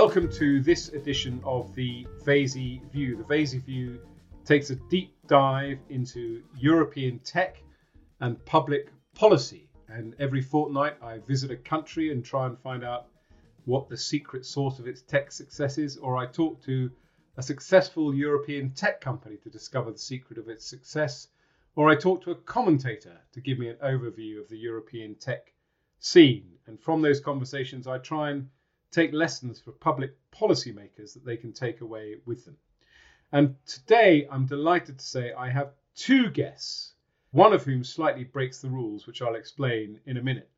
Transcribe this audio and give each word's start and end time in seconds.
Welcome 0.00 0.30
to 0.32 0.60
this 0.60 0.90
edition 0.90 1.40
of 1.42 1.74
the 1.74 2.06
Vaizey 2.22 2.82
View. 2.92 3.16
The 3.16 3.24
Vaizey 3.24 3.64
View 3.64 3.98
takes 4.44 4.68
a 4.68 4.76
deep 4.90 5.16
dive 5.26 5.78
into 5.88 6.42
European 6.54 7.18
tech 7.20 7.62
and 8.20 8.44
public 8.44 8.92
policy. 9.14 9.70
And 9.88 10.14
every 10.18 10.42
fortnight, 10.42 11.02
I 11.02 11.20
visit 11.20 11.50
a 11.50 11.56
country 11.56 12.12
and 12.12 12.22
try 12.22 12.44
and 12.44 12.58
find 12.58 12.84
out 12.84 13.06
what 13.64 13.88
the 13.88 13.96
secret 13.96 14.44
source 14.44 14.78
of 14.78 14.86
its 14.86 15.00
tech 15.00 15.32
success 15.32 15.78
is, 15.78 15.96
or 15.96 16.18
I 16.18 16.26
talk 16.26 16.62
to 16.64 16.90
a 17.38 17.42
successful 17.42 18.14
European 18.14 18.72
tech 18.72 19.00
company 19.00 19.38
to 19.44 19.48
discover 19.48 19.92
the 19.92 19.98
secret 19.98 20.38
of 20.38 20.50
its 20.50 20.66
success, 20.66 21.28
or 21.74 21.88
I 21.88 21.94
talk 21.94 22.22
to 22.24 22.32
a 22.32 22.42
commentator 22.42 23.18
to 23.32 23.40
give 23.40 23.58
me 23.58 23.70
an 23.70 23.78
overview 23.82 24.42
of 24.42 24.48
the 24.50 24.58
European 24.58 25.14
tech 25.14 25.54
scene. 26.00 26.50
And 26.66 26.78
from 26.78 27.00
those 27.00 27.18
conversations, 27.18 27.86
I 27.86 27.96
try 27.96 28.32
and 28.32 28.50
take 28.96 29.12
lessons 29.12 29.60
for 29.60 29.72
public 29.72 30.12
policymakers 30.32 31.12
that 31.12 31.24
they 31.24 31.36
can 31.36 31.52
take 31.52 31.82
away 31.82 32.16
with 32.24 32.46
them. 32.46 32.56
And 33.30 33.54
today, 33.66 34.26
I'm 34.30 34.46
delighted 34.46 34.98
to 34.98 35.04
say 35.04 35.34
I 35.34 35.50
have 35.50 35.74
two 35.94 36.30
guests, 36.30 36.94
one 37.30 37.52
of 37.52 37.62
whom 37.62 37.84
slightly 37.84 38.24
breaks 38.24 38.62
the 38.62 38.70
rules, 38.70 39.06
which 39.06 39.20
I'll 39.20 39.34
explain 39.34 40.00
in 40.06 40.16
a 40.16 40.22
minute. 40.22 40.48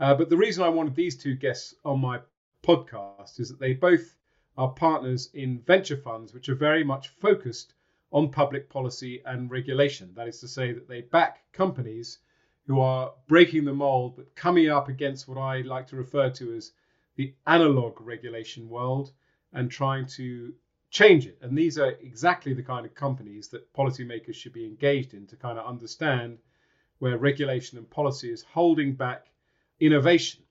Uh, 0.00 0.14
but 0.14 0.30
the 0.30 0.38
reason 0.38 0.64
I 0.64 0.70
wanted 0.70 0.94
these 0.94 1.18
two 1.18 1.34
guests 1.34 1.74
on 1.84 2.00
my 2.00 2.20
podcast 2.62 3.38
is 3.38 3.50
that 3.50 3.60
they 3.60 3.74
both 3.74 4.16
are 4.56 4.70
partners 4.70 5.28
in 5.34 5.60
venture 5.60 5.98
funds, 5.98 6.32
which 6.32 6.48
are 6.48 6.54
very 6.54 6.84
much 6.84 7.08
focused 7.08 7.74
on 8.10 8.30
public 8.30 8.70
policy 8.70 9.22
and 9.26 9.50
regulation. 9.50 10.14
That 10.14 10.28
is 10.28 10.40
to 10.40 10.48
say, 10.48 10.72
that 10.72 10.88
they 10.88 11.02
back 11.02 11.42
companies 11.52 12.20
who 12.66 12.80
are 12.80 13.12
breaking 13.28 13.66
the 13.66 13.74
mold, 13.74 14.16
but 14.16 14.34
coming 14.34 14.70
up 14.70 14.88
against 14.88 15.28
what 15.28 15.36
I 15.36 15.60
like 15.60 15.88
to 15.88 15.96
refer 15.96 16.30
to 16.30 16.54
as 16.54 16.72
the 17.16 17.34
analog 17.46 18.00
regulation 18.00 18.68
world 18.68 19.12
and 19.52 19.70
trying 19.70 20.06
to 20.06 20.52
change 20.90 21.26
it. 21.26 21.38
And 21.42 21.56
these 21.56 21.78
are 21.78 21.90
exactly 22.02 22.52
the 22.52 22.62
kind 22.62 22.86
of 22.86 22.94
companies 22.94 23.48
that 23.48 23.72
policymakers 23.72 24.34
should 24.34 24.52
be 24.52 24.66
engaged 24.66 25.14
in 25.14 25.26
to 25.26 25.36
kind 25.36 25.58
of 25.58 25.66
understand 25.66 26.38
where 26.98 27.18
regulation 27.18 27.78
and 27.78 27.90
policy 27.90 28.30
is 28.30 28.42
holding 28.42 28.94
back 28.94 29.26
innovation. 29.80 30.42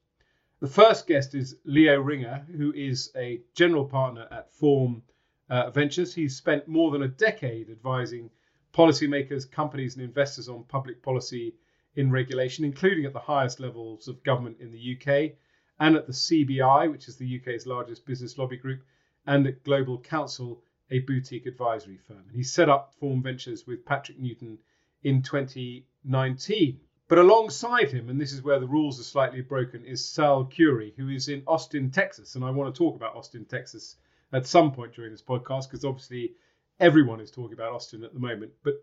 The 0.60 0.68
first 0.68 1.08
guest 1.08 1.34
is 1.34 1.56
Leo 1.64 2.00
Ringer, 2.00 2.46
who 2.56 2.74
is 2.74 3.12
a 3.16 3.42
general 3.56 3.86
partner 3.86 4.28
at 4.32 4.54
Form 4.54 5.02
uh, 5.50 5.72
Ventures. 5.72 6.14
He's 6.14 6.36
spent 6.36 6.68
more 6.68 6.92
than 6.92 7.04
a 7.04 7.08
decade 7.08 7.70
advising 7.70 8.30
policymakers, 8.74 9.50
companies, 9.50 9.96
and 9.96 10.04
investors 10.04 10.50
on 10.50 10.64
public 10.66 11.02
policy 11.02 11.56
in 11.96 12.12
regulation, 12.12 12.64
including 12.64 13.06
at 13.06 13.14
the 13.14 13.20
highest 13.20 13.60
levels 13.60 14.08
of 14.08 14.24
government 14.24 14.58
in 14.60 14.72
the 14.72 14.98
UK 14.98 15.34
and 15.80 15.96
at 15.96 16.08
the 16.08 16.14
CBI, 16.14 16.92
which 16.92 17.08
is 17.08 17.18
the 17.18 17.40
UK's 17.40 17.66
largest 17.66 18.06
business 18.06 18.38
lobby 18.38 18.58
group, 18.58 18.82
and 19.26 19.48
at 19.48 19.64
Global 19.64 20.00
Counsel, 20.00 20.64
a 20.90 21.00
boutique 21.00 21.46
advisory 21.46 21.98
firm. 21.98 22.24
And 22.28 22.36
he 22.36 22.44
set 22.44 22.70
up 22.70 22.94
Form 23.00 23.24
Ventures 23.24 23.66
with 23.66 23.86
Patrick 23.86 24.20
Newton 24.20 24.58
in 25.04 25.22
2019. 25.22 26.80
But 27.08 27.18
alongside 27.18 27.92
him, 27.92 28.10
and 28.10 28.20
this 28.20 28.32
is 28.32 28.42
where 28.42 28.60
the 28.60 28.68
rules 28.68 29.00
are 29.00 29.04
slightly 29.04 29.42
broken, 29.42 29.84
is 29.84 30.06
Sal 30.06 30.46
Churi, 30.46 30.94
who 30.96 31.10
is 31.10 31.28
in 31.28 31.44
Austin, 31.46 31.92
Texas. 31.92 32.36
And 32.36 32.44
I 32.44 32.52
want 32.52 32.74
to 32.74 32.78
talk 32.78 32.96
about 32.96 33.16
Austin, 33.16 33.46
Texas 33.46 33.98
at 34.32 34.48
some 34.48 34.72
point 34.72 34.94
during 34.94 35.12
this 35.12 35.22
podcast, 35.22 35.70
because 35.70 35.84
obviously 35.84 36.34
everyone 36.80 37.20
is 37.20 37.32
talking 37.32 37.54
about 37.54 37.74
Austin 37.74 38.04
at 38.04 38.14
the 38.14 38.20
moment. 38.20 38.52
But 38.64 38.76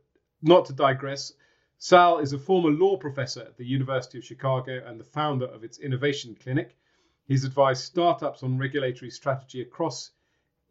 not 0.42 0.66
to 0.66 0.72
digress, 0.72 1.32
Sal 1.80 2.18
is 2.18 2.32
a 2.32 2.38
former 2.38 2.70
law 2.70 2.96
professor 2.96 3.40
at 3.40 3.56
the 3.56 3.64
University 3.64 4.18
of 4.18 4.24
Chicago 4.24 4.84
and 4.84 4.98
the 4.98 5.04
founder 5.04 5.46
of 5.46 5.62
its 5.62 5.78
Innovation 5.78 6.34
Clinic. 6.34 6.76
He's 7.28 7.44
advised 7.44 7.84
startups 7.84 8.42
on 8.42 8.58
regulatory 8.58 9.12
strategy 9.12 9.62
across 9.62 10.10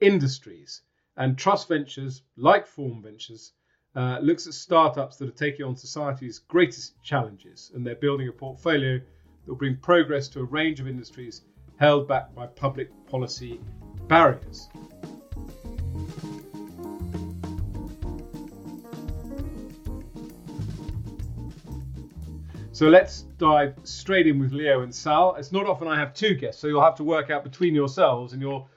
industries. 0.01 0.81
And 1.15 1.37
Trust 1.37 1.69
Ventures, 1.69 2.23
like 2.35 2.67
Form 2.67 3.01
Ventures, 3.01 3.53
uh, 3.95 4.19
looks 4.21 4.47
at 4.47 4.53
startups 4.53 5.15
that 5.17 5.29
are 5.29 5.31
taking 5.31 5.65
on 5.65 5.77
society's 5.77 6.39
greatest 6.39 7.01
challenges, 7.01 7.71
and 7.73 7.87
they're 7.87 7.95
building 7.95 8.27
a 8.27 8.33
portfolio 8.33 8.97
that 8.97 9.47
will 9.47 9.55
bring 9.55 9.77
progress 9.77 10.27
to 10.27 10.41
a 10.41 10.43
range 10.43 10.81
of 10.81 10.89
industries 10.89 11.43
held 11.77 12.05
back 12.07 12.35
by 12.35 12.45
public 12.47 12.89
policy 13.07 13.61
barriers. 14.09 14.67
So 22.77 22.89
let's 22.89 23.21
dive 23.39 23.73
straight 23.85 24.27
in 24.27 24.37
with 24.37 24.51
Leo 24.51 24.83
and 24.83 24.93
Sal. 24.93 25.33
It's 25.33 25.51
not 25.51 25.65
often 25.65 25.87
I 25.87 25.97
have 25.97 26.13
two 26.13 26.35
guests, 26.35 26.61
so 26.61 26.67
you'll 26.67 26.83
have 26.83 26.93
to 26.97 27.03
work 27.03 27.31
out 27.31 27.43
between 27.43 27.73
yourselves 27.73 28.33
and 28.33 28.39
you're 28.39 28.67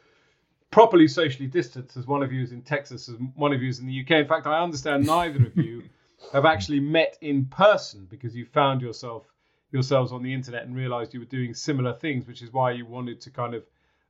properly 0.70 1.06
socially 1.06 1.46
distanced 1.46 1.98
as 1.98 2.06
one 2.06 2.22
of 2.22 2.32
you 2.32 2.42
is 2.42 2.52
in 2.52 2.62
Texas, 2.62 3.10
as 3.10 3.16
one 3.34 3.52
of 3.52 3.60
you 3.60 3.68
is 3.68 3.78
in 3.78 3.86
the 3.86 4.00
UK. 4.00 4.12
In 4.12 4.26
fact, 4.26 4.46
I 4.46 4.62
understand 4.62 5.04
neither 5.04 5.44
of 5.44 5.54
you 5.54 5.82
have 6.32 6.46
actually 6.46 6.80
met 6.80 7.18
in 7.20 7.44
person 7.44 8.06
because 8.08 8.34
you 8.34 8.46
found 8.46 8.80
yourself 8.80 9.26
yourselves 9.70 10.12
on 10.12 10.22
the 10.22 10.32
internet 10.32 10.64
and 10.64 10.74
realized 10.74 11.12
you 11.12 11.20
were 11.20 11.26
doing 11.26 11.52
similar 11.52 11.92
things, 11.92 12.26
which 12.26 12.40
is 12.40 12.54
why 12.54 12.70
you 12.70 12.86
wanted 12.86 13.20
to 13.20 13.30
kind 13.30 13.52
of 13.52 13.64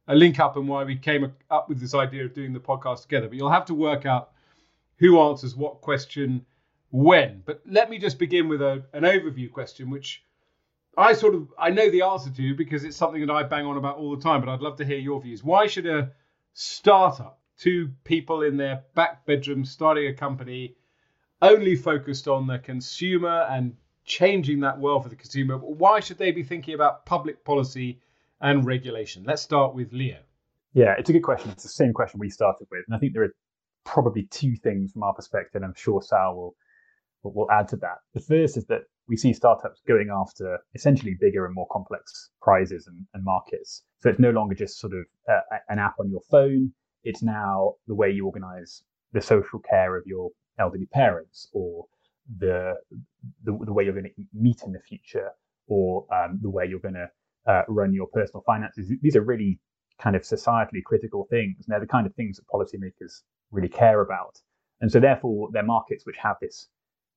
uh, 0.07 0.13
link 0.13 0.39
up 0.39 0.57
and 0.57 0.69
why 0.69 0.85
we 0.85 0.95
came 0.95 1.33
up 1.51 1.69
with 1.69 1.81
this 1.81 1.95
idea 1.95 2.25
of 2.25 2.33
doing 2.33 2.53
the 2.53 2.61
podcast 2.61 3.03
together. 3.03 3.27
But 3.27 3.39
you'll 3.39 3.51
have 3.51 3.67
to 3.67 3.75
work 3.75 4.07
out 4.07 4.31
who 4.99 5.19
answers 5.19 5.57
what 5.57 5.81
question 5.81 6.47
when. 6.91 7.43
But 7.45 7.63
let 7.67 7.91
me 7.91 7.99
just 7.99 8.19
begin 8.19 8.49
with 8.49 8.63
a, 8.63 8.85
an 8.93 9.03
overview 9.03 9.51
question, 9.51 9.91
which 9.91 10.23
I 10.97 11.13
sort 11.13 11.35
of 11.35 11.49
I 11.59 11.71
know 11.71 11.91
the 11.91 12.03
answer 12.03 12.31
to 12.31 12.55
because 12.55 12.85
it's 12.85 12.97
something 12.97 13.25
that 13.27 13.33
I 13.33 13.43
bang 13.43 13.67
on 13.67 13.77
about 13.77 13.97
all 13.97 14.15
the 14.15 14.23
time. 14.23 14.41
But 14.41 14.51
I'd 14.51 14.61
love 14.61 14.77
to 14.79 14.85
hear 14.85 14.99
your 14.99 15.21
views. 15.21 15.43
Why 15.43 15.67
should 15.67 15.87
a 15.87 16.13
startup, 16.53 17.41
two 17.59 17.91
people 18.05 18.43
in 18.43 18.57
their 18.57 18.85
back 18.95 19.25
bedroom 19.27 19.65
starting 19.65 20.07
a 20.09 20.15
company, 20.15 20.77
only 21.43 21.77
focused 21.77 22.29
on 22.29 22.47
the 22.47 22.59
consumer 22.59 23.47
and 23.51 23.75
changing 24.05 24.61
that 24.61 24.79
world 24.79 25.03
for 25.03 25.09
the 25.09 25.17
consumer. 25.17 25.57
Why 25.57 26.01
should 26.01 26.19
they 26.19 26.33
be 26.33 26.43
thinking 26.43 26.75
about 26.75 27.07
public 27.07 27.45
policy 27.45 28.01
and 28.41 28.67
regulation? 28.67 29.25
Let's 29.25 29.43
start 29.43 29.75
with 29.75 29.93
Leo. 29.93 30.19
Yeah, 30.75 30.95
it's 30.99 31.11
a 31.11 31.13
good 31.13 31.23
question. 31.23 31.51
It's 31.51 31.63
the 31.63 31.69
same 31.69 31.93
question 31.93 32.21
we 32.21 32.31
started 32.31 32.67
with. 32.71 32.85
And 32.87 32.95
I 32.95 32.99
think 32.99 33.13
there 33.13 33.25
are 33.25 33.35
probably 33.85 34.25
two 34.25 34.57
things 34.57 34.93
from 34.93 35.03
our 35.03 35.15
perspective, 35.15 35.57
and 35.57 35.65
I'm 35.65 35.75
sure 35.75 36.03
Sal 36.03 36.35
will, 36.35 36.57
will 37.23 37.51
add 37.51 37.69
to 37.69 37.77
that. 37.77 37.99
The 38.15 38.21
first 38.21 38.57
is 38.57 38.65
that 38.67 38.83
we 39.09 39.17
see 39.17 39.33
startups 39.33 39.81
going 39.87 40.09
after 40.11 40.59
essentially 40.75 41.17
bigger 41.21 41.45
and 41.45 41.55
more 41.55 41.67
complex 41.71 42.31
prizes 42.41 42.87
and, 42.87 43.07
and 43.15 43.25
markets. 43.25 43.83
So 43.99 44.09
it's 44.09 44.21
no 44.21 44.31
longer 44.31 44.55
just 44.55 44.79
sort 44.79 44.93
of 44.93 45.05
uh, 45.29 45.57
an 45.69 45.79
app 45.79 45.95
on 45.99 46.11
your 46.11 46.23
phone. 46.31 46.73
It's 47.03 47.23
now 47.23 47.75
the 47.87 47.95
way 47.95 48.11
you 48.11 48.27
organize 48.27 48.83
the 49.13 49.21
social 49.21 49.59
care 49.59 49.97
of 49.97 50.05
your 50.07 50.31
elderly 50.59 50.87
parents 50.87 51.49
or 51.53 51.87
the 52.39 52.75
the, 53.45 53.59
the 53.65 53.73
way 53.73 53.85
you're 53.85 53.93
going 53.93 54.05
to 54.05 54.25
meet 54.33 54.63
in 54.65 54.73
the 54.73 54.81
future 54.81 55.31
or 55.67 56.07
um, 56.15 56.39
the 56.43 56.51
way 56.51 56.67
you're 56.67 56.79
going 56.79 56.95
to 56.95 57.09
uh, 57.47 57.63
run 57.69 57.93
your 57.93 58.07
personal 58.09 58.43
finances. 58.47 58.93
These 59.03 59.17
are 59.17 59.23
really 59.23 59.59
kind 60.01 60.17
of 60.17 60.23
societally 60.23 60.83
critical 60.85 61.27
things. 61.31 61.57
And 61.59 61.67
they're 61.69 61.81
the 61.81 61.87
kind 61.87 62.07
of 62.07 62.15
things 62.15 62.37
that 62.37 62.47
policymakers 62.47 63.23
really 63.51 63.69
care 63.69 64.01
about. 64.01 64.39
And 64.81 64.91
so 64.91 65.01
therefore 65.01 65.49
they're 65.53 65.63
markets 65.63 66.07
which 66.07 66.17
have 66.23 66.37
this 66.41 66.69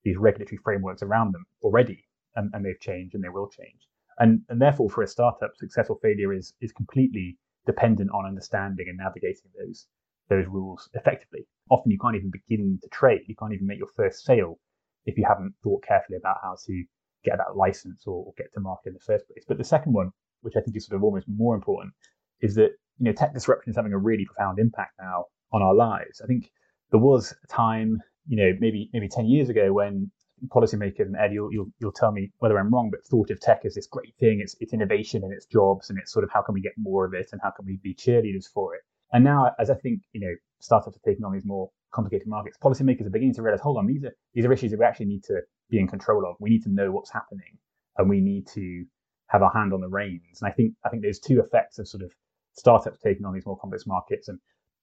these 0.04 0.18
regulatory 0.18 0.60
frameworks 0.64 1.02
around 1.02 1.34
them 1.34 1.46
already, 1.62 2.04
and, 2.36 2.52
and 2.54 2.66
they've 2.66 2.80
changed 2.80 3.16
and 3.16 3.24
they 3.24 3.30
will 3.30 3.50
change. 3.50 3.88
And, 4.20 4.42
and 4.50 4.62
therefore, 4.62 4.90
for 4.90 5.02
a 5.02 5.08
startup, 5.08 5.56
success 5.58 5.90
or 5.90 5.98
failure 6.02 6.34
is 6.34 6.54
is 6.62 6.72
completely 6.72 7.38
dependent 7.66 8.12
on 8.12 8.26
understanding 8.26 8.88
and 8.90 8.98
navigating 8.98 9.50
those 9.58 9.88
those 10.30 10.46
rules 10.48 10.90
effectively. 10.94 11.46
Often, 11.70 11.92
you 11.92 12.00
can't 12.00 12.16
even 12.16 12.32
begin 12.32 12.80
to 12.82 12.90
trade. 12.90 13.22
You 13.28 13.36
can't 13.36 13.54
even 13.54 13.68
make 13.68 13.80
your 13.80 13.88
first 13.96 14.24
sale 14.24 14.60
if 15.06 15.18
you 15.18 15.26
haven't 15.28 15.54
thought 15.64 15.84
carefully 15.84 16.18
about 16.18 16.38
how 16.42 16.56
to 16.66 16.84
get 17.24 17.38
that 17.38 17.56
license 17.56 18.04
or, 18.06 18.26
or 18.26 18.34
get 18.38 18.54
to 18.54 18.60
market 18.60 18.90
in 18.90 18.94
the 18.94 19.00
first 19.00 19.28
place. 19.28 19.44
But 19.48 19.58
the 19.58 19.64
second 19.64 19.94
one, 19.94 20.12
which 20.42 20.56
I 20.56 20.62
think 20.62 20.78
is 20.78 20.86
sort 20.86 20.98
of 20.98 21.04
almost 21.04 21.28
more 21.28 21.56
important, 21.56 21.94
is 22.42 22.56
that 22.56 22.72
you 23.00 23.06
know 23.06 23.14
tech 23.14 23.34
disruption 23.34 23.72
is 23.72 23.76
having 23.76 23.94
a 23.94 23.98
really 23.98 24.26
profound 24.26 24.60
impact 24.60 24.94
now 25.00 25.26
on 25.52 25.62
our 25.62 25.74
lives. 25.74 26.22
I 26.22 26.28
think 26.28 26.52
there 26.92 27.00
was 27.00 27.34
a 27.44 27.48
time 27.48 28.00
you 28.28 28.38
know, 28.38 28.58
maybe 28.60 28.90
maybe 28.94 29.08
10 29.08 29.26
years 29.26 29.50
ago 29.50 29.74
when 29.74 30.12
policymakers 30.48 31.06
and 31.06 31.16
Ed, 31.16 31.34
you'll, 31.34 31.52
you'll, 31.52 31.72
you'll 31.80 31.92
tell 31.92 32.12
me 32.12 32.32
whether 32.40 32.58
I'm 32.58 32.70
wrong, 32.72 32.90
but 32.92 33.06
thought 33.06 33.30
of 33.30 33.40
tech 33.40 33.62
as 33.66 33.76
this 33.76 33.88
great 33.88 34.14
thing. 34.20 34.40
It's, 34.42 34.56
it's 34.60 34.74
innovation 34.74 35.24
and 35.24 35.34
it's 35.34 35.46
jobs 35.46 35.90
and 35.90 36.00
it's 36.00 36.12
sort 36.12 36.24
of 36.24 36.32
how 36.32 36.42
can 36.42 36.54
we 36.54 36.62
get 36.62 36.74
more 36.78 37.06
of 37.06 37.14
it 37.14 37.30
and 37.32 37.42
how 37.42 37.52
can 37.52 37.66
we 37.66 37.80
be 37.82 37.94
cheerleaders 37.94 38.46
for 38.54 38.76
it. 38.76 38.82
And 39.12 39.24
now, 39.24 39.52
as 39.60 39.70
I 39.70 39.76
think, 39.76 40.02
you 40.12 40.22
know, 40.22 40.34
startups 40.60 40.98
are 40.98 41.10
taking 41.10 41.24
on 41.24 41.34
these 41.34 41.46
more 41.46 41.70
complicated 41.94 42.28
markets, 42.28 42.58
policymakers 42.62 43.06
are 43.06 43.12
beginning 43.12 43.36
to 43.36 43.42
realize, 43.42 43.62
hold 43.62 43.78
on, 43.78 43.86
these 43.86 44.04
are, 44.04 44.12
these 44.34 44.46
are 44.46 44.52
issues 44.52 44.72
that 44.72 44.80
we 44.80 44.86
actually 44.86 45.06
need 45.06 45.24
to 45.26 45.42
be 45.70 45.80
in 45.80 45.88
control 45.88 46.26
of. 46.28 46.36
We 46.40 46.50
need 46.50 46.64
to 46.64 46.72
know 46.72 46.92
what's 46.92 47.12
happening 47.12 47.58
and 47.98 48.10
we 48.10 48.22
need 48.22 48.48
to 48.56 48.86
have 49.28 49.44
our 49.44 49.52
hand 49.54 49.74
on 49.74 49.82
the 49.82 49.88
reins. 49.88 50.42
And 50.42 50.52
I 50.52 50.54
think, 50.54 50.74
I 50.86 50.90
think 50.90 51.04
there's 51.04 51.20
two 51.20 51.40
effects 51.40 51.80
of 51.80 51.88
sort 51.88 52.04
of 52.04 52.12
startups 52.54 53.00
taking 53.00 53.26
on 53.26 53.34
these 53.34 53.46
more 53.46 53.58
complex 53.58 53.86
markets 53.86 54.28
and, 54.28 54.40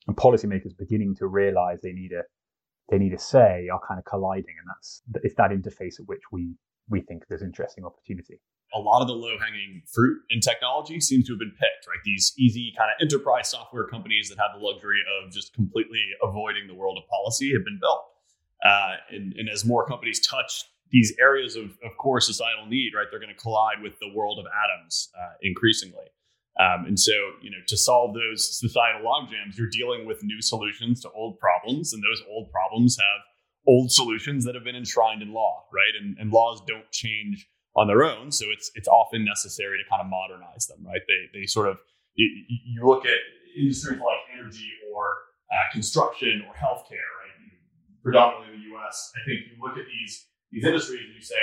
and 0.06 0.16
policymakers 0.16 0.76
beginning 0.78 1.16
to 1.16 1.26
realize 1.26 1.80
they 1.82 1.92
need 1.92 2.12
a, 2.12 2.22
they 2.90 2.98
need 2.98 3.14
a 3.14 3.18
say 3.18 3.68
are 3.72 3.80
kind 3.86 3.98
of 3.98 4.04
colliding, 4.04 4.54
and 4.58 4.68
that's 4.68 5.02
it's 5.22 5.34
that 5.36 5.50
interface 5.50 6.00
at 6.00 6.06
which 6.06 6.22
we 6.32 6.54
we 6.88 7.00
think 7.00 7.24
there's 7.28 7.42
interesting 7.42 7.84
opportunity. 7.84 8.40
a 8.74 8.78
lot 8.78 9.00
of 9.02 9.08
the 9.08 9.14
low 9.14 9.36
hanging 9.38 9.82
fruit 9.86 10.18
in 10.30 10.40
technology 10.40 11.00
seems 11.00 11.26
to 11.26 11.32
have 11.32 11.38
been 11.38 11.50
picked, 11.50 11.86
right? 11.88 11.98
These 12.04 12.34
easy 12.38 12.72
kind 12.76 12.90
of 12.90 12.96
enterprise 13.00 13.48
software 13.48 13.86
companies 13.86 14.28
that 14.28 14.38
have 14.38 14.58
the 14.58 14.64
luxury 14.64 15.00
of 15.18 15.32
just 15.32 15.52
completely 15.54 16.04
avoiding 16.22 16.68
the 16.68 16.74
world 16.74 16.96
of 16.98 17.08
policy 17.08 17.52
have 17.52 17.64
been 17.64 17.78
built. 17.80 18.04
Uh, 18.64 18.96
and, 19.10 19.32
and, 19.38 19.48
as 19.48 19.64
more 19.64 19.86
companies 19.86 20.20
touch 20.24 20.64
these 20.90 21.14
areas 21.18 21.56
of, 21.56 21.64
of 21.82 21.96
core 21.98 22.20
societal 22.20 22.66
need, 22.66 22.92
right, 22.94 23.06
they're 23.10 23.18
going 23.18 23.34
to 23.34 23.40
collide 23.40 23.80
with 23.82 23.98
the 24.00 24.12
world 24.14 24.38
of 24.38 24.44
atoms 24.46 25.10
uh, 25.18 25.32
increasingly. 25.40 26.04
Um, 26.58 26.84
and 26.86 26.98
so, 26.98 27.12
you 27.42 27.50
know, 27.50 27.62
to 27.68 27.76
solve 27.76 28.14
those 28.14 28.58
societal 28.58 29.02
logjams, 29.02 29.56
you're 29.56 29.70
dealing 29.70 30.06
with 30.06 30.22
new 30.22 30.42
solutions 30.42 31.00
to 31.02 31.10
old 31.10 31.38
problems, 31.38 31.92
and 31.92 32.02
those 32.02 32.22
old 32.28 32.50
problems 32.50 32.98
have 32.98 33.22
old 33.68 33.92
solutions 33.92 34.44
that 34.44 34.54
have 34.54 34.64
been 34.64 34.76
enshrined 34.76 35.22
in 35.22 35.32
law, 35.32 35.64
right? 35.72 35.94
And, 36.00 36.18
and 36.18 36.32
laws 36.32 36.60
don't 36.66 36.90
change 36.90 37.48
on 37.76 37.86
their 37.86 38.02
own, 38.02 38.32
so 38.32 38.46
it's 38.50 38.70
it's 38.74 38.88
often 38.88 39.24
necessary 39.24 39.78
to 39.78 39.88
kind 39.88 40.02
of 40.02 40.08
modernize 40.08 40.66
them, 40.66 40.84
right? 40.84 41.00
They 41.06 41.40
they 41.40 41.46
sort 41.46 41.68
of 41.68 41.78
you, 42.14 42.28
you 42.48 42.84
look 42.84 43.06
at 43.06 43.20
industries 43.56 44.00
like 44.00 44.38
energy 44.38 44.70
or 44.92 45.14
uh, 45.52 45.72
construction 45.72 46.42
or 46.48 46.54
healthcare, 46.54 47.08
right? 47.22 47.30
Predominantly 48.02 48.54
in 48.54 48.60
the 48.60 48.66
U.S., 48.74 49.12
I 49.14 49.20
think 49.24 49.40
you 49.46 49.62
look 49.62 49.78
at 49.78 49.86
these 49.86 50.26
these 50.50 50.64
industries 50.64 51.00
and 51.06 51.14
you 51.14 51.22
say 51.22 51.36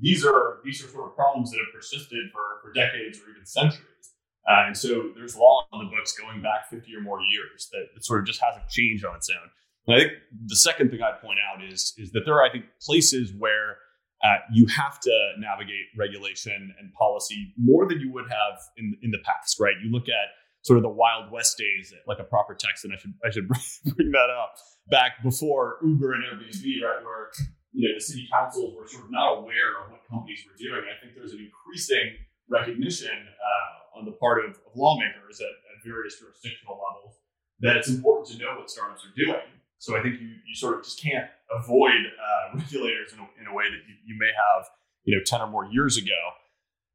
these 0.00 0.26
are 0.26 0.60
these 0.64 0.84
are 0.84 0.88
sort 0.88 1.10
of 1.10 1.16
problems 1.16 1.50
that 1.50 1.58
have 1.58 1.72
persisted 1.74 2.30
for, 2.32 2.60
for 2.62 2.72
decades 2.72 3.18
or 3.18 3.30
even 3.30 3.46
centuries. 3.46 4.11
Uh, 4.48 4.66
and 4.66 4.76
so 4.76 5.10
there's 5.14 5.36
law 5.36 5.66
on 5.72 5.84
the 5.84 5.90
books 5.90 6.12
going 6.18 6.42
back 6.42 6.68
50 6.68 6.94
or 6.96 7.00
more 7.00 7.20
years 7.20 7.68
that, 7.72 7.86
that 7.94 8.04
sort 8.04 8.20
of 8.20 8.26
just 8.26 8.40
hasn't 8.42 8.68
changed 8.68 9.04
on 9.04 9.16
its 9.16 9.30
own. 9.30 9.48
And 9.86 9.96
I 9.96 9.98
think 10.00 10.12
the 10.46 10.56
second 10.56 10.90
thing 10.90 11.00
I'd 11.02 11.20
point 11.20 11.38
out 11.38 11.62
is, 11.62 11.94
is 11.96 12.10
that 12.12 12.22
there 12.24 12.34
are, 12.34 12.44
I 12.44 12.50
think, 12.50 12.64
places 12.80 13.32
where 13.36 13.78
uh, 14.22 14.38
you 14.52 14.66
have 14.66 15.00
to 15.00 15.32
navigate 15.38 15.86
regulation 15.98 16.74
and 16.78 16.92
policy 16.94 17.52
more 17.56 17.88
than 17.88 18.00
you 18.00 18.12
would 18.12 18.30
have 18.30 18.58
in, 18.76 18.96
in 19.02 19.10
the 19.10 19.18
past, 19.18 19.58
right? 19.58 19.74
You 19.82 19.90
look 19.90 20.08
at 20.08 20.30
sort 20.62 20.76
of 20.76 20.84
the 20.84 20.90
Wild 20.90 21.30
West 21.32 21.58
days, 21.58 21.92
like 22.06 22.18
a 22.20 22.24
proper 22.24 22.54
Texan, 22.54 22.92
I 22.92 22.98
should 22.98 23.14
I 23.24 23.30
should 23.30 23.48
bring 23.96 24.12
that 24.12 24.30
up, 24.30 24.54
back 24.88 25.22
before 25.22 25.78
Uber 25.82 26.12
and 26.14 26.24
Airbnb, 26.24 26.62
right, 26.82 27.04
where 27.04 27.30
you 27.72 27.88
know 27.88 27.94
the 27.94 28.00
city 28.00 28.28
councils 28.32 28.74
were 28.78 28.86
sort 28.86 29.06
of 29.06 29.10
not 29.10 29.38
aware 29.38 29.82
of 29.82 29.90
what 29.90 30.00
companies 30.08 30.44
were 30.46 30.56
doing. 30.56 30.86
I 30.86 30.94
think 31.02 31.14
there's 31.14 31.32
an 31.32 31.42
increasing 31.42 32.14
recognition 32.52 33.16
uh, 33.16 33.98
on 33.98 34.04
the 34.04 34.12
part 34.12 34.44
of, 34.44 34.52
of 34.52 34.76
lawmakers 34.76 35.40
at, 35.40 35.48
at, 35.48 35.80
various 35.82 36.20
jurisdictional 36.20 36.78
levels 36.78 37.18
that 37.58 37.74
it's 37.74 37.88
important 37.88 38.28
to 38.30 38.38
know 38.38 38.54
what 38.54 38.70
startups 38.70 39.02
are 39.02 39.14
doing. 39.18 39.50
So 39.78 39.98
I 39.98 40.02
think 40.02 40.20
you, 40.20 40.28
you 40.46 40.54
sort 40.54 40.78
of 40.78 40.84
just 40.84 41.02
can't 41.02 41.26
avoid 41.50 42.06
uh, 42.14 42.58
regulators 42.62 43.12
in 43.12 43.18
a, 43.18 43.26
in 43.40 43.46
a, 43.50 43.54
way 43.54 43.64
that 43.64 43.82
you, 43.88 43.98
you, 44.06 44.14
may 44.14 44.30
have, 44.30 44.70
you 45.02 45.16
know, 45.16 45.22
10 45.26 45.40
or 45.40 45.48
more 45.48 45.66
years 45.66 45.96
ago. 45.96 46.20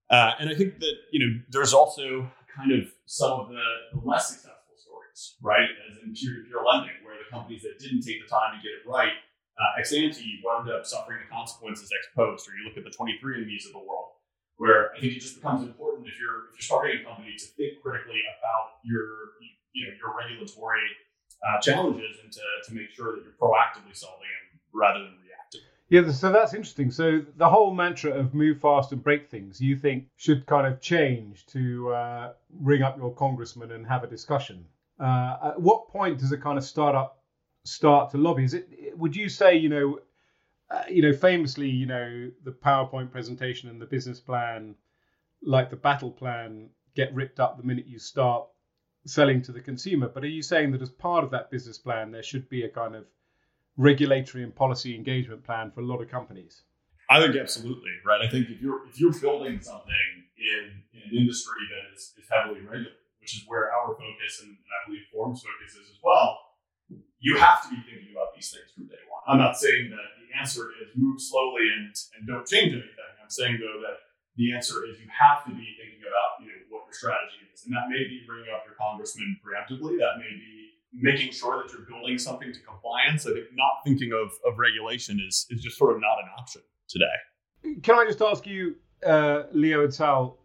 Uh, 0.09 0.31
and 0.39 0.49
I 0.49 0.55
think 0.55 0.79
that, 0.79 0.95
you 1.11 1.19
know, 1.19 1.41
there's 1.49 1.73
also 1.73 2.31
kind 2.55 2.71
of 2.71 2.87
some 3.05 3.43
of 3.43 3.49
the, 3.49 3.65
the 3.91 3.99
less 4.07 4.29
successful 4.29 4.75
stories, 4.79 5.35
right? 5.43 5.67
As 5.91 5.99
in 5.99 6.15
peer-to-peer 6.15 6.63
lending, 6.63 6.95
where 7.03 7.19
the 7.19 7.27
companies 7.27 7.63
that 7.63 7.75
didn't 7.79 8.07
take 8.07 8.23
the 8.23 8.29
time 8.31 8.55
to 8.55 8.63
get 8.63 8.71
it 8.71 8.87
right, 8.87 9.19
uh, 9.57 9.79
ex 9.79 9.91
ante 9.91 10.39
wound 10.45 10.69
up 10.69 10.85
suffering 10.85 11.19
the 11.25 11.29
consequences 11.33 11.89
ex 11.91 12.07
post, 12.15 12.47
or 12.47 12.53
you 12.53 12.63
look 12.63 12.77
at 12.77 12.85
the 12.85 12.93
23andMe's 12.93 13.65
of 13.65 13.73
the 13.73 13.83
where 14.57 14.93
I 14.93 14.99
think 14.99 15.13
it 15.13 15.19
just 15.19 15.35
becomes 15.35 15.63
important 15.63 16.07
if 16.07 16.19
you're 16.19 16.49
if 16.49 16.57
you're 16.57 16.65
starting 16.65 17.01
a 17.01 17.03
company 17.05 17.35
to 17.37 17.45
think 17.45 17.81
critically 17.81 18.21
about 18.37 18.81
your 18.83 19.37
you 19.73 19.87
know 19.87 19.93
your 19.97 20.17
regulatory 20.17 20.81
uh, 21.45 21.61
challenges 21.61 22.17
and 22.23 22.31
to, 22.31 22.41
to 22.65 22.73
make 22.73 22.89
sure 22.89 23.15
that 23.15 23.23
you're 23.23 23.37
proactively 23.39 23.95
solving 23.95 24.27
them 24.27 24.59
rather 24.73 24.99
than 24.99 25.13
reactive. 25.23 25.61
Yeah, 25.89 26.11
so 26.11 26.31
that's 26.31 26.53
interesting. 26.53 26.91
So 26.91 27.21
the 27.37 27.47
whole 27.47 27.73
mantra 27.73 28.11
of 28.11 28.33
move 28.33 28.59
fast 28.59 28.91
and 28.91 29.01
break 29.01 29.29
things, 29.29 29.61
you 29.61 29.77
think 29.77 30.05
should 30.17 30.45
kind 30.45 30.67
of 30.67 30.81
change 30.81 31.45
to 31.47 31.93
uh, 31.93 32.33
ring 32.59 32.81
up 32.81 32.97
your 32.97 33.13
congressman 33.13 33.71
and 33.71 33.87
have 33.87 34.03
a 34.03 34.07
discussion. 34.07 34.65
Uh, 34.99 35.37
at 35.43 35.61
what 35.61 35.87
point 35.89 36.19
does 36.19 36.31
a 36.31 36.37
kind 36.37 36.57
of 36.57 36.63
startup 36.63 37.23
start 37.63 38.11
to 38.11 38.17
lobby? 38.17 38.43
Is 38.43 38.55
it? 38.55 38.67
Would 38.97 39.15
you 39.15 39.29
say 39.29 39.55
you 39.55 39.69
know 39.69 39.99
uh, 40.69 40.83
you 40.89 41.01
know, 41.01 41.13
famously, 41.13 41.69
you 41.69 41.85
know, 41.85 42.29
the 42.43 42.51
PowerPoint 42.51 43.11
presentation 43.11 43.69
and 43.69 43.81
the 43.81 43.85
business 43.85 44.19
plan, 44.19 44.75
like 45.41 45.69
the 45.69 45.75
battle 45.75 46.11
plan, 46.11 46.69
get 46.95 47.13
ripped 47.13 47.39
up 47.39 47.57
the 47.57 47.63
minute 47.63 47.85
you 47.87 47.99
start 47.99 48.47
selling 49.05 49.41
to 49.43 49.51
the 49.51 49.61
consumer. 49.61 50.09
But 50.09 50.23
are 50.23 50.29
you 50.29 50.41
saying 50.41 50.71
that 50.71 50.81
as 50.81 50.89
part 50.89 51.23
of 51.23 51.31
that 51.31 51.49
business 51.51 51.77
plan, 51.77 52.11
there 52.11 52.23
should 52.23 52.49
be 52.49 52.63
a 52.63 52.69
kind 52.69 52.95
of 52.95 53.05
regulatory 53.77 54.43
and 54.43 54.53
policy 54.53 54.95
engagement 54.95 55.43
plan 55.43 55.71
for 55.71 55.81
a 55.81 55.85
lot 55.85 56.01
of 56.01 56.09
companies? 56.09 56.63
I 57.09 57.21
think 57.21 57.37
absolutely 57.37 57.91
right. 58.05 58.19
I 58.21 58.29
think 58.29 58.49
if 58.49 58.59
you're 58.61 58.85
if 58.89 58.99
you're 58.99 59.13
building 59.13 59.61
something 59.61 59.93
in, 60.35 60.83
in 60.91 61.01
an 61.09 61.15
industry 61.15 61.63
that 61.71 61.95
is, 61.95 62.11
is 62.19 62.27
heavily 62.29 62.59
regulated, 62.59 62.99
which 63.21 63.37
is 63.37 63.43
where 63.47 63.71
our 63.71 63.95
focus 63.95 64.41
and, 64.41 64.49
and 64.49 64.71
I 64.75 64.79
believe 64.87 65.03
Form's 65.13 65.39
focus 65.39 65.79
is 65.79 65.87
as 65.87 65.99
well, 66.03 66.37
you 67.19 67.37
have 67.37 67.63
to 67.63 67.69
be 67.69 67.79
thinking 67.87 68.11
about 68.11 68.35
these 68.35 68.51
things 68.51 68.67
from 68.75 68.87
day 68.87 68.99
one. 69.07 69.23
I'm 69.23 69.39
not 69.39 69.55
saying 69.55 69.89
that 69.91 70.16
answer 70.39 70.71
is 70.81 70.89
move 70.95 71.19
slowly 71.19 71.67
and, 71.77 71.93
and 72.17 72.27
don't 72.27 72.47
change 72.47 72.73
anything. 72.73 72.97
I'm 73.27 73.29
saying 73.29 73.59
though 73.59 73.81
that 73.83 73.97
the 74.37 74.53
answer 74.53 74.85
is 74.85 74.99
you 74.99 75.09
have 75.11 75.43
to 75.43 75.51
be 75.51 75.67
thinking 75.75 75.99
about 75.99 76.39
you 76.39 76.47
know 76.47 76.59
what 76.69 76.87
your 76.87 76.93
strategy 76.93 77.43
is, 77.51 77.65
and 77.65 77.75
that 77.75 77.89
may 77.89 78.07
be 78.07 78.23
bringing 78.25 78.47
up 78.55 78.63
your 78.63 78.75
congressman 78.79 79.35
preemptively. 79.43 79.99
That 79.99 80.15
may 80.19 80.31
be 80.31 80.71
making 80.93 81.33
sure 81.33 81.61
that 81.61 81.73
you're 81.73 81.85
building 81.89 82.17
something 82.17 82.53
to 82.53 82.59
compliance. 82.61 83.27
I 83.27 83.33
think 83.33 83.47
not 83.53 83.83
thinking 83.83 84.13
of, 84.13 84.31
of 84.47 84.57
regulation 84.57 85.19
is 85.19 85.45
is 85.49 85.61
just 85.61 85.77
sort 85.77 85.93
of 85.93 85.99
not 85.99 86.19
an 86.23 86.29
option 86.39 86.61
today. 86.87 87.81
Can 87.83 87.99
I 87.99 88.05
just 88.05 88.21
ask 88.21 88.47
you, 88.47 88.75
uh, 89.05 89.43
Leo 89.51 89.83
and 89.83 89.93
Sal, 89.93 90.37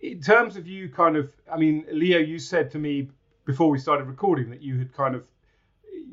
in 0.00 0.20
terms 0.20 0.56
of 0.56 0.66
you 0.66 0.88
kind 0.88 1.16
of, 1.16 1.32
I 1.50 1.56
mean, 1.56 1.84
Leo, 1.90 2.18
you 2.18 2.38
said 2.38 2.70
to 2.72 2.78
me 2.78 3.08
before 3.46 3.68
we 3.70 3.78
started 3.78 4.04
recording 4.04 4.50
that 4.50 4.62
you 4.62 4.78
had 4.78 4.92
kind 4.92 5.14
of, 5.14 5.24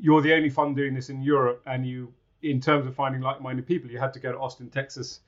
you're 0.00 0.22
the 0.22 0.34
only 0.34 0.50
fund 0.50 0.74
doing 0.74 0.94
this 0.94 1.10
in 1.10 1.22
Europe, 1.22 1.62
and 1.66 1.86
you 1.86 2.12
in 2.42 2.60
terms 2.60 2.86
of 2.86 2.94
finding 2.94 3.20
like-minded 3.20 3.66
people, 3.66 3.90
you 3.90 3.98
had 3.98 4.12
to 4.14 4.20
go 4.20 4.32
to 4.32 4.38
Austin, 4.38 4.70
Texas, 4.70 5.20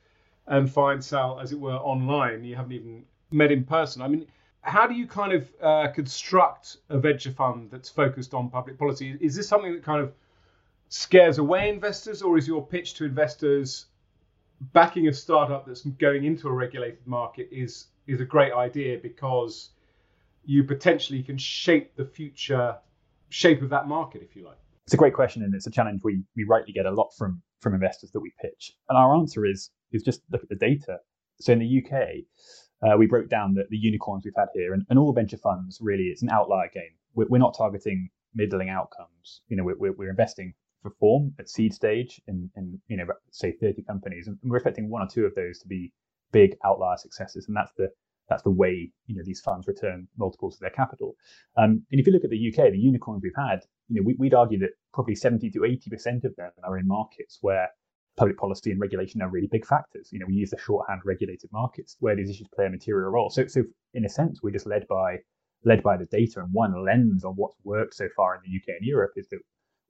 and 0.46 0.70
find 0.70 1.02
Sal, 1.02 1.38
as 1.40 1.52
it 1.52 1.60
were, 1.60 1.76
online. 1.76 2.44
You 2.44 2.56
haven't 2.56 2.72
even 2.72 3.04
met 3.30 3.52
in 3.52 3.64
person. 3.64 4.02
I 4.02 4.08
mean, 4.08 4.26
how 4.62 4.86
do 4.86 4.94
you 4.94 5.06
kind 5.06 5.32
of 5.32 5.52
uh, 5.60 5.88
construct 5.88 6.78
a 6.88 6.98
venture 6.98 7.32
fund 7.32 7.70
that's 7.70 7.88
focused 7.88 8.34
on 8.34 8.48
public 8.48 8.78
policy? 8.78 9.16
Is 9.20 9.34
this 9.34 9.48
something 9.48 9.72
that 9.72 9.82
kind 9.82 10.00
of 10.00 10.12
scares 10.88 11.38
away 11.38 11.68
investors, 11.68 12.22
or 12.22 12.38
is 12.38 12.46
your 12.46 12.64
pitch 12.64 12.94
to 12.94 13.04
investors 13.04 13.86
backing 14.72 15.08
a 15.08 15.12
startup 15.12 15.66
that's 15.66 15.80
going 15.82 16.24
into 16.24 16.46
a 16.48 16.52
regulated 16.52 17.04
market 17.06 17.48
is 17.50 17.88
is 18.06 18.20
a 18.20 18.24
great 18.24 18.52
idea 18.52 18.98
because 18.98 19.70
you 20.44 20.64
potentially 20.64 21.22
can 21.22 21.38
shape 21.38 21.94
the 21.96 22.04
future 22.04 22.76
shape 23.28 23.62
of 23.62 23.70
that 23.70 23.88
market, 23.88 24.22
if 24.22 24.36
you 24.36 24.44
like? 24.44 24.61
It's 24.86 24.94
a 24.94 24.98
great 24.98 25.14
question, 25.14 25.42
and 25.42 25.54
it's 25.54 25.66
a 25.66 25.70
challenge 25.70 26.00
we 26.02 26.22
we 26.36 26.44
rightly 26.44 26.72
get 26.72 26.86
a 26.86 26.90
lot 26.90 27.10
from 27.16 27.42
from 27.60 27.74
investors 27.74 28.10
that 28.12 28.20
we 28.20 28.32
pitch. 28.40 28.72
And 28.88 28.98
our 28.98 29.14
answer 29.16 29.46
is 29.46 29.70
is 29.92 30.02
just 30.02 30.22
look 30.30 30.42
at 30.42 30.48
the 30.48 30.56
data. 30.56 30.98
So 31.40 31.52
in 31.52 31.60
the 31.60 31.84
UK, 31.84 32.24
uh, 32.82 32.96
we 32.96 33.06
broke 33.06 33.28
down 33.28 33.54
the, 33.54 33.64
the 33.70 33.76
unicorns 33.76 34.24
we've 34.24 34.34
had 34.36 34.48
here, 34.54 34.74
and, 34.74 34.84
and 34.90 34.98
all 34.98 35.12
venture 35.12 35.38
funds 35.38 35.78
really 35.80 36.04
it's 36.04 36.22
an 36.22 36.30
outlier 36.30 36.68
game. 36.72 36.94
We're, 37.14 37.26
we're 37.28 37.38
not 37.38 37.56
targeting 37.56 38.10
middling 38.34 38.70
outcomes. 38.70 39.42
You 39.48 39.56
know, 39.56 39.64
we're, 39.64 39.92
we're 39.92 40.10
investing 40.10 40.54
for 40.82 40.90
form 40.98 41.34
at 41.38 41.48
seed 41.48 41.72
stage 41.72 42.20
in, 42.26 42.50
in 42.56 42.80
you 42.88 42.96
know 42.96 43.06
say 43.30 43.52
30 43.52 43.82
companies, 43.82 44.26
and 44.26 44.36
we're 44.42 44.56
expecting 44.56 44.90
one 44.90 45.02
or 45.02 45.08
two 45.08 45.24
of 45.24 45.34
those 45.34 45.60
to 45.60 45.68
be 45.68 45.92
big 46.32 46.56
outlier 46.64 46.96
successes, 46.96 47.46
and 47.46 47.56
that's 47.56 47.72
the 47.76 47.88
that's 48.28 48.42
the 48.42 48.50
way 48.50 48.90
you 49.06 49.16
know 49.16 49.22
these 49.24 49.40
funds 49.40 49.66
return 49.66 50.08
multiples 50.16 50.54
of 50.54 50.60
their 50.60 50.70
capital. 50.70 51.14
Um, 51.56 51.84
and 51.90 52.00
if 52.00 52.06
you 52.06 52.12
look 52.12 52.24
at 52.24 52.30
the 52.30 52.48
UK, 52.48 52.72
the 52.72 52.78
unicorns 52.78 53.22
we've 53.22 53.32
had, 53.36 53.60
you 53.88 54.00
know, 54.00 54.04
we, 54.06 54.14
would 54.18 54.34
argue 54.34 54.58
that 54.60 54.70
probably 54.94 55.14
70 55.14 55.50
to 55.50 55.64
80 55.64 55.90
percent 55.90 56.24
of 56.24 56.34
them 56.36 56.50
are 56.64 56.78
in 56.78 56.86
markets 56.86 57.38
where 57.40 57.68
public 58.16 58.36
policy 58.36 58.70
and 58.70 58.80
regulation 58.80 59.22
are 59.22 59.28
really 59.28 59.48
big 59.50 59.66
factors. 59.66 60.10
You 60.12 60.18
know, 60.18 60.26
we 60.26 60.34
use 60.34 60.50
the 60.50 60.58
shorthand 60.58 61.00
regulated 61.04 61.50
markets 61.52 61.96
where 62.00 62.14
these 62.14 62.30
issues 62.30 62.48
play 62.54 62.66
a 62.66 62.70
material 62.70 63.10
role. 63.10 63.30
So, 63.30 63.46
so 63.46 63.62
in 63.94 64.04
a 64.04 64.08
sense, 64.08 64.42
we're 64.42 64.50
just 64.50 64.66
led 64.66 64.86
by 64.88 65.18
led 65.64 65.82
by 65.82 65.96
the 65.96 66.06
data, 66.06 66.40
and 66.40 66.52
one 66.52 66.84
lens 66.84 67.24
on 67.24 67.34
what's 67.34 67.56
worked 67.64 67.94
so 67.94 68.08
far 68.16 68.34
in 68.34 68.40
the 68.44 68.56
UK 68.56 68.76
and 68.78 68.86
Europe 68.86 69.12
is 69.16 69.28
that 69.28 69.38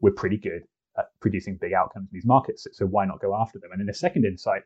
we're 0.01 0.13
pretty 0.13 0.37
good 0.37 0.63
at 0.99 1.07
producing 1.21 1.57
big 1.57 1.73
outcomes 1.73 2.09
in 2.13 2.17
these 2.17 2.27
markets. 2.27 2.67
So 2.73 2.87
why 2.87 3.07
not 3.07 3.21
go 3.21 3.35
after 3.35 3.59
them? 3.59 3.71
And 3.73 3.81
then 3.81 3.87
the 3.87 3.95
second 3.95 4.27
insight 4.27 4.63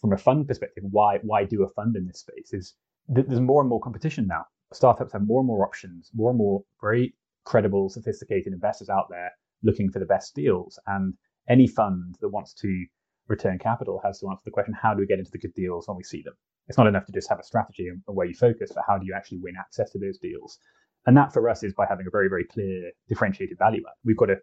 from 0.00 0.12
a 0.12 0.16
fund 0.16 0.46
perspective, 0.46 0.84
why 0.90 1.18
why 1.22 1.44
do 1.44 1.64
a 1.64 1.68
fund 1.68 1.96
in 1.96 2.06
this 2.06 2.20
space 2.20 2.52
is 2.52 2.74
there's 3.08 3.40
more 3.40 3.60
and 3.60 3.68
more 3.68 3.80
competition 3.80 4.26
now. 4.26 4.44
Startups 4.72 5.12
have 5.12 5.26
more 5.26 5.40
and 5.40 5.46
more 5.46 5.64
options, 5.64 6.10
more 6.14 6.30
and 6.30 6.38
more 6.38 6.62
very 6.80 7.14
credible, 7.44 7.88
sophisticated 7.88 8.52
investors 8.52 8.88
out 8.88 9.06
there 9.08 9.30
looking 9.62 9.90
for 9.90 9.98
the 9.98 10.06
best 10.06 10.34
deals. 10.34 10.78
And 10.86 11.14
any 11.48 11.66
fund 11.66 12.16
that 12.20 12.28
wants 12.28 12.52
to 12.54 12.86
return 13.28 13.58
capital 13.58 14.00
has 14.04 14.20
to 14.20 14.28
answer 14.28 14.42
the 14.44 14.50
question 14.50 14.74
how 14.74 14.94
do 14.94 15.00
we 15.00 15.06
get 15.06 15.18
into 15.18 15.30
the 15.30 15.38
good 15.38 15.54
deals 15.54 15.86
when 15.88 15.96
we 15.96 16.02
see 16.02 16.22
them? 16.22 16.34
It's 16.68 16.78
not 16.78 16.88
enough 16.88 17.06
to 17.06 17.12
just 17.12 17.28
have 17.28 17.38
a 17.38 17.44
strategy 17.44 17.88
and 17.88 18.00
where 18.06 18.26
you 18.26 18.34
focus, 18.34 18.72
but 18.74 18.84
how 18.86 18.98
do 18.98 19.06
you 19.06 19.14
actually 19.14 19.38
win 19.38 19.54
access 19.58 19.90
to 19.92 19.98
those 19.98 20.18
deals? 20.18 20.58
And 21.06 21.16
that 21.16 21.32
for 21.32 21.48
us 21.48 21.62
is 21.62 21.74
by 21.74 21.86
having 21.88 22.06
a 22.08 22.10
very, 22.10 22.28
very 22.28 22.44
clear 22.44 22.90
differentiated 23.08 23.58
value. 23.58 23.82
We've 24.04 24.16
got 24.16 24.26
to 24.26 24.38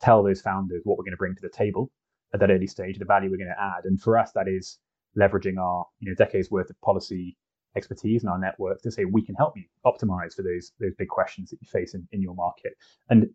tell 0.00 0.22
those 0.22 0.40
founders 0.40 0.82
what 0.84 0.96
we're 0.96 1.04
going 1.04 1.12
to 1.12 1.16
bring 1.16 1.34
to 1.34 1.42
the 1.42 1.48
table 1.48 1.90
at 2.32 2.38
that 2.40 2.50
early 2.50 2.68
stage, 2.68 2.98
the 2.98 3.04
value 3.04 3.30
we're 3.30 3.38
going 3.38 3.54
to 3.56 3.62
add. 3.62 3.84
And 3.84 4.00
for 4.00 4.16
us, 4.16 4.30
that 4.34 4.46
is 4.46 4.78
leveraging 5.18 5.58
our 5.58 5.86
you 5.98 6.08
know 6.08 6.14
decades 6.14 6.50
worth 6.50 6.70
of 6.70 6.80
policy 6.82 7.36
expertise 7.76 8.22
and 8.22 8.30
our 8.30 8.38
network 8.38 8.82
to 8.82 8.90
say 8.90 9.04
we 9.04 9.22
can 9.22 9.34
help 9.34 9.54
you 9.56 9.64
optimize 9.84 10.34
for 10.34 10.42
those 10.42 10.72
those 10.80 10.94
big 10.98 11.08
questions 11.08 11.50
that 11.50 11.58
you 11.60 11.68
face 11.68 11.94
in, 11.94 12.06
in 12.12 12.22
your 12.22 12.34
market. 12.34 12.72
And 13.10 13.28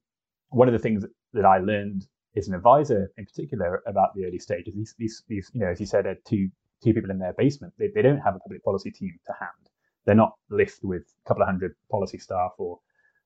one 0.49 0.67
of 0.67 0.73
the 0.73 0.79
things 0.79 1.05
that 1.33 1.45
I 1.45 1.59
learned 1.59 2.07
as 2.35 2.47
an 2.47 2.55
advisor 2.55 3.11
in 3.17 3.25
particular 3.25 3.81
about 3.87 4.15
the 4.15 4.25
early 4.25 4.39
stages, 4.39 4.73
these 4.75 4.95
these, 4.97 5.23
these 5.27 5.51
you 5.53 5.61
know, 5.61 5.67
as 5.67 5.79
you 5.79 5.85
said, 5.85 6.05
are 6.05 6.15
two 6.25 6.49
two 6.83 6.93
people 6.93 7.11
in 7.11 7.19
their 7.19 7.33
basement. 7.37 7.73
They, 7.77 7.89
they 7.93 8.01
don't 8.01 8.19
have 8.19 8.35
a 8.35 8.39
public 8.39 8.63
policy 8.63 8.91
team 8.91 9.13
to 9.27 9.33
hand. 9.39 9.69
They're 10.05 10.15
not 10.15 10.33
lifted 10.49 10.87
with 10.87 11.03
a 11.03 11.27
couple 11.27 11.43
of 11.43 11.47
hundred 11.47 11.75
policy 11.91 12.17
staff 12.17 12.51
or, 12.57 12.79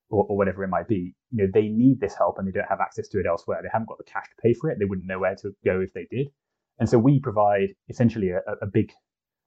or, 0.10 0.25
or 0.25 0.38
whatever 0.38 0.63
it 0.63 0.67
might 0.67 0.88
be. 0.88 1.15
You 1.31 1.45
know, 1.45 1.51
they 1.53 1.69
need 1.69 2.01
this 2.01 2.15
help 2.15 2.38
and 2.38 2.48
they 2.48 2.51
don't 2.51 2.67
have 2.67 2.81
access 2.81 3.07
to 3.10 3.19
it 3.19 3.25
elsewhere. 3.25 3.62
They 3.62 3.69
haven't 3.72 3.88
got 3.88 3.98
the 3.98 4.03
cash 4.03 4.25
to 4.25 4.41
pay 4.41 4.53
for 4.53 4.69
it. 4.69 4.77
They 4.77 4.86
wouldn't 4.86 5.07
know 5.07 5.19
where 5.19 5.36
to 5.36 5.51
go 5.63 5.79
if 5.79 5.93
they 5.93 6.05
did. 6.12 6.27
And 6.79 6.89
so 6.89 6.98
we 6.98 7.19
provide 7.19 7.69
essentially 7.88 8.31
a, 8.31 8.41
a 8.62 8.67
big 8.67 8.91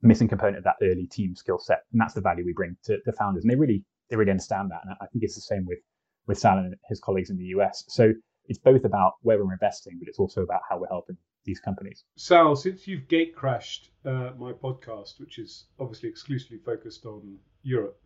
missing 0.03 0.29
component 0.29 0.59
of 0.59 0.65
that 0.65 0.77
early 0.83 1.07
team 1.07 1.35
skill 1.35 1.59
set, 1.59 1.83
and 1.93 2.01
that's 2.01 2.15
the 2.15 2.21
value 2.21 2.45
we 2.45 2.53
bring 2.53 2.77
to, 2.85 3.01
to 3.03 3.13
founders. 3.13 3.45
And 3.45 3.51
they 3.51 3.57
really 3.57 3.85
they 4.09 4.17
really 4.17 4.31
understand 4.31 4.71
that, 4.71 4.81
and 4.85 4.95
I 5.01 5.07
think 5.07 5.25
it's 5.25 5.35
the 5.35 5.41
same 5.41 5.65
with 5.67 5.79
with 6.27 6.39
Sal 6.39 6.59
and 6.59 6.75
his 6.89 7.01
colleagues 7.01 7.31
in 7.31 7.39
the 7.39 7.47
US. 7.57 7.85
So 7.89 8.13
it's 8.47 8.59
both 8.59 8.85
about 8.85 9.15
where 9.23 9.43
we're 9.43 9.53
investing, 9.53 9.97
but 9.99 10.09
it's 10.09 10.19
also 10.19 10.43
about 10.43 10.61
how 10.69 10.79
we're 10.79 10.89
helping 10.89 11.17
these 11.45 11.61
companies. 11.61 12.05
Sal, 12.17 12.57
since 12.57 12.87
you've 12.87 13.09
gate 13.09 13.35
crashed 13.35 13.91
uh, 14.05 14.31
my 14.39 14.53
podcast, 14.53 15.21
which 15.21 15.39
is 15.39 15.65
obviously 15.79 16.09
exclusively 16.09 16.59
focused 16.59 17.07
on 17.07 17.39
Europe, 17.63 18.01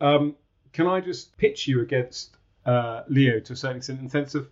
um, 0.00 0.36
can 0.72 0.86
I 0.86 1.00
just 1.00 1.36
pitch 1.36 1.68
you 1.68 1.82
against 1.82 2.36
uh, 2.66 3.02
Leo 3.08 3.40
to 3.40 3.52
a 3.52 3.56
certain 3.56 3.78
extent 3.78 3.98
in 3.98 4.06
the 4.06 4.10
sense 4.10 4.34
of 4.34 4.48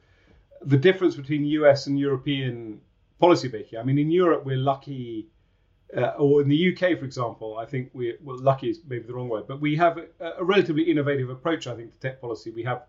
the 0.63 0.77
difference 0.77 1.15
between 1.15 1.45
US 1.45 1.87
and 1.87 1.99
European 1.99 2.81
policy 3.21 3.49
making? 3.49 3.79
I 3.79 3.83
mean, 3.83 3.99
in 3.99 4.11
Europe, 4.11 4.45
we're 4.45 4.57
lucky 4.57 5.29
uh, 5.97 6.13
or 6.19 6.43
in 6.43 6.49
the 6.49 6.73
UK, 6.73 6.99
for 6.99 7.05
example, 7.05 7.57
I 7.57 7.65
think 7.65 7.91
we're 7.95 8.19
well, 8.23 8.39
lucky 8.39 8.69
is 8.69 8.81
maybe 8.87 9.07
the 9.07 9.15
wrong 9.15 9.29
word, 9.29 9.47
but 9.49 9.61
we 9.61 9.77
have 9.77 9.99
a, 9.99 10.07
a, 10.39 10.45
relatively 10.45 10.83
innovative 10.83 11.31
approach, 11.31 11.67
I 11.67 11.75
think, 11.75 11.93
to 11.93 11.99
tech 11.99 12.21
policy. 12.21 12.51
We 12.51 12.63
have 12.65 12.83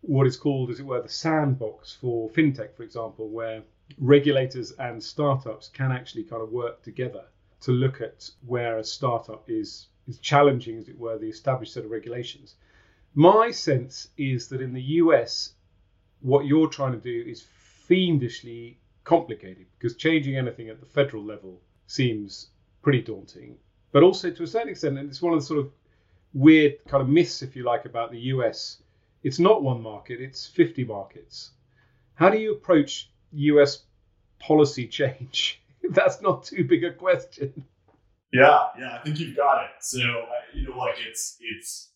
what 0.00 0.26
is 0.26 0.36
called, 0.36 0.70
as 0.70 0.80
it 0.80 0.86
were, 0.86 1.00
the 1.00 1.08
sandbox 1.08 1.92
for 1.92 2.28
fintech, 2.30 2.74
for 2.74 2.82
example, 2.82 3.28
where 3.28 3.62
regulators 3.98 4.72
and 4.72 5.02
startups 5.02 5.68
can 5.68 5.92
actually 5.92 6.24
kind 6.24 6.42
of 6.42 6.50
work 6.50 6.82
together 6.82 7.24
to 7.60 7.72
look 7.72 8.00
at 8.00 8.28
where 8.44 8.78
a 8.78 8.84
startup 8.84 9.48
is 9.48 9.86
is 10.08 10.18
challenging, 10.18 10.76
as 10.76 10.88
it 10.88 10.98
were, 10.98 11.16
the 11.16 11.28
established 11.28 11.72
set 11.72 11.84
of 11.84 11.90
regulations. 11.90 12.56
My 13.14 13.52
sense 13.52 14.08
is 14.18 14.48
that 14.48 14.60
in 14.60 14.72
the 14.72 14.82
US, 15.02 15.54
what 16.20 16.46
you're 16.46 16.68
trying 16.68 16.92
to 16.92 16.98
do 16.98 17.30
is 17.30 17.42
fiendishly 17.42 18.80
complicated 19.04 19.66
because 19.78 19.96
changing 19.96 20.36
anything 20.36 20.68
at 20.68 20.80
the 20.80 20.86
federal 20.86 21.22
level 21.22 21.60
seems 21.86 22.48
pretty 22.82 23.02
daunting. 23.02 23.56
But 23.92 24.02
also, 24.02 24.30
to 24.30 24.42
a 24.42 24.46
certain 24.46 24.68
extent, 24.68 24.98
and 24.98 25.08
it's 25.08 25.22
one 25.22 25.34
of 25.34 25.40
the 25.40 25.46
sort 25.46 25.60
of 25.60 25.70
weird 26.32 26.84
kind 26.88 27.02
of 27.02 27.08
myths, 27.08 27.42
if 27.42 27.54
you 27.54 27.64
like, 27.64 27.84
about 27.84 28.10
the 28.10 28.18
US. 28.34 28.82
It's 29.22 29.38
not 29.38 29.62
one 29.62 29.80
market; 29.80 30.20
it's 30.20 30.46
50 30.46 30.84
markets. 30.84 31.52
How 32.14 32.28
do 32.28 32.38
you 32.38 32.52
approach 32.52 33.10
US 33.32 33.84
policy 34.38 34.86
change? 34.86 35.62
That's 35.90 36.20
not 36.20 36.44
too 36.44 36.64
big 36.64 36.84
a 36.84 36.92
question. 36.92 37.64
Yeah, 38.32 38.66
yeah, 38.78 38.98
I 38.98 39.04
think 39.04 39.20
you've 39.20 39.36
got 39.36 39.64
it. 39.64 39.70
So 39.80 40.00
you 40.52 40.68
know, 40.68 40.76
like 40.76 40.96
it's 41.08 41.36
it's 41.40 41.92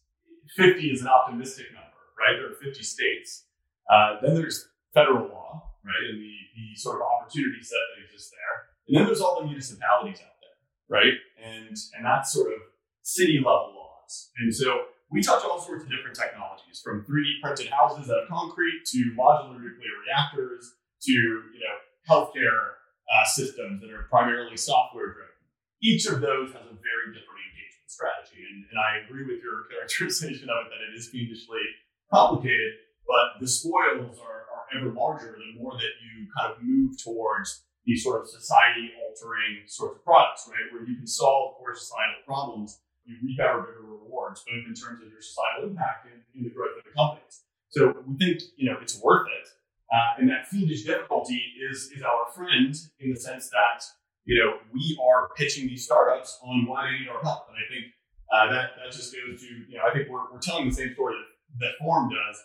50 0.56 0.86
is 0.86 1.02
an 1.02 1.08
optimistic 1.08 1.66
number, 1.74 1.88
right? 2.18 2.36
There 2.38 2.50
are 2.50 2.54
50 2.54 2.82
states. 2.82 3.44
Uh, 3.92 4.16
then 4.22 4.34
there's 4.34 4.68
federal 4.94 5.28
law, 5.28 5.70
right, 5.84 6.10
and 6.10 6.20
the 6.20 6.34
the 6.54 6.76
sort 6.76 6.96
of 6.96 7.02
opportunity 7.02 7.62
set 7.62 7.78
that 7.96 8.04
exists 8.04 8.30
there. 8.30 8.67
And 8.88 8.96
then 8.96 9.04
there's 9.04 9.20
all 9.20 9.40
the 9.40 9.46
municipalities 9.46 10.18
out 10.24 10.36
there, 10.40 10.56
right? 10.88 11.14
And 11.36 11.76
and 11.96 12.04
that's 12.04 12.32
sort 12.32 12.52
of 12.52 12.60
city 13.02 13.36
level 13.38 13.76
laws. 13.76 14.30
And 14.38 14.54
so 14.54 14.88
we 15.10 15.22
touch 15.22 15.44
all 15.44 15.60
sorts 15.60 15.84
of 15.84 15.90
different 15.90 16.16
technologies, 16.16 16.80
from 16.82 17.04
3D 17.04 17.40
printed 17.42 17.68
houses 17.68 18.10
out 18.10 18.24
of 18.24 18.28
concrete 18.28 18.84
to 18.92 19.12
modular 19.16 19.60
nuclear 19.60 19.96
reactors 20.04 20.72
to 21.02 21.12
you 21.12 21.60
know 21.60 21.76
healthcare 22.08 22.80
uh, 23.08 23.24
systems 23.24 23.80
that 23.80 23.90
are 23.90 24.08
primarily 24.08 24.56
software 24.56 25.12
driven. 25.12 25.36
Each 25.82 26.06
of 26.06 26.20
those 26.20 26.52
has 26.56 26.64
a 26.64 26.76
very 26.80 27.12
different 27.12 27.44
engagement 27.52 27.88
strategy, 27.88 28.40
and, 28.40 28.64
and 28.72 28.78
I 28.80 29.04
agree 29.04 29.24
with 29.28 29.44
your 29.44 29.64
characterization 29.70 30.48
of 30.48 30.66
it 30.66 30.72
that 30.72 30.80
it 30.80 30.96
is 30.96 31.08
fiendishly 31.08 31.64
complicated. 32.12 32.88
But 33.08 33.40
the 33.40 33.48
spoils 33.48 34.20
are, 34.20 34.44
are 34.52 34.66
ever 34.76 34.92
larger 34.92 35.32
the 35.32 35.60
more 35.60 35.72
that 35.72 35.94
you 36.04 36.28
kind 36.36 36.52
of 36.52 36.60
move 36.60 37.00
towards 37.00 37.64
these 37.88 38.04
sort 38.04 38.20
of 38.20 38.28
society 38.28 38.92
altering 39.00 39.64
sorts 39.64 39.96
of 39.96 40.04
products, 40.04 40.44
right? 40.52 40.68
Where 40.70 40.84
you 40.84 40.94
can 40.94 41.06
solve 41.06 41.56
core 41.56 41.74
societal 41.74 42.20
problems, 42.26 42.80
you 43.08 43.16
reap 43.24 43.40
ever 43.40 43.64
bigger 43.64 43.80
rewards, 43.80 44.44
both 44.44 44.68
in 44.68 44.76
terms 44.76 45.00
of 45.00 45.08
your 45.08 45.24
societal 45.24 45.70
impact 45.70 46.04
and 46.04 46.20
in 46.36 46.44
the 46.44 46.52
growth 46.52 46.76
of 46.76 46.84
the 46.84 46.92
companies. 46.92 47.48
So 47.70 47.96
we 48.04 48.14
think, 48.20 48.42
you 48.60 48.68
know, 48.68 48.76
it's 48.82 49.00
worth 49.00 49.26
it. 49.40 49.48
Uh, 49.88 50.20
and 50.20 50.28
that 50.28 50.46
fiendish 50.48 50.84
difficulty 50.84 51.40
is, 51.64 51.88
is 51.96 52.02
our 52.02 52.28
friend 52.36 52.76
in 53.00 53.08
the 53.08 53.18
sense 53.18 53.48
that, 53.48 53.80
you 54.26 54.36
know, 54.36 54.60
we 54.70 55.00
are 55.00 55.30
pitching 55.34 55.66
these 55.66 55.86
startups 55.86 56.38
on 56.44 56.66
why 56.66 56.84
they 56.84 56.98
need 56.98 57.08
our 57.08 57.22
help. 57.22 57.48
And 57.48 57.56
I 57.56 57.64
think 57.72 57.88
uh, 58.28 58.52
that, 58.52 58.76
that 58.76 58.92
just 58.92 59.16
goes 59.16 59.40
to, 59.40 59.46
you 59.46 59.78
know, 59.78 59.84
I 59.88 59.94
think 59.96 60.10
we're, 60.10 60.30
we're 60.30 60.44
telling 60.44 60.68
the 60.68 60.74
same 60.74 60.92
story 60.92 61.14
that, 61.16 61.64
that 61.64 61.72
Form 61.82 62.10
does, 62.10 62.36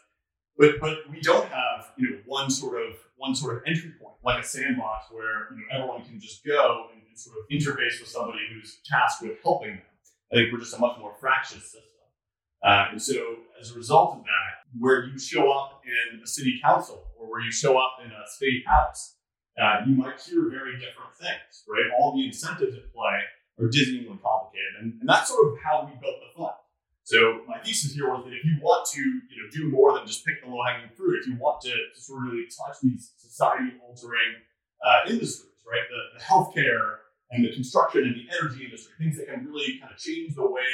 but, 0.58 0.80
but 0.80 1.00
we 1.12 1.20
don't 1.20 1.50
have, 1.50 1.92
you 1.98 2.12
know, 2.12 2.18
one 2.26 2.50
sort 2.50 2.82
of 2.82 2.96
one 3.24 3.34
sort 3.34 3.56
of 3.56 3.64
entry 3.66 3.92
point, 4.02 4.16
like 4.24 4.44
a 4.44 4.46
sandbox 4.46 5.08
where 5.10 5.48
you 5.56 5.64
know 5.64 5.68
everyone 5.72 6.04
can 6.04 6.20
just 6.20 6.44
go 6.44 6.92
and, 6.92 7.02
and 7.08 7.18
sort 7.18 7.38
of 7.40 7.48
interface 7.48 8.04
with 8.04 8.10
somebody 8.12 8.44
who's 8.52 8.80
tasked 8.86 9.24
with 9.24 9.40
helping 9.42 9.80
them. 9.80 9.92
I 10.32 10.36
think 10.36 10.52
we're 10.52 10.60
just 10.60 10.76
a 10.76 10.80
much 10.80 11.00
more 11.00 11.16
fractious 11.22 11.64
system. 11.64 12.04
Uh, 12.64 12.92
and 12.92 13.02
so, 13.02 13.16
as 13.60 13.72
a 13.72 13.76
result 13.76 14.18
of 14.18 14.24
that, 14.24 14.52
where 14.78 15.06
you 15.06 15.18
show 15.18 15.52
up 15.52 15.82
in 15.88 16.22
a 16.22 16.28
city 16.28 16.60
council 16.62 17.00
or 17.18 17.30
where 17.32 17.42
you 17.42 17.52
show 17.52 17.78
up 17.78 18.04
in 18.04 18.12
a 18.12 18.24
state 18.28 18.64
house, 18.68 19.16
uh, 19.62 19.86
you 19.88 19.96
might 19.96 20.20
hear 20.20 20.50
very 20.50 20.74
different 20.74 21.16
things, 21.16 21.64
right? 21.68 21.92
All 21.98 22.16
the 22.16 22.26
incentives 22.26 22.76
at 22.76 22.92
play 22.94 23.20
are 23.60 23.68
dizzyingly 23.68 24.20
complicated. 24.20 24.74
And, 24.82 25.00
and 25.00 25.08
that's 25.08 25.30
sort 25.30 25.48
of 25.48 25.60
how 25.64 25.86
we 25.86 25.92
built 26.02 26.20
the 26.20 26.32
fund. 26.36 26.56
So 27.04 27.42
my 27.48 27.60
thesis 27.60 27.94
here 27.94 28.08
was 28.08 28.24
that 28.24 28.34
if 28.34 28.46
you 28.46 28.58
want 28.62 28.88
to, 28.96 29.02
you 29.02 29.38
know, 29.44 29.50
do 29.52 29.70
more 29.70 29.94
than 29.94 30.08
just 30.08 30.26
pick 30.26 30.42
the 30.42 30.50
low-hanging 30.50 30.96
fruit, 30.96 31.20
if 31.20 31.28
you 31.28 31.36
want 31.36 31.60
to, 31.62 31.76
sort 31.96 32.24
of 32.24 32.32
really 32.32 32.48
touch 32.48 32.80
these 32.82 33.12
society-altering 33.18 34.40
uh, 34.80 35.12
industries, 35.12 35.52
right, 35.68 35.84
the, 35.92 36.20
the 36.20 36.24
healthcare 36.24 37.04
and 37.32 37.44
the 37.44 37.52
construction 37.52 38.04
and 38.04 38.16
the 38.16 38.26
energy 38.40 38.64
industry, 38.64 38.94
things 38.98 39.18
that 39.18 39.28
can 39.28 39.44
really 39.46 39.80
kind 39.80 39.92
of 39.92 40.00
change 40.00 40.36
the 40.36 40.48
way 40.48 40.72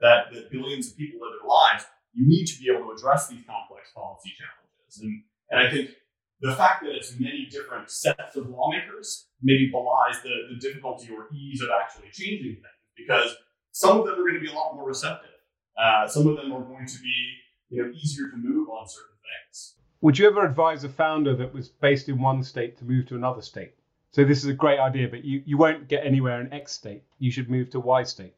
that, 0.00 0.32
that 0.32 0.50
billions 0.50 0.92
of 0.92 0.96
people 0.96 1.20
live 1.20 1.32
their 1.40 1.48
lives, 1.48 1.84
you 2.12 2.28
need 2.28 2.44
to 2.44 2.58
be 2.60 2.68
able 2.68 2.84
to 2.84 2.92
address 2.92 3.28
these 3.28 3.40
complex 3.48 3.88
policy 3.94 4.32
challenges. 4.36 5.00
And, 5.00 5.22
and 5.48 5.58
I 5.66 5.70
think 5.70 5.96
the 6.40 6.56
fact 6.56 6.82
that 6.84 6.92
it's 6.92 7.18
many 7.18 7.48
different 7.50 7.90
sets 7.90 8.36
of 8.36 8.48
lawmakers 8.48 9.28
maybe 9.40 9.70
belies 9.70 10.20
the, 10.22 10.52
the 10.52 10.60
difficulty 10.60 11.08
or 11.12 11.28
ease 11.32 11.62
of 11.62 11.68
actually 11.72 12.08
changing 12.12 12.60
things 12.60 12.80
because 12.96 13.36
some 13.72 14.00
of 14.00 14.06
them 14.06 14.14
are 14.14 14.28
going 14.28 14.34
to 14.34 14.40
be 14.40 14.50
a 14.50 14.54
lot 14.54 14.74
more 14.74 14.88
receptive. 14.88 15.39
Uh, 15.80 16.06
some 16.06 16.26
of 16.26 16.36
them 16.36 16.52
are 16.52 16.62
going 16.62 16.86
to 16.86 16.98
be 17.00 17.36
you 17.70 17.82
know 17.82 17.90
easier 17.92 18.28
to 18.28 18.36
move 18.36 18.68
on 18.68 18.86
certain 18.86 19.16
things. 19.22 19.74
Would 20.02 20.18
you 20.18 20.26
ever 20.28 20.44
advise 20.44 20.84
a 20.84 20.88
founder 20.88 21.34
that 21.36 21.52
was 21.52 21.68
based 21.68 22.08
in 22.08 22.20
one 22.20 22.42
state 22.42 22.76
to 22.78 22.84
move 22.84 23.06
to 23.08 23.16
another 23.16 23.42
state? 23.42 23.74
So 24.12 24.24
this 24.24 24.38
is 24.38 24.46
a 24.46 24.54
great 24.54 24.80
idea, 24.80 25.08
but 25.08 25.24
you, 25.24 25.42
you 25.46 25.56
won't 25.56 25.86
get 25.88 26.04
anywhere 26.04 26.40
in 26.40 26.52
X 26.52 26.72
state. 26.72 27.04
You 27.18 27.30
should 27.30 27.48
move 27.48 27.70
to 27.70 27.80
Y 27.80 28.02
state. 28.02 28.34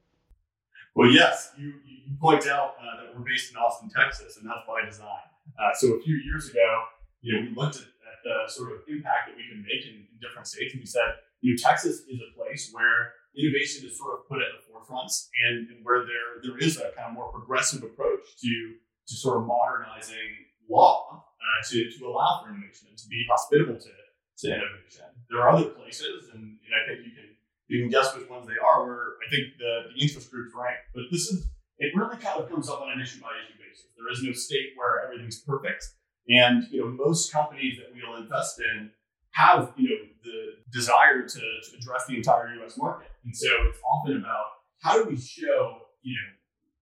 Well, 0.94 1.10
yes, 1.10 1.52
you, 1.56 1.72
you 1.86 2.14
point 2.20 2.46
out 2.46 2.74
uh, 2.78 3.02
that 3.02 3.16
we're 3.16 3.24
based 3.24 3.50
in 3.50 3.56
Austin, 3.56 3.88
Texas, 3.88 4.36
and 4.36 4.46
that's 4.46 4.66
by 4.68 4.84
design. 4.84 5.24
Uh, 5.58 5.72
so 5.74 5.94
a 5.94 6.02
few 6.02 6.16
years 6.16 6.50
ago, 6.50 6.84
you 7.22 7.32
know, 7.32 7.48
we 7.48 7.56
looked 7.56 7.76
at, 7.76 7.82
at, 7.82 8.20
the 8.22 8.52
sort 8.52 8.72
of 8.72 8.80
impact 8.88 9.28
that 9.28 9.36
we 9.36 9.48
can 9.48 9.62
make 9.62 9.86
in, 9.86 10.04
in 10.04 10.18
different 10.20 10.46
states, 10.46 10.74
and 10.74 10.80
we 10.80 10.86
said, 10.86 11.16
you 11.40 11.54
know, 11.54 11.56
Texas 11.58 12.00
is 12.00 12.20
a 12.20 12.36
place 12.36 12.70
where 12.72 13.14
innovation 13.36 13.88
is 13.88 13.96
sort 13.96 14.18
of 14.18 14.28
put 14.28 14.38
at 14.38 14.52
the 14.52 14.62
forefront 14.68 15.10
and, 15.48 15.68
and, 15.70 15.84
where 15.84 16.04
there 16.04 16.42
there 16.42 16.58
is 16.58 16.76
a 16.76 16.92
kind 16.96 17.08
of 17.08 17.14
more 17.14 17.32
progressive 17.32 17.82
approach 17.82 18.24
to 18.40 18.76
to 19.08 19.14
sort 19.14 19.40
of 19.40 19.46
modernizing 19.46 20.52
law 20.68 21.24
uh, 21.42 21.58
to, 21.68 21.90
to 21.90 22.06
allow 22.06 22.42
for 22.42 22.50
innovation 22.50 22.88
and 22.88 22.98
to 22.98 23.08
be 23.08 23.24
hospitable 23.28 23.76
to, 23.76 23.90
to 24.38 24.46
innovation. 24.46 25.06
There 25.28 25.42
are 25.42 25.50
other 25.50 25.70
places, 25.70 26.30
and, 26.32 26.42
and 26.42 26.72
I 26.72 26.80
think 26.86 27.06
you 27.06 27.12
can 27.12 27.28
you 27.68 27.80
can 27.80 27.90
guess 27.90 28.14
which 28.14 28.28
ones 28.28 28.46
they 28.46 28.60
are, 28.60 28.84
where 28.84 29.16
I 29.24 29.30
think 29.30 29.56
the, 29.58 29.94
the 29.94 30.02
interest 30.02 30.30
groups 30.30 30.52
rank. 30.54 30.76
But 30.94 31.04
this 31.10 31.28
is 31.28 31.48
it 31.78 31.96
really 31.96 32.16
kind 32.16 32.38
of 32.40 32.50
comes 32.50 32.68
up 32.68 32.80
on 32.80 32.92
an 32.92 33.00
issue 33.00 33.20
by 33.20 33.32
issue 33.42 33.58
basis. 33.58 33.90
There 33.96 34.10
is 34.12 34.22
no 34.22 34.32
state 34.32 34.76
where 34.76 35.02
everything's 35.04 35.40
perfect. 35.40 35.84
And 36.28 36.64
you 36.70 36.80
know, 36.80 36.88
most 36.88 37.32
companies 37.32 37.78
that 37.78 37.90
we'll 37.90 38.22
invest 38.22 38.60
in 38.60 38.90
have 39.32 39.72
you 39.76 39.88
know 39.88 39.96
the 40.22 40.38
desire 40.72 41.22
to, 41.22 41.38
to 41.38 41.76
address 41.78 42.06
the 42.06 42.16
entire 42.16 42.54
U.S. 42.60 42.78
market, 42.78 43.10
and 43.24 43.36
so 43.36 43.48
it's 43.68 43.78
often 43.84 44.18
about 44.18 44.44
how 44.80 45.02
do 45.02 45.08
we 45.08 45.16
show 45.16 45.78
you 46.02 46.14
know 46.14 46.30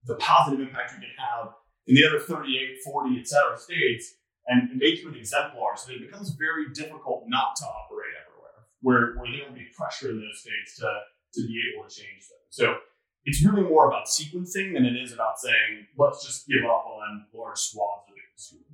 the 0.04 0.16
positive 0.16 0.60
impact 0.60 0.92
we 0.94 1.06
can 1.06 1.14
have 1.18 1.52
in 1.86 1.94
the 1.94 2.06
other 2.06 2.20
38, 2.20 2.78
40, 2.84 3.20
et 3.20 3.26
cetera 3.26 3.58
states, 3.58 4.14
and, 4.46 4.70
make 4.76 5.02
you 5.02 5.08
an 5.08 5.16
exemplar, 5.16 5.76
so 5.76 5.92
it 5.92 6.00
becomes 6.00 6.30
very 6.38 6.70
difficult 6.72 7.24
not 7.26 7.56
to 7.56 7.64
operate 7.64 8.14
everywhere, 8.22 8.66
where 8.80 9.14
where 9.16 9.30
there 9.30 9.48
will 9.48 9.56
be 9.56 9.66
pressure 9.76 10.10
in 10.10 10.20
those 10.20 10.40
states 10.40 10.78
to 10.78 10.88
to 11.34 11.46
be 11.46 11.62
able 11.70 11.88
to 11.88 11.94
change 11.94 12.26
them. 12.28 12.42
So 12.50 12.76
it's 13.24 13.44
really 13.44 13.62
more 13.62 13.86
about 13.86 14.06
sequencing 14.06 14.74
than 14.74 14.84
it 14.84 14.96
is 14.96 15.12
about 15.12 15.38
saying, 15.38 15.86
let's 15.96 16.24
just 16.24 16.48
give 16.48 16.64
up 16.64 16.86
on 16.86 17.26
large 17.34 17.58
swaths 17.58 18.08
of 18.08 18.14
the 18.14 18.22
consumer 18.32 18.69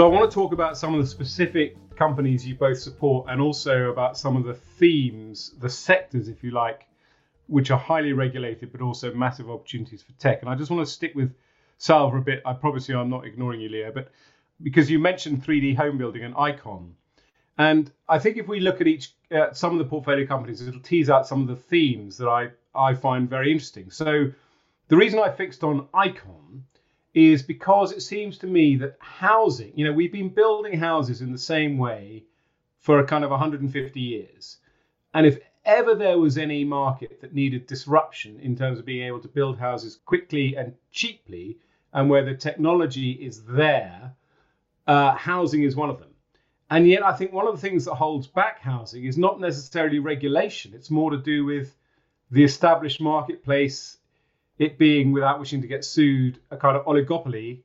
So 0.00 0.06
I 0.06 0.08
want 0.08 0.30
to 0.30 0.34
talk 0.34 0.52
about 0.52 0.78
some 0.78 0.94
of 0.94 1.00
the 1.02 1.06
specific 1.06 1.76
companies 1.94 2.46
you 2.46 2.54
both 2.54 2.78
support 2.78 3.26
and 3.28 3.38
also 3.38 3.90
about 3.90 4.16
some 4.16 4.36
of 4.36 4.44
the 4.44 4.54
themes, 4.54 5.52
the 5.58 5.68
sectors, 5.68 6.28
if 6.28 6.42
you 6.42 6.52
like, 6.52 6.86
which 7.48 7.70
are 7.70 7.78
highly 7.78 8.14
regulated 8.14 8.72
but 8.72 8.80
also 8.80 9.12
massive 9.12 9.50
opportunities 9.50 10.00
for 10.02 10.12
tech. 10.12 10.40
And 10.40 10.48
I 10.48 10.54
just 10.54 10.70
want 10.70 10.86
to 10.86 10.90
stick 10.90 11.14
with 11.14 11.34
Salva 11.76 12.16
a 12.16 12.20
bit. 12.22 12.40
I 12.46 12.54
promise 12.54 12.88
you 12.88 12.98
I'm 12.98 13.10
not 13.10 13.26
ignoring 13.26 13.60
you, 13.60 13.68
Leo, 13.68 13.92
but 13.92 14.12
because 14.62 14.90
you 14.90 14.98
mentioned 14.98 15.44
3D 15.44 15.76
home 15.76 15.98
building 15.98 16.24
and 16.24 16.34
Icon. 16.34 16.94
And 17.60 17.92
I 18.08 18.18
think 18.18 18.38
if 18.38 18.48
we 18.48 18.58
look 18.58 18.80
at 18.80 18.86
each 18.86 19.12
uh, 19.30 19.52
some 19.52 19.72
of 19.72 19.78
the 19.78 19.84
portfolio 19.84 20.26
companies, 20.26 20.66
it'll 20.66 20.80
tease 20.80 21.10
out 21.10 21.26
some 21.26 21.42
of 21.42 21.46
the 21.46 21.56
themes 21.56 22.16
that 22.16 22.26
I, 22.26 22.48
I 22.74 22.94
find 22.94 23.28
very 23.28 23.52
interesting. 23.52 23.90
So 23.90 24.32
the 24.88 24.96
reason 24.96 25.18
I 25.18 25.28
fixed 25.28 25.62
on 25.62 25.86
Icon 25.92 26.64
is 27.12 27.42
because 27.42 27.92
it 27.92 28.00
seems 28.00 28.38
to 28.38 28.46
me 28.46 28.76
that 28.76 28.96
housing, 28.98 29.72
you 29.74 29.84
know, 29.84 29.92
we've 29.92 30.10
been 30.10 30.30
building 30.30 30.78
houses 30.78 31.20
in 31.20 31.32
the 31.32 31.38
same 31.54 31.76
way 31.76 32.24
for 32.78 32.98
a 32.98 33.06
kind 33.06 33.24
of 33.24 33.30
150 33.30 34.00
years. 34.00 34.56
And 35.12 35.26
if 35.26 35.38
ever 35.66 35.94
there 35.94 36.18
was 36.18 36.38
any 36.38 36.64
market 36.64 37.20
that 37.20 37.34
needed 37.34 37.66
disruption 37.66 38.40
in 38.40 38.56
terms 38.56 38.78
of 38.78 38.86
being 38.86 39.06
able 39.06 39.20
to 39.20 39.28
build 39.28 39.58
houses 39.58 40.00
quickly 40.06 40.56
and 40.56 40.74
cheaply, 40.92 41.58
and 41.92 42.08
where 42.08 42.24
the 42.24 42.34
technology 42.34 43.10
is 43.10 43.44
there, 43.44 44.14
uh, 44.86 45.14
housing 45.14 45.62
is 45.62 45.76
one 45.76 45.90
of 45.90 45.98
them. 45.98 46.09
And 46.72 46.86
yet, 46.86 47.04
I 47.04 47.12
think 47.12 47.32
one 47.32 47.48
of 47.48 47.54
the 47.54 47.60
things 47.60 47.84
that 47.86 47.96
holds 47.96 48.28
back 48.28 48.60
housing 48.60 49.04
is 49.04 49.18
not 49.18 49.40
necessarily 49.40 49.98
regulation. 49.98 50.72
It's 50.72 50.90
more 50.90 51.10
to 51.10 51.16
do 51.16 51.44
with 51.44 51.74
the 52.30 52.44
established 52.44 53.00
marketplace 53.00 53.98
it 54.56 54.78
being, 54.78 55.10
without 55.10 55.40
wishing 55.40 55.62
to 55.62 55.66
get 55.66 55.84
sued, 55.84 56.38
a 56.50 56.56
kind 56.56 56.76
of 56.76 56.84
oligopoly 56.84 57.62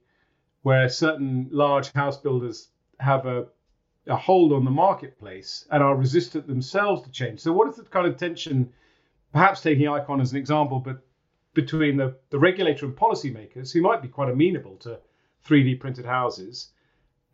where 0.63 0.89
certain 0.89 1.47
large 1.51 1.91
house 1.91 2.17
builders 2.17 2.69
have 2.99 3.27
a, 3.27 3.45
a 4.07 4.15
hold 4.15 4.51
on 4.51 4.65
the 4.65 4.71
marketplace 4.71 5.67
and 5.69 5.83
are 5.83 5.95
resistant 5.95 6.47
themselves 6.47 7.03
to 7.03 7.11
change. 7.11 7.41
So, 7.41 7.53
what 7.53 7.69
is 7.69 7.75
the 7.75 7.83
kind 7.83 8.07
of 8.07 8.17
tension, 8.17 8.73
perhaps 9.33 9.61
taking 9.61 9.87
Icon 9.87 10.19
as 10.19 10.31
an 10.31 10.39
example, 10.39 10.79
but 10.79 11.05
between 11.53 11.97
the, 11.97 12.15
the 12.31 12.39
regulator 12.39 12.87
and 12.87 12.95
policymakers 12.95 13.71
who 13.71 13.81
might 13.81 14.01
be 14.01 14.07
quite 14.07 14.29
amenable 14.29 14.77
to 14.77 14.97
3D 15.47 15.79
printed 15.79 16.05
houses 16.05 16.71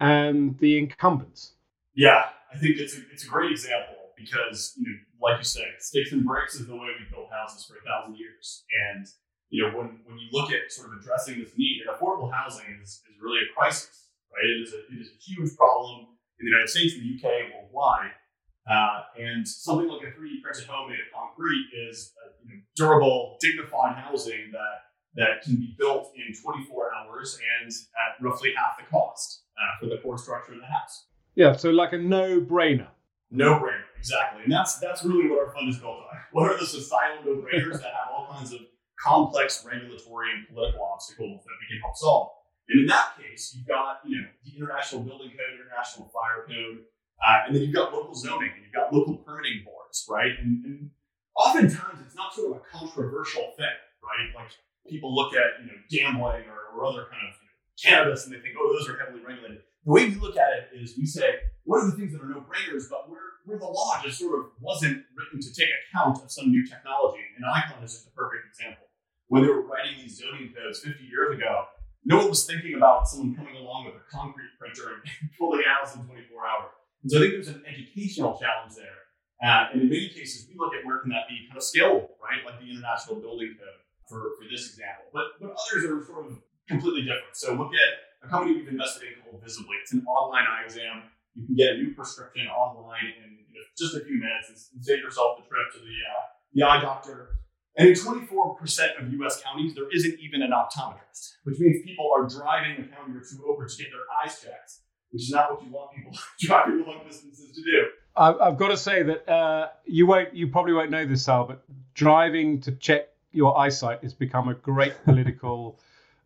and 0.01 0.57
the 0.57 0.77
incumbents? 0.77 1.53
Yeah, 1.93 2.25
I 2.53 2.57
think 2.57 2.77
it's 2.77 2.95
a, 2.95 3.01
it's 3.11 3.25
a 3.25 3.27
great 3.27 3.51
example 3.51 3.95
because, 4.17 4.73
you 4.77 4.87
know, 4.87 4.97
like 5.21 5.39
you 5.39 5.43
said, 5.43 5.67
sticks 5.79 6.11
and 6.11 6.25
bricks 6.25 6.55
is 6.55 6.67
the 6.67 6.75
way 6.75 6.89
we 6.97 7.05
built 7.11 7.29
houses 7.31 7.65
for 7.65 7.75
a 7.77 7.83
thousand 7.83 8.17
years. 8.17 8.63
And 8.91 9.05
you 9.51 9.67
know, 9.67 9.77
when, 9.77 9.99
when 10.07 10.17
you 10.17 10.31
look 10.31 10.51
at 10.51 10.71
sort 10.71 10.87
of 10.87 10.99
addressing 10.99 11.37
this 11.37 11.51
need, 11.57 11.83
and 11.83 11.93
affordable 11.93 12.31
housing 12.31 12.65
is, 12.81 13.03
is 13.11 13.19
really 13.21 13.43
a 13.43 13.53
crisis, 13.53 14.09
right? 14.31 14.47
It 14.47 14.63
is 14.63 14.73
a, 14.73 14.79
it 14.87 14.99
is 15.03 15.11
a 15.11 15.19
huge 15.19 15.55
problem 15.57 16.07
in 16.39 16.47
the 16.47 16.51
United 16.55 16.69
States, 16.69 16.95
the 16.95 17.03
UK, 17.03 17.51
worldwide. 17.53 18.15
Uh, 18.63 19.03
and 19.19 19.45
something 19.45 19.89
like 19.89 20.07
a 20.07 20.11
3D 20.15 20.41
printed 20.41 20.65
home 20.65 20.89
made 20.89 20.99
of 21.03 21.11
concrete 21.13 21.67
is 21.89 22.13
you 22.47 22.55
know, 22.55 22.61
durable, 22.75 23.37
dignified 23.41 23.97
housing 23.97 24.51
that, 24.53 24.87
that 25.15 25.43
can 25.43 25.55
be 25.57 25.75
built 25.77 26.13
in 26.15 26.31
24 26.31 26.95
hours 26.95 27.37
and 27.59 27.69
at 27.71 28.23
roughly 28.23 28.53
half 28.55 28.77
the 28.77 28.85
cost 28.89 29.43
uh, 29.59 29.79
for 29.81 29.89
the 29.89 30.01
core 30.01 30.17
structure 30.17 30.53
of 30.53 30.59
the 30.59 30.65
house. 30.65 31.07
Yeah, 31.35 31.55
so 31.55 31.69
like 31.69 31.93
a 31.93 31.97
no-brainer. 31.97 32.87
No 33.29 33.53
brainer, 33.55 33.83
exactly. 33.97 34.43
And 34.43 34.51
that's 34.51 34.79
that's 34.79 35.03
really 35.03 35.29
what 35.29 35.39
our 35.39 35.53
fund 35.53 35.69
is 35.69 35.77
built 35.77 35.97
on. 35.97 36.05
What 36.33 36.51
are 36.51 36.57
the 36.57 36.65
societal 36.65 37.23
no 37.23 37.41
brainers 37.41 37.79
that 37.81 37.93
have 37.93 38.11
all 38.13 38.27
kinds 38.31 38.51
of 38.53 38.59
complex 39.01 39.65
regulatory 39.65 40.29
and 40.31 40.47
political 40.47 40.85
obstacles 40.85 41.41
that 41.43 41.55
we 41.57 41.65
can 41.67 41.81
help 41.81 41.97
solve. 41.97 42.29
And 42.69 42.81
in 42.81 42.87
that 42.87 43.17
case, 43.17 43.53
you've 43.55 43.67
got 43.67 43.99
you 44.05 44.21
know 44.21 44.27
the 44.45 44.51
International 44.55 45.01
Building 45.01 45.33
Code, 45.33 45.57
International 45.57 46.07
Fire 46.13 46.45
Code, 46.47 46.85
uh, 47.19 47.47
and 47.47 47.55
then 47.55 47.63
you've 47.63 47.75
got 47.75 47.91
local 47.91 48.13
zoning 48.13 48.51
and 48.53 48.61
you've 48.63 48.75
got 48.75 48.93
local 48.93 49.17
permitting 49.17 49.65
boards, 49.65 50.05
right? 50.07 50.31
And, 50.39 50.63
and 50.63 50.89
oftentimes 51.35 51.99
it's 52.05 52.15
not 52.15 52.33
sort 52.33 52.55
of 52.55 52.61
a 52.61 52.63
controversial 52.71 53.51
thing, 53.57 53.75
right? 54.05 54.29
Like 54.35 54.53
people 54.87 55.13
look 55.13 55.33
at 55.33 55.59
you 55.59 55.67
know 55.67 55.79
gambling 55.89 56.45
or, 56.47 56.77
or 56.77 56.85
other 56.85 57.09
kind 57.09 57.25
of 57.27 57.33
you 57.41 57.49
know, 57.49 57.57
cannabis 57.81 58.25
and 58.25 58.33
they 58.33 58.39
think, 58.39 58.55
oh, 58.55 58.71
those 58.77 58.87
are 58.87 58.97
heavily 58.97 59.25
regulated. 59.25 59.65
The 59.85 59.91
way 59.91 60.09
we 60.09 60.15
look 60.15 60.37
at 60.37 60.49
it 60.57 60.69
is 60.77 60.95
we 60.97 61.05
say, 61.05 61.35
what 61.63 61.83
are 61.83 61.89
the 61.89 61.97
things 61.97 62.13
that 62.13 62.21
are 62.21 62.29
no 62.29 62.45
brainers, 62.45 62.83
but 62.89 63.09
where, 63.09 63.41
where 63.45 63.57
the 63.57 63.65
law 63.65 63.99
just 64.03 64.19
sort 64.19 64.39
of 64.39 64.45
wasn't 64.59 65.03
written 65.17 65.41
to 65.41 65.53
take 65.53 65.69
account 65.89 66.21
of 66.23 66.31
some 66.31 66.49
new 66.49 66.65
technology? 66.65 67.23
And 67.35 67.45
Icon 67.45 67.83
is 67.83 67.93
just 67.93 68.07
a 68.07 68.11
perfect 68.11 68.45
example 68.49 68.85
when 69.31 69.43
they 69.43 69.47
were 69.47 69.63
writing 69.63 69.95
these 69.95 70.19
zoning 70.19 70.51
codes 70.51 70.83
50 70.83 71.07
years 71.07 71.39
ago, 71.39 71.63
no 72.03 72.17
one 72.17 72.35
was 72.35 72.43
thinking 72.43 72.75
about 72.75 73.07
someone 73.07 73.31
coming 73.31 73.55
along 73.55 73.87
with 73.87 73.95
a 73.95 74.03
concrete 74.11 74.51
printer 74.59 74.99
and 74.99 75.31
pulling 75.39 75.63
out 75.63 75.87
in 75.95 76.03
24 76.03 76.19
hours. 76.43 76.75
And 77.01 77.07
so 77.07 77.15
I 77.15 77.21
think 77.23 77.39
there's 77.39 77.47
an 77.47 77.63
educational 77.63 78.35
challenge 78.35 78.75
there. 78.75 79.07
Uh, 79.39 79.71
and 79.71 79.83
in 79.83 79.87
many 79.87 80.11
cases, 80.11 80.51
we 80.51 80.59
look 80.59 80.75
at 80.75 80.83
where 80.83 80.99
can 80.99 81.15
that 81.15 81.31
be 81.31 81.47
kind 81.47 81.55
of 81.55 81.63
scalable, 81.63 82.19
right? 82.19 82.43
Like 82.43 82.59
the 82.59 82.67
International 82.67 83.23
Building 83.23 83.55
Code 83.55 83.79
for, 84.03 84.35
for 84.35 84.43
this 84.51 84.67
example. 84.67 85.07
But, 85.15 85.39
but 85.39 85.55
others 85.55 85.87
are 85.87 86.03
sort 86.03 86.27
of 86.27 86.43
completely 86.67 87.07
different. 87.07 87.31
So 87.31 87.55
look 87.55 87.71
at 87.71 88.10
a 88.23 88.27
company 88.27 88.55
we've 88.55 88.67
invested 88.67 89.03
in 89.03 89.21
called 89.23 89.41
Visibly. 89.43 89.75
It's 89.81 89.93
an 89.93 90.05
online 90.05 90.45
eye 90.45 90.63
exam. 90.65 91.03
You 91.35 91.45
can 91.45 91.55
get 91.55 91.73
a 91.73 91.77
new 91.77 91.93
prescription 91.93 92.47
online 92.47 93.13
in 93.23 93.37
you 93.49 93.59
know, 93.59 93.65
just 93.77 93.95
a 93.95 94.05
few 94.05 94.19
minutes 94.19 94.69
and 94.73 94.83
save 94.83 94.99
yourself 94.99 95.37
the 95.37 95.47
trip 95.47 95.71
to 95.73 95.79
the, 95.79 95.85
uh, 95.85 96.23
the 96.53 96.63
eye 96.63 96.81
doctor. 96.81 97.37
And 97.77 97.87
in 97.87 97.95
24% 97.95 98.99
of 98.99 99.13
US 99.21 99.41
counties, 99.41 99.73
there 99.75 99.89
isn't 99.91 100.19
even 100.19 100.41
an 100.41 100.51
optometrist, 100.51 101.39
which 101.43 101.59
means 101.59 101.83
people 101.85 102.09
are 102.15 102.27
driving 102.27 102.83
a 102.83 102.95
county 102.95 103.17
or 103.17 103.21
two 103.21 103.43
over 103.47 103.65
to 103.65 103.77
get 103.77 103.87
their 103.91 104.05
eyes 104.23 104.41
checked, 104.41 104.73
which 105.11 105.23
is 105.23 105.31
not 105.31 105.51
what 105.51 105.63
you 105.63 105.71
want 105.71 105.95
people 105.95 106.11
driving 106.39 106.83
long 106.85 107.01
distances 107.07 107.55
to 107.55 107.61
do. 107.61 107.87
I've 108.15 108.57
got 108.57 108.67
to 108.67 108.77
say 108.77 109.03
that 109.03 109.31
uh, 109.31 109.69
you 109.85 110.05
won't, 110.05 110.35
you 110.35 110.49
probably 110.49 110.73
won't 110.73 110.91
know 110.91 111.05
this, 111.05 111.23
Sal, 111.23 111.45
but 111.45 111.63
driving 111.93 112.59
to 112.61 112.73
check 112.73 113.07
your 113.31 113.57
eyesight 113.57 114.03
has 114.03 114.13
become 114.13 114.49
a 114.49 114.53
great 114.53 114.93
political 115.05 115.79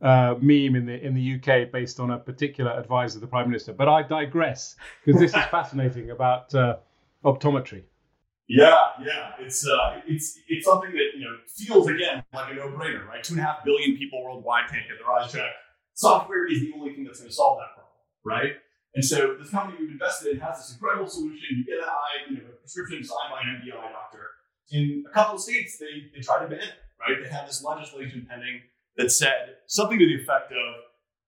uh, 0.05 0.35
meme 0.39 0.75
in 0.75 0.85
the 0.85 1.03
in 1.03 1.15
the 1.15 1.35
UK 1.35 1.71
based 1.71 1.99
on 1.99 2.11
a 2.11 2.19
particular 2.19 2.71
advice 2.71 3.15
of 3.15 3.21
the 3.21 3.27
Prime 3.27 3.49
Minister. 3.49 3.73
But 3.73 3.89
I 3.89 4.03
digress 4.03 4.75
because 5.03 5.19
this 5.19 5.31
is 5.31 5.43
fascinating 5.51 6.11
about 6.11 6.53
uh, 6.53 6.77
optometry. 7.23 7.83
Yeah, 8.47 8.77
yeah, 9.03 9.31
it's 9.39 9.67
uh, 9.67 10.01
it's 10.05 10.37
it's 10.47 10.67
something 10.67 10.91
that 10.91 11.17
you 11.17 11.25
know 11.25 11.35
feels 11.57 11.87
again 11.89 12.23
like 12.33 12.51
a 12.51 12.55
no-brainer, 12.55 13.07
right? 13.07 13.23
Two 13.23 13.33
and 13.33 13.41
a 13.41 13.43
half 13.43 13.65
billion 13.65 13.97
people 13.97 14.23
worldwide 14.23 14.69
can't 14.69 14.85
get 14.87 14.97
their 15.01 15.11
eyes 15.11 15.31
checked. 15.31 15.57
Software 15.95 16.45
is 16.45 16.59
the 16.59 16.71
only 16.75 16.93
thing 16.93 17.03
that's 17.03 17.19
going 17.19 17.29
to 17.29 17.35
solve 17.35 17.57
that 17.57 17.73
problem, 17.73 17.97
right? 18.23 18.53
And 18.93 19.03
so 19.03 19.35
this 19.39 19.49
company 19.49 19.77
we've 19.79 19.89
invested 19.89 20.33
in 20.33 20.39
has 20.39 20.57
this 20.57 20.73
incredible 20.73 21.09
solution. 21.09 21.41
You 21.57 21.65
get 21.65 21.81
an 21.81 21.89
eye, 21.89 22.29
you 22.29 22.37
know, 22.37 22.43
a 22.53 22.55
prescription 22.61 23.03
signed 23.03 23.31
by 23.31 23.41
an 23.41 23.59
MD 23.59 23.73
eye 23.73 23.91
doctor. 23.91 24.29
In 24.69 25.03
a 25.09 25.11
couple 25.11 25.35
of 25.35 25.41
states, 25.41 25.79
they 25.79 26.13
they 26.13 26.21
tried 26.21 26.43
to 26.43 26.47
ban 26.47 26.59
it, 26.59 26.77
right? 27.01 27.17
They 27.23 27.29
had 27.29 27.47
this 27.47 27.63
legislation 27.63 28.27
pending 28.29 28.61
that 28.97 29.11
said 29.11 29.57
something 29.67 29.99
to 29.99 30.05
the 30.05 30.21
effect 30.21 30.51
of 30.51 30.85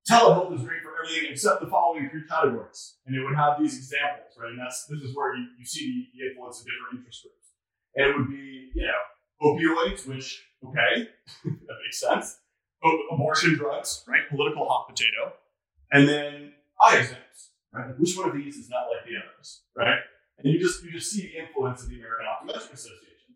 telehealth 0.09 0.55
is 0.55 0.63
great 0.63 0.81
for 0.81 0.91
everything 1.03 1.31
except 1.31 1.61
the 1.61 1.67
following 1.67 2.09
three 2.09 2.23
categories. 2.29 2.95
And 3.05 3.15
it 3.15 3.23
would 3.23 3.35
have 3.35 3.59
these 3.59 3.77
examples, 3.77 4.33
right? 4.39 4.49
And 4.49 4.59
that's 4.59 4.85
this 4.85 5.01
is 5.01 5.15
where 5.15 5.35
you, 5.35 5.47
you 5.59 5.65
see 5.65 6.09
the, 6.13 6.27
influence 6.27 6.61
of 6.61 6.65
different 6.67 6.99
interest 6.99 7.23
groups. 7.23 7.51
And 7.95 8.05
it 8.07 8.17
would 8.17 8.29
be, 8.29 8.71
you 8.73 8.85
know, 8.85 9.01
opioids, 9.41 10.07
which, 10.07 10.45
okay, 10.65 11.09
that 11.43 11.77
makes 11.83 11.99
sense. 11.99 12.39
O- 12.83 13.07
abortion 13.11 13.55
drugs, 13.55 14.03
right? 14.07 14.27
Political 14.29 14.67
hot 14.67 14.87
potato. 14.87 15.33
And 15.91 16.07
then 16.07 16.53
eye 16.81 16.97
exams, 16.97 17.51
right? 17.73 17.99
Which 17.99 18.15
one 18.17 18.29
of 18.29 18.35
these 18.35 18.55
is 18.55 18.69
not 18.69 18.87
like 18.91 19.05
the 19.05 19.17
others, 19.17 19.61
right? 19.75 19.99
And 20.37 20.53
you 20.53 20.59
just 20.59 20.83
you 20.83 20.91
just 20.91 21.11
see 21.11 21.23
the 21.23 21.39
influence 21.39 21.83
of 21.83 21.89
the 21.89 21.95
American 21.95 22.25
Optometric 22.27 22.73
Association. 22.73 23.35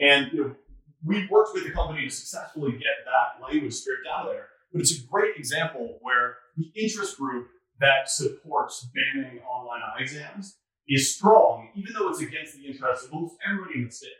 And 0.00 0.32
you 0.32 0.40
know, 0.40 0.54
we 1.04 1.26
worked 1.30 1.54
with 1.54 1.64
the 1.64 1.70
company 1.70 2.04
to 2.04 2.10
successfully 2.10 2.72
get 2.72 3.04
that 3.04 3.42
language 3.44 3.74
stripped 3.74 4.06
out 4.06 4.26
of 4.26 4.32
there 4.32 4.48
but 4.72 4.80
it's 4.82 4.98
a 4.98 5.06
great 5.06 5.36
example 5.36 5.98
where 6.02 6.36
the 6.56 6.70
interest 6.74 7.16
group 7.18 7.48
that 7.80 8.10
supports 8.10 8.88
banning 8.94 9.40
online 9.40 9.80
eye 9.80 10.02
exams 10.02 10.58
is 10.88 11.14
strong, 11.14 11.70
even 11.74 11.92
though 11.94 12.08
it's 12.08 12.20
against 12.20 12.56
the 12.56 12.66
interests 12.66 13.06
of 13.06 13.12
almost 13.12 13.36
everybody 13.46 13.78
in 13.78 13.84
the 13.86 13.90
state, 13.90 14.10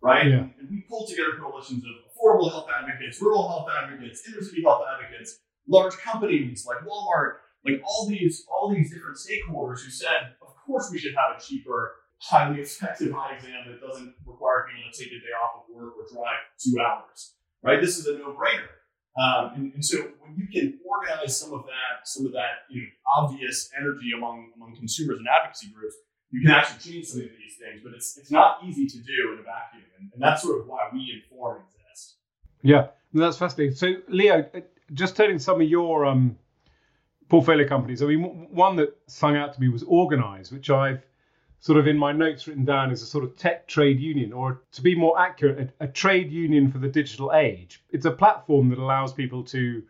right? 0.00 0.26
Yeah. 0.26 0.46
And 0.58 0.70
we 0.70 0.84
pulled 0.88 1.08
together 1.08 1.36
coalitions 1.40 1.84
of 1.84 1.90
affordable 2.10 2.50
health 2.50 2.68
advocates, 2.76 3.20
rural 3.20 3.48
health 3.48 3.68
advocates, 3.70 4.22
inner 4.26 4.40
city 4.40 4.62
health 4.62 4.82
advocates, 4.90 5.38
large 5.68 5.94
companies 5.98 6.64
like 6.66 6.78
Walmart, 6.78 7.34
like 7.64 7.80
all 7.86 8.08
these 8.08 8.44
all 8.50 8.72
these 8.72 8.92
different 8.92 9.18
stakeholders 9.18 9.84
who 9.84 9.90
said, 9.90 10.34
of 10.40 10.54
course 10.66 10.88
we 10.90 10.98
should 10.98 11.14
have 11.14 11.36
a 11.36 11.40
cheaper, 11.40 11.92
highly 12.22 12.60
effective 12.60 13.14
eye 13.14 13.34
exam 13.36 13.66
that 13.66 13.80
doesn't 13.80 14.14
require 14.24 14.66
people 14.70 14.90
to 14.90 14.96
take 14.96 15.12
a 15.12 15.18
day 15.18 15.34
off 15.42 15.62
of 15.62 15.74
work 15.74 15.94
or 15.98 16.06
drive 16.12 16.38
two 16.58 16.78
hours, 16.78 17.34
right? 17.62 17.80
This 17.80 17.98
is 17.98 18.06
a 18.06 18.18
no-brainer. 18.18 18.70
Um, 19.18 19.52
and, 19.56 19.74
and, 19.74 19.84
so 19.84 19.98
when 20.20 20.36
you 20.36 20.46
can 20.48 20.78
organize 20.88 21.38
some 21.38 21.52
of 21.52 21.64
that, 21.64 22.08
some 22.08 22.24
of 22.24 22.32
that 22.32 22.64
you 22.70 22.80
know, 22.80 22.88
obvious 23.14 23.70
energy 23.78 24.12
among 24.16 24.52
among 24.56 24.74
consumers 24.74 25.18
and 25.18 25.26
advocacy 25.28 25.68
groups, 25.74 25.96
you 26.30 26.40
can 26.40 26.50
actually 26.50 26.92
change 26.92 27.08
some 27.08 27.20
of 27.20 27.28
these 27.28 27.58
things. 27.60 27.82
But 27.84 27.92
it's 27.92 28.16
it's 28.16 28.30
not 28.30 28.60
easy 28.64 28.86
to 28.86 28.96
do 28.96 29.34
in 29.34 29.40
a 29.40 29.42
vacuum, 29.42 29.84
and, 29.98 30.10
and 30.14 30.22
that's 30.22 30.42
sort 30.42 30.60
of 30.60 30.66
why 30.66 30.88
we 30.94 31.22
inform 31.22 31.60
exist. 31.60 32.16
Yeah, 32.62 32.86
that's 33.12 33.36
fascinating. 33.36 33.74
So 33.74 33.96
Leo, 34.08 34.48
uh, 34.54 34.60
just 34.94 35.14
turning 35.14 35.38
some 35.38 35.60
of 35.60 35.68
your 35.68 36.06
um, 36.06 36.38
portfolio 37.28 37.68
companies. 37.68 38.02
I 38.02 38.06
mean, 38.06 38.48
one 38.50 38.76
that 38.76 38.96
sung 39.08 39.36
out 39.36 39.52
to 39.52 39.60
me 39.60 39.68
was 39.68 39.82
Organize, 39.82 40.50
which 40.50 40.70
I've 40.70 41.02
sort 41.62 41.78
of 41.78 41.86
in 41.86 41.96
my 41.96 42.10
notes 42.10 42.48
written 42.48 42.64
down 42.64 42.90
as 42.90 43.02
a 43.02 43.06
sort 43.06 43.22
of 43.22 43.36
tech 43.36 43.68
trade 43.68 44.00
union, 44.00 44.32
or 44.32 44.62
to 44.72 44.82
be 44.82 44.96
more 44.96 45.18
accurate, 45.18 45.72
a, 45.80 45.84
a, 45.84 45.86
trade 45.86 46.32
union 46.32 46.68
for 46.68 46.78
the 46.78 46.88
digital 46.88 47.32
age. 47.32 47.84
It's 47.90 48.04
a 48.04 48.10
platform 48.10 48.68
that 48.70 48.80
allows 48.80 49.12
people 49.12 49.44
to 49.44 49.80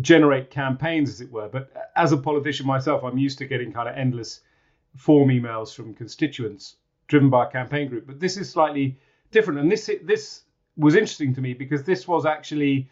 generate 0.00 0.48
campaigns, 0.48 1.10
as 1.10 1.20
it 1.20 1.32
were. 1.32 1.48
But 1.48 1.90
as 1.96 2.12
a 2.12 2.16
politician 2.16 2.68
myself, 2.68 3.02
I'm 3.02 3.18
used 3.18 3.38
to 3.38 3.46
getting 3.46 3.72
kind 3.72 3.88
of 3.88 3.96
endless 3.96 4.42
form 4.96 5.30
emails 5.30 5.74
from 5.74 5.92
constituents 5.92 6.76
driven 7.08 7.30
by 7.30 7.46
a 7.46 7.50
campaign 7.50 7.88
group. 7.88 8.06
But 8.06 8.20
this 8.20 8.36
is 8.36 8.48
slightly 8.48 8.96
different, 9.32 9.58
and 9.58 9.70
this 9.70 9.90
this 10.04 10.42
was 10.76 10.94
interesting 10.94 11.34
to 11.34 11.40
me 11.40 11.52
because 11.52 11.82
this 11.82 12.06
was 12.06 12.24
actually 12.24 12.88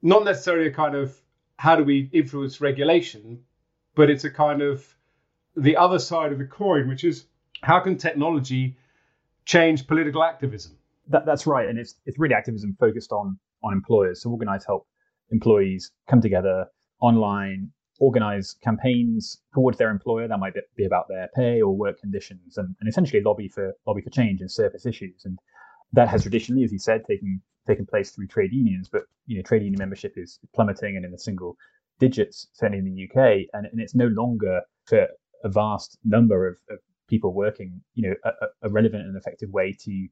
not 0.00 0.24
necessarily 0.24 0.68
a 0.68 0.72
kind 0.72 0.94
of 0.94 1.16
how 1.56 1.74
do 1.74 1.82
we 1.82 2.08
influence 2.12 2.60
regulation, 2.60 3.42
but 3.96 4.08
it's 4.08 4.24
a 4.24 4.30
kind 4.30 4.62
of 4.62 4.94
the 5.56 5.76
other 5.76 5.98
side 5.98 6.32
of 6.32 6.38
the 6.38 6.44
coin, 6.44 6.88
which 6.88 7.04
is 7.04 7.26
how 7.62 7.80
can 7.80 7.96
technology 7.96 8.76
change 9.44 9.86
political 9.86 10.22
activism? 10.22 10.76
That, 11.08 11.26
that's 11.26 11.46
right, 11.46 11.68
and 11.68 11.78
it's 11.78 11.96
it's 12.06 12.18
really 12.18 12.34
activism 12.34 12.76
focused 12.78 13.12
on 13.12 13.38
on 13.62 13.72
employers. 13.72 14.22
So 14.22 14.30
organize 14.30 14.64
help 14.64 14.86
employees 15.30 15.92
come 16.08 16.20
together 16.20 16.66
online, 17.00 17.70
organize 17.98 18.56
campaigns 18.62 19.42
towards 19.52 19.78
their 19.78 19.90
employer. 19.90 20.28
That 20.28 20.38
might 20.38 20.54
be 20.76 20.84
about 20.84 21.06
their 21.08 21.28
pay 21.34 21.60
or 21.60 21.76
work 21.76 22.00
conditions, 22.00 22.56
and, 22.56 22.74
and 22.80 22.88
essentially 22.88 23.22
lobby 23.22 23.48
for 23.48 23.72
lobby 23.86 24.02
for 24.02 24.10
change 24.10 24.40
and 24.40 24.50
surface 24.50 24.86
issues. 24.86 25.22
And 25.24 25.38
that 25.92 26.08
has 26.08 26.22
traditionally, 26.22 26.64
as 26.64 26.72
you 26.72 26.78
said, 26.78 27.02
taken 27.06 27.42
taken 27.66 27.86
place 27.86 28.12
through 28.12 28.28
trade 28.28 28.52
unions. 28.52 28.88
But 28.90 29.02
you 29.26 29.36
know, 29.36 29.42
trade 29.42 29.62
union 29.62 29.78
membership 29.78 30.14
is 30.16 30.38
plummeting 30.54 30.96
and 30.96 31.04
in 31.04 31.10
the 31.10 31.18
single 31.18 31.56
digits, 31.98 32.48
certainly 32.54 32.78
in 32.78 32.84
the 32.84 33.04
UK, 33.04 33.46
and, 33.52 33.66
and 33.66 33.80
it's 33.80 33.94
no 33.94 34.06
longer 34.06 34.62
for 34.86 35.06
a 35.44 35.48
vast 35.48 35.98
number 36.04 36.46
of, 36.46 36.56
of 36.70 36.78
people 37.08 37.34
working, 37.34 37.80
you 37.94 38.08
know, 38.08 38.14
a, 38.24 38.46
a, 38.62 38.70
relevant 38.70 39.04
and 39.04 39.16
effective 39.16 39.50
way 39.50 39.76
to 39.84 40.06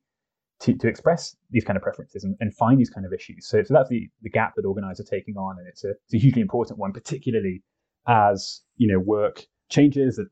to, 0.60 0.74
to 0.74 0.88
express 0.88 1.36
these 1.50 1.62
kind 1.62 1.76
of 1.76 1.84
preferences 1.84 2.24
and, 2.24 2.36
and 2.40 2.52
find 2.56 2.80
these 2.80 2.90
kind 2.90 3.06
of 3.06 3.12
issues. 3.12 3.48
So, 3.48 3.62
so 3.62 3.74
that's 3.74 3.88
the, 3.88 4.10
the 4.22 4.30
gap 4.30 4.54
that 4.56 4.64
organizers 4.64 5.06
are 5.06 5.08
taking 5.08 5.36
on, 5.36 5.56
and 5.56 5.68
it's 5.68 5.84
a, 5.84 5.90
it's 5.90 6.14
a 6.14 6.18
hugely 6.18 6.42
important 6.42 6.80
one, 6.80 6.92
particularly 6.92 7.62
as 8.08 8.62
you 8.76 8.90
know 8.90 8.98
work 8.98 9.44
changes, 9.68 10.16
the, 10.16 10.26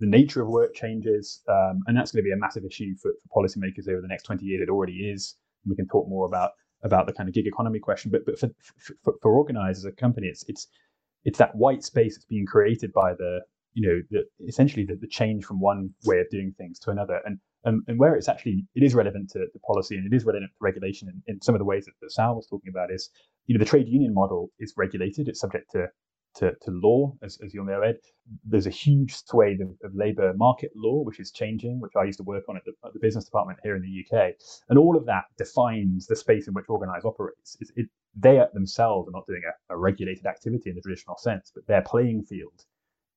the 0.00 0.06
nature 0.06 0.42
of 0.42 0.48
work 0.48 0.74
changes, 0.74 1.42
um, 1.48 1.80
and 1.86 1.96
that's 1.96 2.12
going 2.12 2.22
to 2.22 2.26
be 2.26 2.32
a 2.32 2.36
massive 2.36 2.64
issue 2.64 2.94
for, 3.00 3.12
for 3.22 3.42
policymakers 3.42 3.88
over 3.88 4.00
the 4.00 4.08
next 4.08 4.24
20 4.24 4.44
years. 4.44 4.62
It 4.62 4.70
already 4.70 5.10
is. 5.10 5.36
And 5.64 5.70
we 5.70 5.76
can 5.76 5.86
talk 5.88 6.08
more 6.08 6.26
about 6.26 6.52
about 6.82 7.06
the 7.06 7.12
kind 7.12 7.28
of 7.28 7.34
gig 7.34 7.46
economy 7.46 7.78
question, 7.78 8.10
but 8.10 8.24
but 8.24 8.38
for 8.38 8.48
for, 9.02 9.14
for 9.20 9.32
organizers, 9.32 9.84
a 9.84 9.92
company, 9.92 10.28
it's 10.28 10.44
it's 10.48 10.68
it's 11.24 11.38
that 11.38 11.54
white 11.54 11.82
space 11.82 12.16
that's 12.16 12.24
being 12.24 12.46
created 12.46 12.92
by 12.92 13.12
the 13.12 13.40
you 13.76 13.86
know, 13.86 14.00
the, 14.10 14.46
essentially 14.48 14.86
the, 14.86 14.96
the, 14.96 15.06
change 15.06 15.44
from 15.44 15.60
one 15.60 15.90
way 16.06 16.18
of 16.18 16.28
doing 16.30 16.54
things 16.56 16.78
to 16.80 16.90
another. 16.90 17.20
And 17.26 17.38
um, 17.66 17.84
and 17.88 17.98
where 17.98 18.14
it's 18.14 18.28
actually 18.28 18.64
it 18.74 18.82
is 18.82 18.94
relevant 18.94 19.28
to, 19.30 19.40
to 19.40 19.58
policy 19.66 19.96
and 19.96 20.10
it 20.10 20.16
is 20.16 20.24
relevant 20.24 20.50
to 20.52 20.56
regulation 20.60 21.08
in, 21.08 21.34
in 21.34 21.42
some 21.42 21.54
of 21.54 21.58
the 21.58 21.64
ways 21.64 21.84
that, 21.84 21.92
that 22.00 22.12
Sal 22.12 22.36
was 22.36 22.46
talking 22.46 22.70
about 22.70 22.90
is, 22.90 23.10
you 23.46 23.54
know, 23.54 23.58
the 23.58 23.68
trade 23.68 23.86
union 23.86 24.14
model 24.14 24.50
is 24.58 24.72
regulated, 24.76 25.28
it's 25.28 25.40
subject 25.40 25.70
to 25.72 25.88
to, 26.36 26.52
to 26.62 26.70
law, 26.70 27.14
as, 27.22 27.38
as 27.42 27.54
you'll 27.54 27.64
know, 27.64 27.80
Ed. 27.80 27.96
There's 28.44 28.66
a 28.66 28.70
huge 28.70 29.14
swathe 29.24 29.62
of, 29.62 29.70
of 29.82 29.94
labour 29.94 30.34
market 30.36 30.70
law, 30.76 31.02
which 31.02 31.18
is 31.18 31.30
changing, 31.30 31.80
which 31.80 31.92
I 31.96 32.04
used 32.04 32.18
to 32.18 32.24
work 32.24 32.44
on 32.48 32.58
at 32.58 32.62
the, 32.66 32.72
at 32.84 32.92
the, 32.92 33.00
business 33.00 33.24
department 33.24 33.58
here 33.62 33.74
in 33.74 33.80
the 33.80 34.04
UK. 34.04 34.34
And 34.68 34.78
all 34.78 34.98
of 34.98 35.06
that 35.06 35.24
defines 35.38 36.06
the 36.06 36.14
space 36.14 36.46
in 36.46 36.52
which 36.52 36.66
Organise 36.68 37.06
operates. 37.06 37.56
It, 37.60 37.68
it, 37.76 37.86
they 38.14 38.38
themselves 38.52 39.08
are 39.08 39.12
not 39.12 39.26
doing 39.26 39.42
a, 39.48 39.74
a 39.74 39.78
regulated 39.78 40.26
activity 40.26 40.68
in 40.68 40.76
the 40.76 40.82
traditional 40.82 41.16
sense, 41.16 41.50
but 41.54 41.66
their 41.66 41.82
playing 41.82 42.24
field 42.24 42.66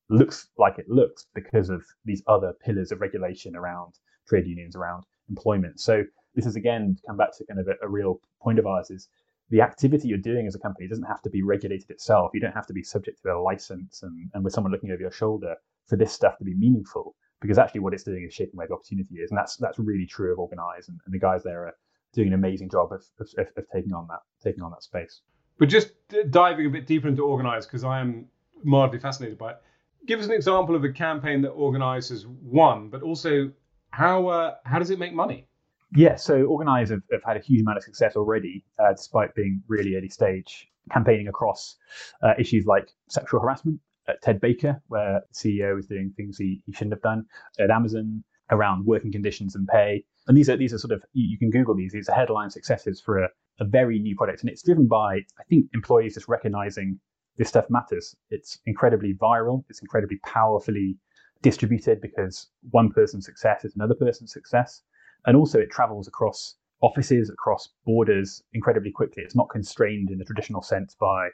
looks 0.10 0.50
like 0.58 0.80
it 0.80 0.90
looks 0.90 1.28
because 1.34 1.70
of 1.70 1.84
these 2.06 2.24
other 2.28 2.54
pillars 2.66 2.92
of 2.92 3.02
regulation 3.02 3.56
around 3.56 3.94
trade 4.28 4.48
unions, 4.48 4.76
around 4.76 5.04
employment. 5.30 5.80
So 5.80 6.04
this 6.36 6.46
is 6.46 6.56
again 6.56 6.98
come 7.08 7.18
back 7.18 7.36
to 7.38 7.46
kind 7.46 7.60
of 7.60 7.68
a, 7.68 7.86
a 7.86 7.90
real 7.90 8.20
point 8.42 8.60
of 8.60 8.66
ours 8.66 8.90
is 8.90 9.08
the 9.50 9.62
activity 9.62 10.08
you're 10.08 10.18
doing 10.18 10.46
as 10.46 10.56
a 10.56 10.60
company 10.60 10.88
doesn't 10.88 11.06
have 11.06 11.22
to 11.24 11.30
be 11.30 11.42
regulated 11.42 11.90
itself. 11.90 12.32
You 12.34 12.40
don't 12.40 12.54
have 12.54 12.68
to 12.68 12.74
be 12.74 12.84
subject 12.84 13.22
to 13.24 13.34
a 13.34 13.42
license 13.42 14.04
and, 14.04 14.30
and 14.34 14.44
with 14.44 14.54
someone 14.54 14.72
looking 14.72 14.92
over 14.92 15.02
your 15.02 15.12
shoulder 15.12 15.56
for 15.88 15.96
this 15.96 16.14
stuff 16.14 16.38
to 16.38 16.44
be 16.44 16.54
meaningful. 16.54 17.16
Because 17.42 17.58
actually, 17.58 17.80
what 17.80 17.94
it's 17.94 18.04
doing 18.04 18.26
is 18.28 18.34
shaping 18.34 18.56
where 18.56 18.68
the 18.68 18.74
opportunity 18.74 19.16
is, 19.16 19.32
and 19.32 19.38
that's 19.38 19.56
that's 19.56 19.80
really 19.80 20.06
true 20.06 20.34
of 20.34 20.40
Organize, 20.40 20.90
and, 20.90 21.00
and 21.06 21.14
the 21.14 21.20
guys 21.20 21.42
there 21.42 21.68
are 21.68 21.74
doing 22.14 22.28
an 22.28 22.34
amazing 22.34 22.70
job 22.70 22.92
of, 22.92 23.02
of, 23.20 23.48
of, 23.56 23.64
taking 23.74 23.94
on 23.94 24.08
that 24.10 24.20
taking 24.44 24.62
on 24.62 24.72
that 24.72 24.84
space. 24.84 25.22
But 25.58 25.70
just 25.70 25.92
diving 26.32 26.66
a 26.66 26.70
bit 26.70 26.86
deeper 26.86 27.08
into 27.08 27.24
Organize, 27.24 27.66
because 27.66 27.86
I 27.86 28.02
am 28.02 28.26
mildly 28.62 29.00
fascinated 29.00 29.38
by 29.38 29.52
it 29.52 29.58
give 30.06 30.20
us 30.20 30.26
an 30.26 30.32
example 30.32 30.76
of 30.76 30.84
a 30.84 30.92
campaign 30.92 31.42
that 31.42 31.50
organizers 31.50 32.26
won, 32.28 32.90
but 32.90 33.02
also 33.02 33.52
how 33.92 34.28
uh, 34.28 34.56
how 34.66 34.80
does 34.80 34.90
it 34.90 35.00
make 35.00 35.14
money? 35.14 35.48
Yeah, 35.96 36.16
so 36.16 36.44
Organize 36.44 36.90
have, 36.90 37.02
have, 37.12 37.24
had 37.26 37.38
a 37.38 37.40
huge 37.40 37.62
amount 37.62 37.78
of 37.78 37.84
success 37.84 38.16
already, 38.16 38.64
uh, 38.78 38.94
despite 38.94 39.34
being 39.34 39.64
really 39.68 39.96
early 39.96 40.10
stage, 40.10 40.68
campaigning 40.92 41.28
across 41.28 41.78
uh, 42.22 42.34
issues 42.38 42.66
like 42.68 42.90
sexual 43.08 43.40
harassment 43.40 43.80
at 44.08 44.22
Ted 44.22 44.40
Baker, 44.40 44.82
where 44.88 45.22
CEO 45.34 45.80
is 45.80 45.88
doing 45.88 46.14
things 46.16 46.38
he, 46.38 46.62
he 46.66 46.74
shouldn't 46.74 46.94
have 46.94 47.02
done, 47.02 47.26
at 47.60 47.72
Amazon 47.72 48.24
around 48.52 48.86
working 48.86 49.12
conditions 49.12 49.56
and 49.56 49.68
pay. 49.68 50.04
And 50.28 50.38
these 50.38 50.50
are 50.50 50.58
these 50.58 50.74
are 50.74 50.78
sort 50.78 50.92
of 50.92 51.04
you, 51.14 51.28
you 51.28 51.38
can 51.40 51.50
Google 51.50 51.76
these. 51.76 51.92
These 51.92 52.10
are 52.10 52.16
headline 52.16 52.52
successes 52.52 53.02
for 53.02 53.24
a, 53.24 53.30
a 53.60 53.66
very 53.66 53.98
new 53.98 54.16
product, 54.16 54.42
and 54.42 54.50
it's 54.50 54.62
driven 54.62 54.88
by 54.88 55.16
I 55.16 55.44
think 55.50 55.66
employees 55.74 56.14
just 56.14 56.28
recognizing 56.28 57.00
this 57.40 57.48
stuff 57.48 57.66
matters. 57.70 58.16
It's 58.30 58.60
incredibly 58.68 59.14
viral. 59.16 59.64
It's 59.70 59.82
incredibly 59.82 60.18
powerfully 60.18 60.98
distributed 61.42 62.02
because 62.02 62.50
one 62.70 62.92
person's 62.92 63.26
success 63.26 63.64
is 63.64 63.74
another 63.76 63.96
person's 63.96 64.34
success. 64.34 64.84
And 65.26 65.38
also 65.38 65.58
it 65.58 65.72
travels 65.72 66.08
across 66.08 66.56
offices, 66.82 67.30
across 67.30 67.70
borders 67.86 68.44
incredibly 68.54 68.92
quickly. 68.92 69.24
It's 69.24 69.38
not 69.38 69.50
constrained 69.50 70.12
in 70.12 70.18
the 70.18 70.26
traditional 70.26 70.62
sense 70.62 70.96
by 71.00 71.30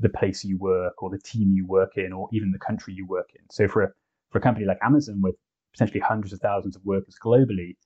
the 0.00 0.08
place 0.08 0.44
you 0.44 0.58
work 0.58 1.00
or 1.00 1.10
the 1.10 1.20
team 1.20 1.52
you 1.52 1.64
work 1.64 1.92
in 1.96 2.12
or 2.12 2.28
even 2.32 2.50
the 2.50 2.58
country 2.58 2.92
you 2.92 3.06
work 3.06 3.28
in. 3.34 3.42
So 3.50 3.68
for 3.68 3.82
a, 3.84 3.88
for 4.30 4.38
a 4.38 4.42
company 4.42 4.66
like 4.66 4.78
Amazon 4.82 5.20
with 5.22 5.36
potentially 5.72 6.00
hundreds 6.00 6.32
of 6.32 6.40
thousands 6.40 6.74
of 6.74 6.84
workers 6.84 7.16
globally, 7.24 7.76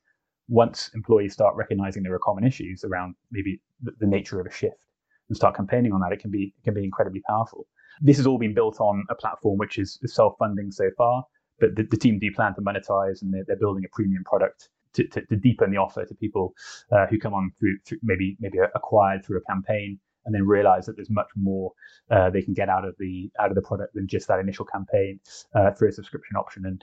once 0.49 0.91
employees 0.95 1.35
start 1.35 1.55
recognizing 1.57 2.03
there 2.03 2.15
are 2.15 2.19
common 2.21 2.45
issues 2.45 2.85
around 2.85 3.15
maybe 3.31 3.61
the, 3.83 3.93
the 4.01 4.07
nature 4.07 4.41
of 4.41 4.47
a 4.47 4.51
shift 4.51 4.87
and 5.31 5.37
start 5.37 5.57
campaigning 5.57 5.93
on 5.93 6.01
that, 6.01 6.13
it 6.13 6.21
can 6.21 6.31
be 6.31 6.53
it 6.59 6.65
can 6.65 6.75
be 6.75 6.85
incredibly 6.85 7.23
powerful. 7.27 7.67
This 8.03 8.19
has 8.19 8.27
all 8.27 8.39
been 8.39 8.55
built 8.55 8.81
on 8.81 9.05
a 9.09 9.15
platform 9.15 9.59
which 9.59 9.79
is, 9.79 9.99
self-funding 10.05 10.73
so 10.73 10.91
far, 10.97 11.25
but 11.59 11.77
the, 11.77 11.85
the, 11.85 11.97
team 11.97 12.19
do 12.19 12.31
plan 12.33 12.55
to 12.55 12.63
monetize, 12.63 13.21
and 13.21 13.33
they're, 13.33 13.45
they're 13.47 13.59
building 13.59 13.85
a 13.85 13.95
premium 13.95 14.25
product 14.25 14.71
to, 14.95 15.07
to, 15.09 15.25
to, 15.27 15.37
deepen 15.37 15.71
the 15.71 15.77
offer 15.77 16.05
to 16.05 16.15
people 16.15 16.55
uh, 16.93 17.07
who 17.07 17.19
come 17.19 17.35
on 17.35 17.53
through, 17.59 17.77
through, 17.87 17.99
maybe 18.03 18.37
maybe 18.41 18.59
acquired 18.75 19.25
through 19.25 19.39
a 19.39 19.43
campaign 19.43 19.99
and 20.27 20.35
then 20.35 20.47
realize 20.47 20.87
that 20.87 20.97
there's 20.97 21.11
much 21.11 21.29
more 21.37 21.73
uh, 22.11 22.29
they 22.31 22.43
can 22.43 22.55
get 22.55 22.69
out 22.69 22.85
of 22.85 22.95
the 22.99 23.31
out 23.39 23.51
of 23.51 23.55
the 23.55 23.63
product 23.63 23.95
than 23.95 24.07
just 24.09 24.27
that 24.29 24.41
initial 24.41 24.65
campaign 24.65 25.21
uh, 25.55 25.71
through 25.73 25.89
a 25.89 25.93
subscription 25.93 26.37
option. 26.37 26.67
And 26.67 26.83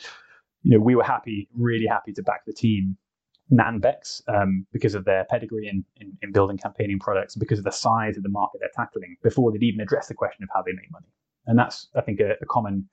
you 0.63 0.77
know, 0.77 0.83
we 0.83 0.95
were 0.95 1.03
happy, 1.03 1.49
really 1.55 1.86
happy 1.86 2.13
to 2.13 2.23
back 2.23 2.45
the 2.45 2.53
team 2.53 2.97
Nat 3.49 3.69
and 3.69 3.81
Bex 3.81 4.21
um, 4.27 4.65
because 4.73 4.95
of 4.95 5.05
their 5.05 5.25
pedigree 5.25 5.67
in, 5.67 5.86
in, 6.01 6.17
in, 6.21 6.31
building 6.31 6.57
campaigning 6.57 6.99
products, 6.99 7.36
because 7.36 7.60
of 7.60 7.65
the 7.65 7.71
size 7.71 8.17
of 8.17 8.23
the 8.23 8.29
market 8.29 8.60
they're 8.60 8.69
tackling 8.75 9.15
before 9.23 9.51
they'd 9.51 9.63
even 9.63 9.79
address 9.79 10.07
the 10.07 10.13
question 10.13 10.43
of 10.43 10.49
how 10.53 10.62
they 10.62 10.73
make 10.73 10.91
money. 10.91 11.07
And 11.45 11.57
that's, 11.57 11.88
I 11.95 12.01
think, 12.01 12.19
a, 12.19 12.33
a 12.41 12.45
common 12.45 12.88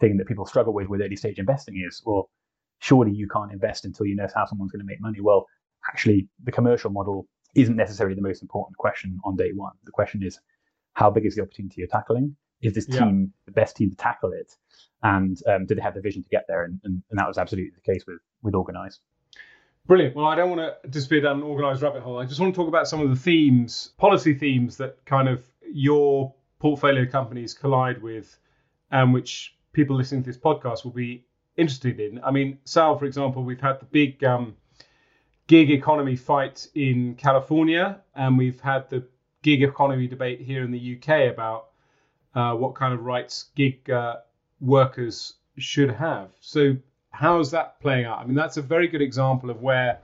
thing 0.00 0.18
that 0.18 0.26
people 0.26 0.44
struggle 0.44 0.74
with 0.74 0.88
with 0.88 1.00
early 1.00 1.16
stage 1.16 1.38
investing 1.38 1.82
is, 1.86 2.02
well, 2.04 2.30
surely 2.80 3.12
you 3.12 3.26
can't 3.28 3.52
invest 3.52 3.86
until 3.86 4.06
you 4.06 4.14
know 4.14 4.28
how 4.34 4.44
someone's 4.44 4.72
going 4.72 4.84
to 4.84 4.86
make 4.86 5.00
money. 5.00 5.20
Well, 5.20 5.46
actually, 5.88 6.28
the 6.42 6.52
commercial 6.52 6.90
model 6.90 7.26
isn't 7.54 7.76
necessarily 7.76 8.14
the 8.14 8.22
most 8.22 8.42
important 8.42 8.76
question 8.76 9.18
on 9.24 9.36
day 9.36 9.52
one. 9.54 9.72
The 9.84 9.92
question 9.92 10.22
is, 10.22 10.38
how 10.92 11.10
big 11.10 11.24
is 11.24 11.34
the 11.34 11.42
opportunity 11.42 11.76
you're 11.78 11.88
tackling? 11.88 12.36
Is 12.60 12.74
this 12.74 12.86
team 12.86 13.20
yeah. 13.20 13.42
the 13.46 13.52
best 13.52 13.76
team 13.76 13.90
to 13.90 13.96
tackle 13.96 14.32
it? 14.32 14.52
And 15.02 15.38
um, 15.46 15.66
do 15.66 15.74
they 15.74 15.82
have 15.82 15.94
the 15.94 16.00
vision 16.00 16.22
to 16.22 16.28
get 16.28 16.44
there? 16.48 16.64
And, 16.64 16.80
and, 16.84 17.02
and 17.10 17.18
that 17.18 17.28
was 17.28 17.38
absolutely 17.38 17.72
the 17.74 17.92
case 17.92 18.04
with 18.06 18.18
with 18.42 18.54
Organize. 18.54 19.00
Brilliant. 19.86 20.16
Well, 20.16 20.26
I 20.26 20.34
don't 20.34 20.56
want 20.56 20.82
to 20.82 20.88
disappear 20.88 21.20
down 21.20 21.38
an 21.38 21.42
organised 21.42 21.82
rabbit 21.82 22.02
hole. 22.02 22.18
I 22.18 22.24
just 22.24 22.40
want 22.40 22.54
to 22.54 22.58
talk 22.58 22.68
about 22.68 22.88
some 22.88 23.00
of 23.00 23.10
the 23.10 23.16
themes, 23.16 23.92
policy 23.98 24.32
themes 24.32 24.78
that 24.78 25.04
kind 25.04 25.28
of 25.28 25.44
your 25.70 26.34
portfolio 26.58 27.04
companies 27.04 27.52
collide 27.52 28.00
with, 28.00 28.38
and 28.90 29.12
which 29.12 29.54
people 29.74 29.94
listening 29.94 30.22
to 30.22 30.30
this 30.30 30.38
podcast 30.38 30.84
will 30.84 30.92
be 30.92 31.26
interested 31.58 32.00
in. 32.00 32.18
I 32.24 32.30
mean, 32.30 32.58
Sal, 32.64 32.98
for 32.98 33.04
example, 33.04 33.44
we've 33.44 33.60
had 33.60 33.78
the 33.78 33.84
big 33.84 34.24
um, 34.24 34.56
gig 35.48 35.70
economy 35.70 36.16
fight 36.16 36.66
in 36.74 37.14
California, 37.16 38.00
and 38.14 38.38
we've 38.38 38.60
had 38.60 38.88
the 38.88 39.06
gig 39.42 39.62
economy 39.62 40.06
debate 40.06 40.40
here 40.40 40.64
in 40.64 40.70
the 40.70 40.96
UK 40.96 41.30
about 41.30 41.66
uh, 42.34 42.54
what 42.54 42.74
kind 42.74 42.94
of 42.94 43.04
rights 43.04 43.50
gig 43.54 43.90
uh, 43.90 44.16
workers 44.60 45.34
should 45.58 45.90
have. 45.90 46.30
So, 46.40 46.76
how's 47.14 47.52
that 47.52 47.80
playing 47.80 48.04
out? 48.04 48.18
I 48.18 48.26
mean, 48.26 48.34
that's 48.34 48.56
a 48.56 48.62
very 48.62 48.88
good 48.88 49.00
example 49.00 49.48
of 49.48 49.62
where, 49.62 50.00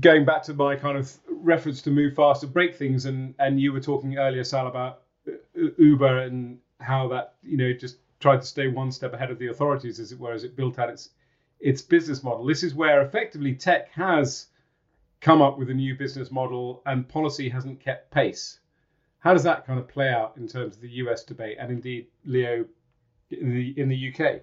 going 0.00 0.24
back 0.24 0.42
to 0.44 0.54
my 0.54 0.74
kind 0.74 0.96
of 0.96 1.12
reference 1.28 1.82
to 1.82 1.90
move 1.90 2.14
fast 2.14 2.42
and 2.42 2.52
break 2.52 2.76
things, 2.76 3.04
and 3.04 3.34
and 3.38 3.60
you 3.60 3.72
were 3.72 3.80
talking 3.80 4.16
earlier, 4.16 4.42
Sal, 4.42 4.66
about 4.66 5.02
uh, 5.28 5.32
Uber 5.78 6.18
and 6.20 6.58
how 6.80 7.08
that 7.08 7.34
you 7.42 7.56
know 7.56 7.72
just 7.72 7.98
tried 8.18 8.40
to 8.40 8.46
stay 8.46 8.68
one 8.68 8.90
step 8.90 9.12
ahead 9.12 9.30
of 9.30 9.38
the 9.38 9.48
authorities, 9.48 10.00
as 10.00 10.12
it 10.12 10.18
were, 10.18 10.32
as 10.32 10.44
it 10.44 10.56
built 10.56 10.78
out 10.78 10.88
its 10.88 11.10
its 11.60 11.82
business 11.82 12.22
model. 12.22 12.44
This 12.44 12.62
is 12.62 12.74
where 12.74 13.02
effectively 13.02 13.54
tech 13.54 13.90
has 13.92 14.46
come 15.20 15.42
up 15.42 15.58
with 15.58 15.70
a 15.70 15.74
new 15.74 15.94
business 15.94 16.30
model 16.30 16.82
and 16.86 17.08
policy 17.08 17.48
hasn't 17.48 17.80
kept 17.80 18.10
pace. 18.10 18.60
How 19.18 19.32
does 19.32 19.42
that 19.42 19.66
kind 19.66 19.78
of 19.78 19.88
play 19.88 20.10
out 20.10 20.36
in 20.36 20.46
terms 20.46 20.76
of 20.76 20.82
the 20.82 20.90
US 21.02 21.24
debate 21.24 21.56
and 21.58 21.70
indeed, 21.70 22.06
Leo, 22.24 22.64
in 23.30 23.50
the 23.50 23.74
in 23.76 23.88
the 23.88 24.12
UK? 24.12 24.42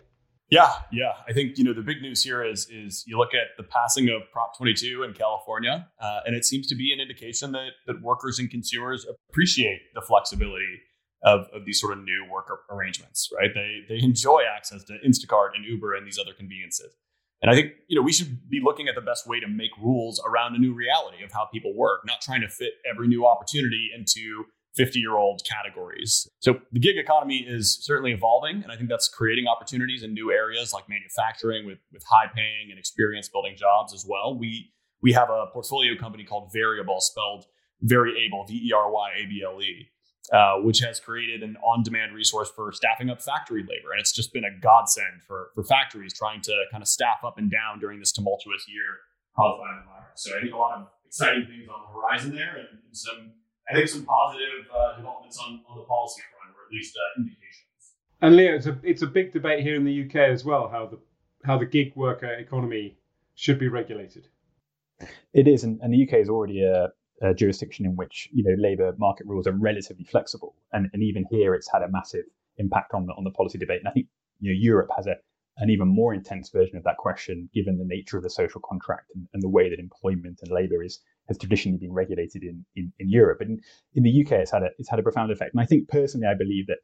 Yeah, 0.53 0.71
yeah. 0.91 1.13
I 1.27 1.33
think 1.33 1.57
you 1.57 1.63
know 1.63 1.73
the 1.73 1.81
big 1.81 2.01
news 2.01 2.23
here 2.23 2.43
is 2.43 2.67
is 2.69 3.03
you 3.07 3.17
look 3.17 3.33
at 3.33 3.57
the 3.57 3.63
passing 3.63 4.09
of 4.09 4.21
Prop 4.31 4.55
22 4.55 5.01
in 5.01 5.13
California, 5.13 5.87
uh, 5.99 6.19
and 6.27 6.35
it 6.35 6.45
seems 6.45 6.67
to 6.67 6.75
be 6.75 6.93
an 6.93 6.99
indication 6.99 7.51
that 7.53 7.71
that 7.87 8.01
workers 8.03 8.37
and 8.37 8.51
consumers 8.51 9.05
appreciate 9.29 9.81
the 9.95 10.01
flexibility 10.01 10.81
of, 11.23 11.47
of 11.53 11.65
these 11.65 11.79
sort 11.79 11.97
of 11.97 12.03
new 12.03 12.27
work 12.31 12.49
arrangements. 12.69 13.29
Right? 13.35 13.49
They 13.53 13.79
they 13.89 14.03
enjoy 14.03 14.43
access 14.55 14.83
to 14.85 14.93
Instacart 15.05 15.55
and 15.55 15.65
Uber 15.65 15.95
and 15.95 16.05
these 16.05 16.19
other 16.19 16.33
conveniences. 16.33 16.93
And 17.41 17.49
I 17.49 17.55
think 17.55 17.71
you 17.87 17.95
know 17.95 18.03
we 18.03 18.13
should 18.13 18.47
be 18.47 18.61
looking 18.63 18.87
at 18.87 18.93
the 18.93 19.01
best 19.01 19.27
way 19.27 19.39
to 19.39 19.47
make 19.47 19.71
rules 19.81 20.21
around 20.23 20.55
a 20.55 20.59
new 20.59 20.75
reality 20.75 21.23
of 21.23 21.31
how 21.31 21.45
people 21.51 21.75
work, 21.75 22.01
not 22.05 22.21
trying 22.21 22.41
to 22.41 22.47
fit 22.47 22.73
every 22.87 23.07
new 23.07 23.25
opportunity 23.25 23.89
into 23.95 24.45
50 24.75 24.99
year 24.99 25.17
old 25.17 25.41
categories. 25.49 26.27
So 26.39 26.59
the 26.71 26.79
gig 26.79 26.97
economy 26.97 27.45
is 27.47 27.77
certainly 27.81 28.11
evolving, 28.11 28.63
and 28.63 28.71
I 28.71 28.75
think 28.75 28.89
that's 28.89 29.07
creating 29.07 29.47
opportunities 29.47 30.03
in 30.03 30.13
new 30.13 30.31
areas 30.31 30.73
like 30.73 30.89
manufacturing 30.89 31.65
with, 31.65 31.79
with 31.91 32.03
high 32.09 32.27
paying 32.33 32.71
and 32.71 32.79
experience 32.79 33.29
building 33.29 33.55
jobs 33.57 33.93
as 33.93 34.05
well. 34.07 34.37
We 34.37 34.71
we 35.01 35.13
have 35.13 35.29
a 35.29 35.47
portfolio 35.51 35.95
company 35.97 36.23
called 36.23 36.51
Veryable, 36.55 36.99
spelled 36.99 37.45
very 37.81 38.25
able, 38.25 38.45
V 38.45 38.69
E 38.69 38.71
R 38.73 38.91
Y 38.91 39.09
A 39.21 39.27
B 39.27 39.43
L 39.45 39.61
E, 39.61 39.89
uh, 40.31 40.55
which 40.61 40.79
has 40.79 40.99
created 40.99 41.43
an 41.43 41.57
on-demand 41.57 42.15
resource 42.15 42.49
for 42.55 42.71
staffing 42.71 43.09
up 43.09 43.21
factory 43.21 43.61
labor, 43.61 43.91
and 43.91 43.99
it's 43.99 44.13
just 44.13 44.33
been 44.33 44.45
a 44.45 44.59
godsend 44.61 45.21
for 45.27 45.49
for 45.53 45.63
factories 45.63 46.13
trying 46.13 46.41
to 46.41 46.63
kind 46.71 46.81
of 46.81 46.87
staff 46.87 47.17
up 47.23 47.37
and 47.37 47.51
down 47.51 47.79
during 47.79 47.99
this 47.99 48.11
tumultuous 48.11 48.65
year 48.67 48.97
caused 49.35 49.59
by 49.61 49.67
the 49.75 49.85
virus. 49.85 50.11
So 50.15 50.37
I 50.37 50.41
think 50.41 50.53
a 50.53 50.57
lot 50.57 50.79
of 50.79 50.87
exciting 51.05 51.45
things 51.45 51.67
on 51.67 51.81
the 51.81 51.99
horizon 51.99 52.35
there, 52.35 52.57
and, 52.57 52.79
some 52.95 53.33
I 53.69 53.75
think 53.75 53.87
some 53.87 54.05
positive 54.05 54.67
uh, 54.75 54.97
developments 54.97 55.39
on, 55.39 55.61
on 55.69 55.77
the 55.77 55.83
policy 55.83 56.21
front, 56.31 56.55
or 56.55 56.67
at 56.67 56.73
least 56.73 56.95
uh, 56.97 57.21
indications. 57.21 57.63
And 58.21 58.35
Leo, 58.35 58.55
it's 58.55 58.67
a 58.67 58.77
it's 58.83 59.01
a 59.01 59.07
big 59.07 59.33
debate 59.33 59.63
here 59.63 59.75
in 59.75 59.83
the 59.83 60.05
UK 60.05 60.15
as 60.15 60.45
well 60.45 60.69
how 60.69 60.87
the 60.87 60.99
how 61.45 61.57
the 61.57 61.65
gig 61.65 61.93
worker 61.95 62.33
economy 62.33 62.97
should 63.35 63.59
be 63.59 63.67
regulated. 63.67 64.27
It 65.33 65.47
is, 65.47 65.63
and, 65.63 65.79
and 65.81 65.93
the 65.93 66.03
UK 66.03 66.19
is 66.19 66.29
already 66.29 66.63
a 66.63 66.89
a 67.21 67.33
jurisdiction 67.33 67.85
in 67.85 67.95
which 67.95 68.29
you 68.33 68.43
know 68.43 68.55
labour 68.57 68.93
market 68.97 69.25
rules 69.27 69.47
are 69.47 69.53
relatively 69.53 70.03
flexible, 70.03 70.55
and, 70.73 70.89
and 70.93 71.03
even 71.03 71.25
here 71.29 71.55
it's 71.55 71.71
had 71.71 71.81
a 71.81 71.89
massive 71.89 72.25
impact 72.57 72.93
on 72.93 73.05
the 73.05 73.13
on 73.13 73.23
the 73.23 73.31
policy 73.31 73.57
debate. 73.57 73.79
And 73.79 73.87
I 73.87 73.91
think 73.91 74.07
you 74.39 74.51
know 74.51 74.57
Europe 74.59 74.89
has 74.95 75.07
a 75.07 75.15
an 75.57 75.69
even 75.69 75.87
more 75.87 76.13
intense 76.13 76.49
version 76.49 76.77
of 76.77 76.83
that 76.83 76.97
question, 76.97 77.49
given 77.53 77.77
the 77.77 77.85
nature 77.85 78.17
of 78.17 78.23
the 78.23 78.29
social 78.29 78.59
contract 78.61 79.11
and, 79.13 79.27
and 79.33 79.43
the 79.43 79.49
way 79.49 79.69
that 79.69 79.79
employment 79.79 80.39
and 80.41 80.51
labour 80.51 80.83
is 80.83 80.99
has 81.27 81.37
traditionally 81.37 81.77
been 81.77 81.93
regulated 81.93 82.43
in, 82.43 82.65
in, 82.75 82.91
in 82.99 83.09
Europe. 83.09 83.39
And 83.41 83.61
in 83.93 84.03
the 84.03 84.25
UK, 84.25 84.33
it's 84.33 84.51
had 84.51 84.63
a 84.63 84.69
it's 84.77 84.89
had 84.89 84.99
a 84.99 85.03
profound 85.03 85.31
effect. 85.31 85.53
And 85.53 85.61
I 85.61 85.65
think 85.65 85.87
personally, 85.89 86.27
I 86.27 86.35
believe 86.35 86.67
that 86.67 86.79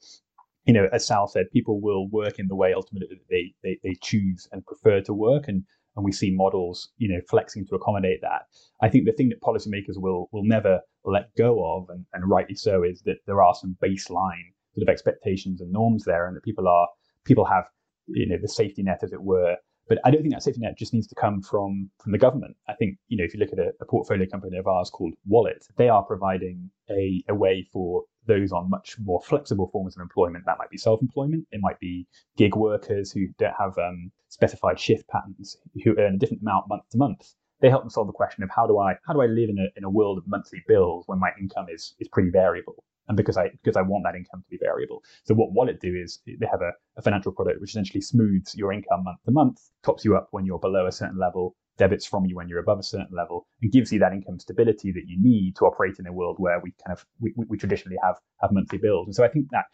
you 0.66 0.74
know, 0.74 0.88
as 0.92 1.08
Sal 1.08 1.28
said, 1.28 1.50
people 1.52 1.82
will 1.82 2.08
work 2.10 2.38
in 2.38 2.48
the 2.48 2.56
way 2.56 2.74
ultimately 2.74 3.22
they, 3.30 3.54
they, 3.64 3.80
they 3.84 3.96
choose 4.04 4.48
and 4.52 4.66
prefer 4.66 5.02
to 5.02 5.14
work. 5.14 5.48
And 5.48 5.64
and 5.96 6.06
we 6.06 6.12
see 6.12 6.32
models, 6.32 6.90
you 6.98 7.10
know, 7.10 7.20
flexing 7.30 7.66
to 7.68 7.76
accommodate 7.76 8.22
that. 8.22 8.44
I 8.82 8.90
think 8.90 9.06
the 9.06 9.12
thing 9.12 9.30
that 9.30 9.42
policymakers 9.42 9.98
will 9.98 10.30
will 10.32 10.46
never 10.46 10.80
let 11.04 11.36
go 11.36 11.78
of, 11.78 11.90
and, 11.90 12.06
and 12.14 12.30
rightly 12.30 12.56
so, 12.56 12.84
is 12.84 13.02
that 13.04 13.18
there 13.26 13.42
are 13.44 13.54
some 13.54 13.76
baseline 13.84 14.54
sort 14.74 14.88
of 14.88 14.90
expectations 14.90 15.62
and 15.62 15.72
norms 15.72 16.06
there, 16.06 16.28
and 16.28 16.36
that 16.36 16.44
people 16.44 16.68
are 16.68 16.88
people 17.26 17.46
have, 17.46 17.66
you 18.08 18.28
know, 18.28 18.38
the 18.42 18.48
safety 18.48 18.84
net, 18.84 19.00
as 19.04 19.12
it 19.12 19.22
were. 19.22 19.58
But 19.90 19.98
I 20.06 20.12
don't 20.12 20.22
think 20.22 20.34
that 20.34 20.44
safety 20.44 20.62
net 20.62 20.78
just 20.78 20.94
needs 20.94 21.08
to 21.08 21.16
come 21.16 21.42
from 21.42 21.90
from 22.02 22.12
the 22.12 22.18
government. 22.18 22.56
I 22.68 22.76
think, 22.76 22.98
you 23.08 23.18
know, 23.18 23.24
if 23.24 23.34
you 23.34 23.40
look 23.40 23.52
at 23.52 23.60
a, 23.60 23.72
a 23.82 23.86
portfolio 23.86 24.28
company 24.28 24.58
of 24.58 24.68
ours 24.68 24.90
called 24.92 25.16
Wollit, 25.30 25.66
they 25.78 25.90
are 25.90 26.04
providing 26.04 26.70
a, 26.92 27.24
a 27.28 27.34
way 27.34 27.68
for 27.74 28.04
those 28.28 28.52
on 28.52 28.70
much 28.70 28.98
more 29.00 29.20
flexible 29.22 29.68
forms 29.74 29.98
of 29.98 30.02
employment. 30.02 30.46
That 30.46 30.60
might 30.60 30.70
be 30.70 30.78
self-employment. 30.78 31.48
It 31.52 31.62
might 31.62 31.80
be 31.80 32.06
gig 32.38 32.56
workers 32.56 33.12
who 33.12 33.28
don't 33.40 33.56
have 33.58 33.76
um, 33.80 34.12
specified 34.28 34.80
shift 34.80 35.08
patterns, 35.10 35.58
who 35.84 35.98
earn 35.98 36.14
a 36.14 36.18
different 36.18 36.44
amount 36.44 36.70
month 36.70 36.84
to 36.92 36.98
month. 37.00 37.34
They 37.60 37.70
help 37.70 37.82
them 37.82 37.90
solve 37.90 38.08
the 38.08 38.14
question 38.14 38.44
of 38.44 38.50
how 38.56 38.68
do 38.68 38.78
I 38.78 38.94
how 39.08 39.14
do 39.14 39.22
I 39.22 39.26
live 39.26 39.50
in 39.50 39.58
a 39.58 39.68
in 39.76 39.84
a 39.84 39.90
world 39.90 40.20
of 40.20 40.28
monthly 40.28 40.64
bills 40.68 41.06
when 41.08 41.20
my 41.20 41.32
income 41.40 41.66
is 41.68 41.96
is 42.00 42.08
pretty 42.08 42.30
variable, 42.30 42.84
and 43.10 43.18
because 43.18 43.38
I 43.38 43.50
because 43.64 43.76
I 43.76 43.82
want 43.82 44.06
that 44.06 44.16
income 44.16 44.42
to 44.42 44.50
be 44.50 44.58
variable. 44.62 45.04
So 45.26 45.34
what 45.34 45.54
Wollit 45.54 45.80
do 45.82 45.94
is 45.94 46.20
they 46.26 46.48
have 46.50 46.62
a, 46.62 46.72
a 46.98 47.02
financial 47.02 47.34
product 47.34 47.60
which 47.60 47.72
essentially 47.72 48.02
smooths 48.02 48.56
your 48.56 48.72
income 48.72 49.04
month 49.04 49.20
to 49.26 49.32
month, 49.32 49.60
tops 49.84 50.06
you 50.06 50.16
up 50.16 50.30
when 50.32 50.46
you're 50.46 50.60
below 50.60 50.86
a 50.86 50.92
certain 50.92 51.18
level, 51.18 51.56
debits 51.78 52.06
from 52.06 52.26
you 52.26 52.36
when 52.36 52.48
you're 52.48 52.60
above 52.60 52.80
a 52.80 52.84
certain 52.84 53.16
level 53.16 53.48
and 53.62 53.72
gives 53.72 53.92
you 53.92 54.00
that 54.00 54.14
income 54.14 54.40
stability 54.40 54.92
that 54.92 55.08
you 55.08 55.18
need 55.20 55.56
to 55.56 55.66
operate 55.66 55.96
in 55.98 56.06
a 56.06 56.14
world 56.14 56.36
where 56.38 56.60
we 56.60 56.74
kind 56.86 56.96
of 56.96 57.06
we, 57.20 57.34
we 57.36 57.58
traditionally 57.58 57.98
have 58.04 58.16
have 58.42 58.52
monthly 58.52 58.78
bills. 58.78 59.08
And 59.08 59.16
so 59.16 59.24
I 59.24 59.28
think 59.28 59.48
that 59.52 59.66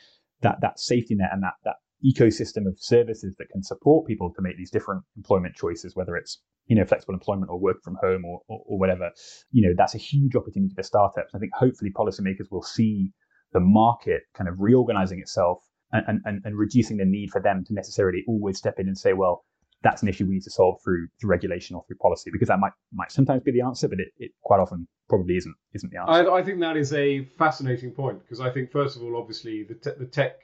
that 0.41 0.61
that 0.61 0.79
safety 0.79 1.15
net 1.15 1.29
and 1.33 1.43
that 1.43 1.55
that 1.65 1.75
ecosystem 2.05 2.67
of 2.67 2.77
services 2.77 3.35
that 3.37 3.49
can 3.49 3.63
support 3.63 4.05
people 4.05 4.31
to 4.35 4.41
make 4.41 4.57
these 4.57 4.71
different 4.71 5.03
employment 5.17 5.55
choices, 5.55 5.95
whether 5.95 6.15
it's 6.15 6.41
you 6.67 6.75
know 6.75 6.85
flexible 6.85 7.13
employment 7.13 7.49
or 7.51 7.59
work 7.59 7.77
from 7.83 7.97
home 8.01 8.23
or, 8.23 8.41
or, 8.47 8.61
or 8.65 8.79
whatever, 8.79 9.11
you 9.51 9.67
know 9.67 9.73
that's 9.77 9.95
a 9.95 9.99
huge 9.99 10.35
opportunity 10.35 10.73
for 10.73 10.83
startups. 10.83 11.33
I 11.35 11.39
think 11.39 11.51
hopefully 11.53 11.91
policymakers 11.91 12.51
will 12.51 12.63
see 12.63 13.11
the 13.53 13.59
market 13.59 14.23
kind 14.33 14.49
of 14.49 14.59
reorganizing 14.59 15.19
itself 15.19 15.59
and, 15.91 16.19
and, 16.25 16.41
and 16.43 16.57
reducing 16.57 16.97
the 16.97 17.05
need 17.05 17.29
for 17.31 17.41
them 17.41 17.63
to 17.65 17.73
necessarily 17.73 18.23
always 18.27 18.57
step 18.57 18.79
in 18.79 18.87
and 18.87 18.97
say, 18.97 19.13
well, 19.13 19.45
that's 19.83 20.01
an 20.01 20.09
issue 20.09 20.25
we 20.25 20.33
need 20.33 20.43
to 20.43 20.49
solve 20.49 20.79
through 20.83 21.07
through 21.19 21.29
regulation 21.29 21.75
or 21.75 21.83
through 21.87 21.97
policy 21.97 22.31
because 22.31 22.47
that 22.47 22.59
might 22.59 22.71
might 22.91 23.11
sometimes 23.11 23.43
be 23.43 23.51
the 23.51 23.61
answer, 23.61 23.87
but 23.87 23.99
it, 23.99 24.07
it 24.17 24.31
quite 24.41 24.59
often 24.59 24.87
probably 25.07 25.37
isn't 25.37 25.55
isn't 25.73 25.91
the 25.91 25.99
answer. 25.99 26.31
I, 26.31 26.39
I 26.39 26.43
think 26.43 26.59
that 26.61 26.75
is 26.75 26.91
a 26.93 27.25
fascinating 27.37 27.91
point 27.91 28.19
because 28.19 28.39
I 28.39 28.49
think 28.49 28.71
first 28.71 28.97
of 28.97 29.03
all, 29.03 29.15
obviously, 29.15 29.63
the 29.63 29.75
te- 29.75 29.97
the 29.99 30.07
tech 30.07 30.39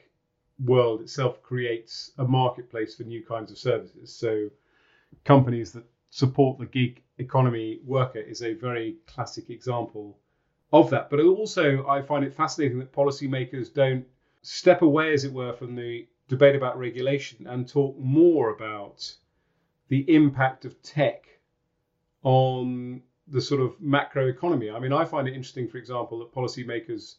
world 0.63 1.01
itself 1.01 1.41
creates 1.41 2.11
a 2.19 2.23
marketplace 2.23 2.95
for 2.95 3.03
new 3.03 3.25
kinds 3.25 3.51
of 3.51 3.57
services. 3.57 4.15
So 4.15 4.49
companies 5.25 5.71
that 5.71 5.85
support 6.11 6.59
the 6.59 6.65
gig 6.65 7.01
economy 7.17 7.79
worker 7.83 8.19
is 8.19 8.43
a 8.43 8.53
very 8.53 8.97
classic 9.07 9.49
example 9.49 10.19
of 10.71 10.89
that. 10.89 11.10
But 11.10 11.19
also, 11.19 11.86
I 11.88 12.01
find 12.01 12.23
it 12.23 12.34
fascinating 12.34 12.79
that 12.79 12.93
policymakers 12.93 13.73
don't 13.73 14.05
step 14.41 14.81
away, 14.81 15.13
as 15.13 15.23
it 15.23 15.34
were, 15.34 15.53
from 15.53 15.75
the 15.75 16.07
debate 16.27 16.55
about 16.55 16.79
regulation 16.79 17.45
and 17.47 17.67
talk 17.67 17.97
more 17.97 18.51
about 18.51 19.13
the 19.89 20.05
impact 20.13 20.65
of 20.65 20.81
tech 20.81 21.25
on 22.23 23.01
the 23.27 23.41
sort 23.41 23.62
of 23.62 23.79
macro 23.81 24.27
economy. 24.27 24.69
I 24.69 24.79
mean, 24.79 24.93
I 24.93 25.05
find 25.05 25.27
it 25.27 25.34
interesting, 25.34 25.67
for 25.67 25.77
example, 25.77 26.19
that 26.19 26.34
policymakers, 26.34 27.15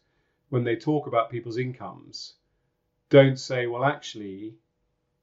when 0.48 0.64
they 0.64 0.76
talk 0.76 1.06
about 1.06 1.30
people's 1.30 1.58
incomes, 1.58 2.34
don't 3.10 3.38
say, 3.38 3.66
well, 3.66 3.84
actually, 3.84 4.54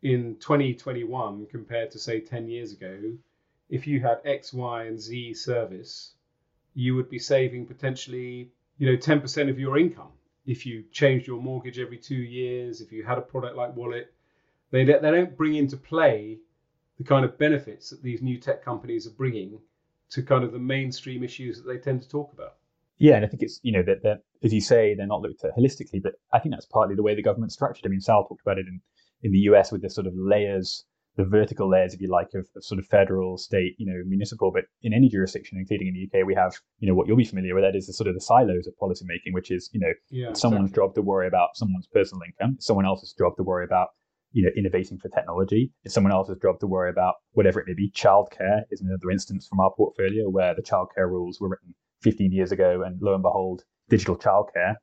in 0.03 0.35
2021 0.35 1.47
compared 1.47 1.91
to 1.91 1.99
say 1.99 2.19
10 2.19 2.47
years 2.47 2.71
ago, 2.71 3.13
if 3.69 3.87
you 3.87 3.99
had 3.99 4.19
X, 4.23 4.53
Y, 4.53 4.83
and 4.85 4.99
Z 4.99 5.33
service, 5.33 6.13
you 6.73 6.95
would 6.95 7.10
be 7.10 7.19
saving 7.19 7.65
potentially, 7.65 8.51
you 8.77 8.91
know, 8.91 8.97
10% 8.97 9.49
of 9.49 9.60
your 9.60 9.77
income 9.77 10.12
if 10.45 10.65
you 10.65 10.84
changed 10.91 11.27
your 11.27 11.41
mortgage 11.41 11.79
every 11.79 11.97
two 11.97 12.15
years. 12.15 12.82
If 12.82 12.91
you 12.91 13.03
had 13.03 13.17
a 13.17 13.21
product 13.21 13.55
like 13.55 13.75
Wollit, 13.75 14.05
they 14.71 14.84
they 14.84 14.99
don't 14.99 15.38
bring 15.38 15.55
into 15.55 15.77
play 15.77 16.39
the 16.97 17.03
kind 17.03 17.25
of 17.25 17.38
benefits 17.38 17.89
that 17.89 18.03
these 18.03 18.21
new 18.21 18.38
tech 18.38 18.63
companies 18.63 19.08
are 19.08 19.12
bringing 19.12 19.60
to 20.12 20.23
kind 20.23 20.43
of 20.43 20.51
the 20.51 20.60
mainstream 20.60 21.23
issues 21.23 21.58
that 21.58 21.67
they 21.67 21.77
tend 21.77 22.01
to 22.01 22.10
talk 22.10 22.34
about. 22.34 22.55
Yeah, 22.97 23.15
and 23.15 23.25
I 23.25 23.27
think 23.29 23.43
it's 23.43 23.60
you 23.63 23.71
know 23.71 23.84
that 23.84 24.21
as 24.43 24.53
you 24.53 24.62
say 24.62 24.93
they're 24.93 25.08
not 25.08 25.21
looked 25.21 25.43
at 25.43 25.55
holistically, 25.55 26.01
but 26.03 26.13
I 26.34 26.39
think 26.39 26.53
that's 26.53 26.65
partly 26.65 26.95
the 26.95 27.03
way 27.03 27.15
the 27.15 27.23
government's 27.23 27.55
structured. 27.55 27.86
I 27.86 27.89
mean, 27.89 28.01
Sal 28.01 28.25
talked 28.25 28.41
about 28.41 28.58
it 28.58 28.67
in 28.67 28.82
in 29.21 29.32
the 29.32 29.39
US 29.49 29.71
with 29.71 29.82
the 29.82 29.89
sort 29.89 30.08
of 30.08 30.13
layers, 30.15 30.86
the 31.19 31.25
vertical 31.25 31.69
layers, 31.69 31.93
if 31.93 31.99
you 31.99 32.10
like, 32.10 32.29
of, 32.34 32.47
of 32.55 32.63
sort 32.63 32.79
of 32.79 32.88
federal, 32.88 33.38
state, 33.38 33.75
you 33.77 33.86
know, 33.86 34.01
municipal. 34.08 34.51
But 34.53 34.63
in 34.82 34.93
any 34.93 35.10
jurisdiction, 35.10 35.58
including 35.58 35.89
in 35.89 35.93
the 35.93 36.08
UK, 36.08 36.25
we 36.25 36.34
have 36.34 36.53
you 36.79 36.88
know 36.88 36.95
what 36.95 37.08
you'll 37.08 37.17
be 37.17 37.25
familiar 37.25 37.53
with. 37.53 37.65
That 37.65 37.75
is 37.75 37.88
the 37.88 37.93
sort 37.93 38.08
of 38.08 38.13
the 38.13 38.21
silos 38.21 38.67
of 38.67 38.73
policymaking, 38.82 39.34
which 39.34 39.51
is 39.51 39.69
you 39.73 39.82
know 39.82 39.91
yeah, 40.10 40.32
someone's 40.32 40.69
exactly. 40.69 40.88
job 40.88 40.95
to 40.95 41.01
worry 41.01 41.27
about 41.27 41.49
someone's 41.55 41.88
personal 41.88 42.21
income, 42.25 42.55
someone 42.62 42.86
else's 42.86 43.13
job 43.17 43.36
to 43.36 43.43
worry 43.43 43.65
about 43.65 43.89
you 44.32 44.43
know, 44.43 44.51
innovating 44.55 44.97
for 44.97 45.10
technology. 45.10 45.73
It's 45.84 45.93
someone 45.93 46.13
else's 46.13 46.38
job 46.41 46.60
to 46.60 46.67
worry 46.67 46.89
about 46.89 47.15
whatever 47.32 47.60
it 47.60 47.67
may 47.67 47.73
be. 47.73 47.91
Childcare 47.91 48.62
is 48.71 48.79
another 48.79 49.12
instance 49.12 49.47
from 49.47 49.60
our 49.60 49.73
portfolio 49.75 50.29
where 50.29 50.55
the 50.55 50.62
childcare 50.62 51.10
rules 51.10 51.41
were 51.41 51.49
written 51.49 51.73
15 52.03 52.32
years 52.32 52.53
ago, 52.53 52.84
and 52.86 53.01
lo 53.01 53.13
and 53.13 53.23
behold, 53.23 53.63
digital 53.89 54.15
childcare 54.15 54.75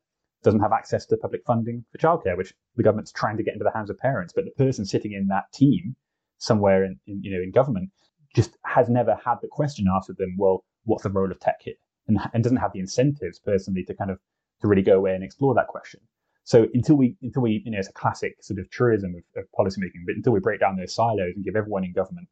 doesn't 0.42 0.61
have 0.61 0.72
access 0.72 1.07
to 1.07 1.16
public 1.16 1.42
funding 1.46 1.85
for 1.92 1.99
childcare, 1.99 2.37
which 2.37 2.53
the 2.75 2.83
government's 2.83 3.12
trying 3.12 3.38
to 3.38 3.42
get 3.42 3.55
into 3.55 3.64
the 3.64 3.72
hands 3.72 3.88
of 3.88 3.96
parents. 3.99 4.35
But 4.35 4.44
the 4.44 4.64
person 4.64 4.85
sitting 4.85 5.12
in 5.12 5.29
that 5.29 5.44
team 5.55 5.96
somewhere 6.38 6.85
in, 6.85 6.99
in 7.07 7.22
you 7.22 7.31
know 7.33 7.42
in 7.42 7.51
government 7.51 7.90
just 8.35 8.57
has 8.64 8.88
never 8.88 9.18
had 9.25 9.37
the 9.42 9.49
question 9.49 9.87
asked 9.94 10.11
of 10.11 10.16
them. 10.16 10.37
Well, 10.38 10.64
what's 10.85 11.03
the 11.03 11.11
role 11.11 11.31
of 11.31 11.40
tech 11.40 11.57
here? 11.61 11.75
And, 12.09 12.18
and 12.33 12.42
doesn't 12.42 12.59
have 12.59 12.72
the 12.72 12.81
incentives 12.81 13.40
personally 13.40 13.83
to 13.85 13.94
kind 13.94 14.11
of 14.11 14.18
to 14.61 14.68
really 14.68 14.83
go 14.83 14.96
away 14.96 15.14
and 15.14 15.25
explore 15.25 15.55
that 15.55 15.68
question. 15.68 16.01
So 16.44 16.68
until 16.75 16.96
we 16.96 17.16
until 17.22 17.42
we 17.42 17.62
you 17.64 17.72
know 17.72 17.79
it's 17.79 17.88
a 17.88 17.92
classic 17.92 18.37
sort 18.40 18.61
of 18.61 18.70
truism 18.70 19.14
of, 19.16 19.42
of 19.42 19.49
policymaking, 19.59 20.05
but 20.07 20.16
until 20.16 20.33
we 20.33 20.40
break 20.40 20.61
down 20.61 20.77
those 20.77 20.94
silos 20.94 21.33
and 21.35 21.44
give 21.44 21.57
everyone 21.57 21.85
in 21.85 21.92
government 21.92 22.29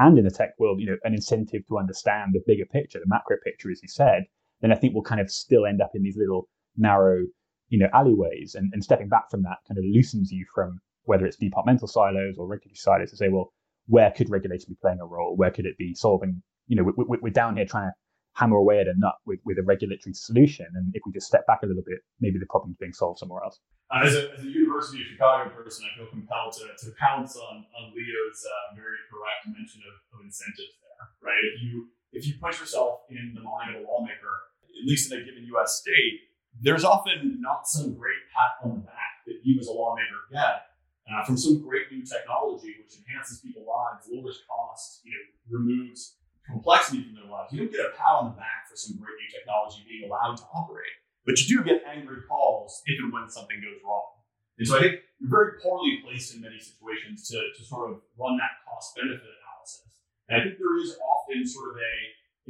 and 0.00 0.18
in 0.18 0.24
the 0.24 0.30
tech 0.30 0.54
world, 0.58 0.80
you 0.80 0.86
know, 0.86 0.96
an 1.04 1.14
incentive 1.14 1.66
to 1.68 1.78
understand 1.78 2.32
the 2.32 2.42
bigger 2.46 2.64
picture, 2.64 2.98
the 2.98 3.06
macro 3.06 3.36
picture, 3.44 3.70
as 3.70 3.82
you 3.82 3.88
said, 3.88 4.24
then 4.60 4.72
I 4.72 4.74
think 4.74 4.94
we'll 4.94 5.02
kind 5.02 5.20
of 5.20 5.30
still 5.30 5.66
end 5.66 5.82
up 5.82 5.90
in 5.94 6.02
these 6.02 6.16
little 6.16 6.48
narrow, 6.76 7.26
you 7.68 7.78
know, 7.78 7.88
alleyways. 7.92 8.54
And, 8.54 8.72
and 8.72 8.82
stepping 8.82 9.08
back 9.08 9.30
from 9.30 9.42
that 9.42 9.58
kind 9.68 9.76
of 9.78 9.84
loosens 9.84 10.32
you 10.32 10.46
from 10.54 10.80
whether 11.10 11.26
it's 11.26 11.36
departmental 11.36 11.88
silos 11.88 12.38
or 12.38 12.46
regulatory 12.46 12.78
silos 12.78 13.10
to 13.10 13.16
say, 13.18 13.26
well, 13.28 13.50
where 13.90 14.14
could 14.14 14.30
regulation 14.30 14.70
be 14.70 14.78
playing 14.78 15.02
a 15.02 15.04
role? 15.04 15.34
Where 15.34 15.50
could 15.50 15.66
it 15.66 15.74
be 15.76 15.90
solving? 15.92 16.40
You 16.70 16.76
know, 16.78 16.86
we, 16.86 17.18
are 17.26 17.34
down 17.34 17.58
here 17.58 17.66
trying 17.66 17.90
to 17.90 17.94
hammer 18.38 18.54
away 18.54 18.78
at 18.78 18.86
a 18.86 18.94
nut 18.94 19.18
with, 19.26 19.42
with 19.42 19.58
a 19.58 19.66
regulatory 19.66 20.14
solution. 20.14 20.70
And 20.78 20.94
if 20.94 21.02
we 21.02 21.10
just 21.10 21.26
step 21.26 21.42
back 21.50 21.64
a 21.64 21.66
little 21.66 21.82
bit, 21.82 21.98
maybe 22.22 22.38
the 22.38 22.46
problem's 22.46 22.78
being 22.78 22.94
solved 22.94 23.18
somewhere 23.18 23.42
else. 23.42 23.58
Uh, 23.90 24.06
as, 24.06 24.14
a, 24.14 24.30
as, 24.38 24.46
a, 24.46 24.46
University 24.46 25.02
of 25.02 25.10
Chicago 25.10 25.50
person, 25.50 25.82
I 25.82 25.98
feel 25.98 26.06
compelled 26.14 26.54
to, 26.62 26.70
to 26.78 26.94
pounce 26.94 27.34
on, 27.34 27.66
on 27.74 27.90
Leo's 27.90 28.40
uh, 28.46 28.78
very 28.78 29.02
correct 29.10 29.50
mention 29.50 29.82
of, 29.90 29.98
of, 30.14 30.22
incentives 30.22 30.78
there, 30.78 31.26
right? 31.26 31.42
If 31.42 31.58
you 31.58 31.90
if 32.14 32.22
you 32.22 32.38
put 32.38 32.54
yourself 32.62 33.02
in 33.10 33.34
the 33.34 33.42
mind 33.42 33.74
of 33.74 33.82
a 33.82 33.84
lawmaker, 33.84 34.46
at 34.62 34.86
least 34.86 35.10
in 35.10 35.18
a 35.18 35.24
given 35.26 35.42
U.S. 35.58 35.82
state, 35.82 36.30
there's 36.54 36.86
often 36.86 37.42
not 37.42 37.66
some 37.66 37.98
great 37.98 38.22
pat 38.30 38.62
on 38.62 38.78
the 38.78 38.86
back 38.86 39.26
that 39.26 39.42
you 39.42 39.58
as 39.58 39.66
a 39.66 39.74
lawmaker 39.74 40.30
get 40.30 40.69
uh, 41.10 41.24
from 41.26 41.36
some 41.36 41.60
great 41.60 41.90
new 41.90 42.06
technology 42.06 42.78
which 42.78 42.94
enhances 43.02 43.42
people's 43.42 43.66
lives, 43.66 44.06
lowers 44.06 44.40
costs, 44.46 45.02
you 45.04 45.10
know, 45.10 45.58
removes 45.58 46.16
complexity 46.46 47.02
from 47.02 47.14
their 47.18 47.30
lives. 47.30 47.52
You 47.52 47.66
don't 47.66 47.72
get 47.74 47.84
a 47.84 47.92
pat 47.98 48.22
on 48.22 48.30
the 48.30 48.38
back 48.38 48.70
for 48.70 48.76
some 48.78 48.96
great 48.96 49.18
new 49.18 49.30
technology 49.30 49.82
being 49.86 50.06
allowed 50.06 50.38
to 50.38 50.46
operate, 50.54 50.94
but 51.26 51.38
you 51.42 51.58
do 51.58 51.64
get 51.64 51.82
angry 51.86 52.22
calls 52.26 52.82
if 52.86 52.98
and 53.02 53.12
when 53.12 53.28
something 53.28 53.58
goes 53.58 53.82
wrong. 53.82 54.22
And 54.58 54.68
so 54.68 54.76
I 54.76 54.80
think 54.80 55.00
you're 55.18 55.30
very 55.30 55.56
poorly 55.62 56.04
placed 56.04 56.34
in 56.36 56.42
many 56.44 56.60
situations 56.60 57.26
to, 57.32 57.40
to 57.40 57.60
sort 57.64 57.90
of 57.90 58.04
run 58.18 58.36
that 58.36 58.60
cost 58.68 58.94
benefit 58.94 59.24
analysis. 59.24 59.88
And 60.28 60.36
I 60.36 60.44
think 60.44 60.58
there 60.60 60.76
is 60.76 60.94
often 61.00 61.46
sort 61.48 61.72
of 61.72 61.76
a, 61.80 61.94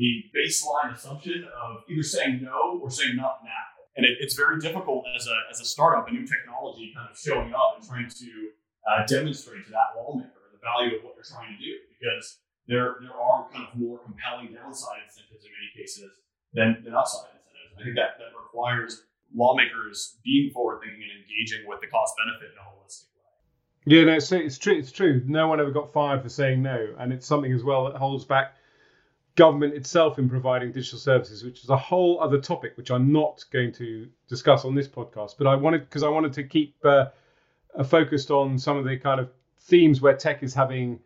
a 0.03 0.09
baseline 0.35 0.91
assumption 0.91 1.47
of 1.47 1.87
either 1.89 2.03
saying 2.03 2.43
no 2.43 2.81
or 2.83 2.91
saying 2.91 3.15
not 3.15 3.41
now. 3.47 3.70
And 4.01 4.09
it, 4.09 4.17
it's 4.17 4.33
very 4.33 4.57
difficult 4.59 5.05
as 5.13 5.29
a, 5.29 5.37
as 5.53 5.61
a 5.61 5.65
startup, 5.69 6.09
a 6.09 6.11
new 6.11 6.25
technology 6.25 6.89
kind 6.97 7.05
of 7.05 7.19
showing 7.21 7.53
up 7.53 7.77
and 7.77 7.85
trying 7.85 8.09
to 8.09 8.31
uh, 8.89 9.05
demonstrate 9.05 9.69
to 9.69 9.71
that 9.77 9.93
lawmaker 9.93 10.41
the 10.57 10.61
value 10.65 10.97
of 10.97 11.05
what 11.05 11.21
you're 11.21 11.29
trying 11.29 11.53
to 11.53 11.61
do 11.61 11.77
because 11.93 12.41
there 12.65 12.97
there 13.05 13.13
are 13.13 13.45
kind 13.53 13.69
of 13.69 13.77
more 13.77 14.01
compelling 14.01 14.57
downside 14.57 15.05
incentives 15.05 15.45
in 15.45 15.53
many 15.53 15.69
cases 15.77 16.09
than, 16.57 16.81
than 16.81 16.97
upside 16.97 17.29
incentives. 17.29 17.77
I 17.77 17.85
think 17.85 17.97
that, 18.01 18.17
that 18.17 18.33
requires 18.33 19.05
lawmakers 19.37 20.17
being 20.25 20.49
forward 20.49 20.81
thinking 20.81 21.05
and 21.05 21.21
engaging 21.21 21.69
with 21.69 21.85
the 21.85 21.93
cost 21.93 22.17
benefit 22.17 22.57
in 22.57 22.59
a 22.59 22.65
holistic 22.65 23.13
way. 23.21 23.29
Yeah, 23.85 24.05
no, 24.09 24.17
it's, 24.17 24.33
it's 24.33 24.57
true. 24.57 24.81
It's 24.81 24.93
true. 24.93 25.21
No 25.29 25.45
one 25.45 25.61
ever 25.61 25.77
got 25.77 25.93
fired 25.93 26.23
for 26.25 26.33
saying 26.33 26.63
no, 26.65 26.97
and 26.97 27.13
it's 27.13 27.27
something 27.29 27.53
as 27.53 27.65
well 27.65 27.85
that 27.85 28.01
holds 28.01 28.25
back 28.25 28.57
government 29.41 29.73
itself 29.73 30.19
in 30.19 30.29
providing 30.29 30.71
digital 30.71 30.99
services, 30.99 31.43
which 31.43 31.65
is 31.65 31.71
a 31.71 31.77
whole 31.77 32.21
other 32.21 32.39
topic, 32.39 32.77
which 32.77 32.91
I'm 32.91 33.11
not 33.11 33.43
going 33.51 33.73
to 33.73 34.07
discuss 34.29 34.67
on 34.67 34.75
this 34.75 34.87
podcast. 34.87 35.37
But 35.39 35.47
I 35.47 35.55
wanted 35.55 35.81
because 35.89 36.03
I 36.03 36.11
wanted 36.11 36.35
to 36.35 36.43
keep 36.45 36.77
uh, 36.85 37.07
focused 37.87 38.31
on 38.31 38.59
some 38.59 38.77
of 38.77 38.85
the 38.85 38.99
kind 38.99 39.19
of 39.19 39.31
themes 39.61 40.03
where 40.03 40.15
tech 40.15 40.43
is 40.43 40.53
having 40.53 41.01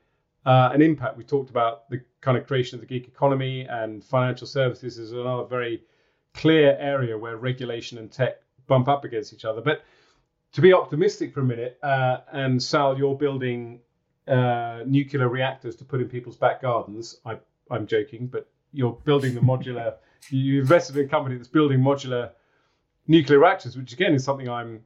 uh, 0.44 0.70
an 0.74 0.82
impact. 0.82 1.16
We 1.16 1.22
talked 1.22 1.50
about 1.50 1.88
the 1.90 2.00
kind 2.22 2.36
of 2.36 2.44
creation 2.48 2.74
of 2.74 2.80
the 2.80 2.88
gig 2.88 3.06
economy 3.06 3.68
and 3.70 4.02
financial 4.02 4.48
services 4.48 4.98
is 4.98 5.12
another 5.12 5.44
very 5.44 5.84
clear 6.32 6.76
area 6.80 7.16
where 7.16 7.36
regulation 7.36 7.98
and 7.98 8.10
tech 8.10 8.42
bump 8.66 8.88
up 8.88 9.04
against 9.04 9.32
each 9.32 9.44
other. 9.44 9.60
But 9.60 9.84
to 10.54 10.60
be 10.60 10.72
optimistic 10.72 11.32
for 11.32 11.40
a 11.40 11.44
minute, 11.44 11.78
uh, 11.84 12.16
and 12.32 12.60
Sal, 12.60 12.98
you're 12.98 13.14
building 13.14 13.78
uh, 14.26 14.80
nuclear 14.84 15.28
reactors 15.28 15.76
to 15.76 15.84
put 15.84 16.00
in 16.00 16.08
people's 16.08 16.36
back 16.36 16.62
gardens. 16.62 17.20
I, 17.24 17.38
I'm 17.70 17.86
joking, 17.86 18.26
but 18.26 18.48
you're 18.72 18.98
building 19.04 19.34
the 19.34 19.40
modular. 19.40 19.94
you 20.30 20.60
invested 20.60 20.96
in 20.96 21.06
a 21.06 21.08
company 21.08 21.36
that's 21.36 21.48
building 21.48 21.80
modular 21.80 22.30
nuclear 23.06 23.38
reactors, 23.38 23.76
which 23.76 23.92
again 23.92 24.14
is 24.14 24.24
something 24.24 24.48
I'm 24.48 24.80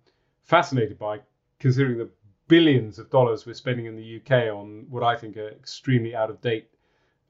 fascinated 0.45 0.99
by, 0.99 1.21
considering 1.59 1.99
the 1.99 2.11
billions 2.49 2.99
of 2.99 3.11
dollars 3.11 3.47
we're 3.47 3.55
spending 3.55 3.87
in 3.87 3.97
the 3.97 4.21
UK 4.21 4.53
on 4.53 4.87
what 4.88 5.03
I 5.03 5.17
think 5.17 5.37
are 5.37 5.49
extremely 5.49 6.14
out 6.14 6.31
of 6.31 6.41
date 6.41 6.69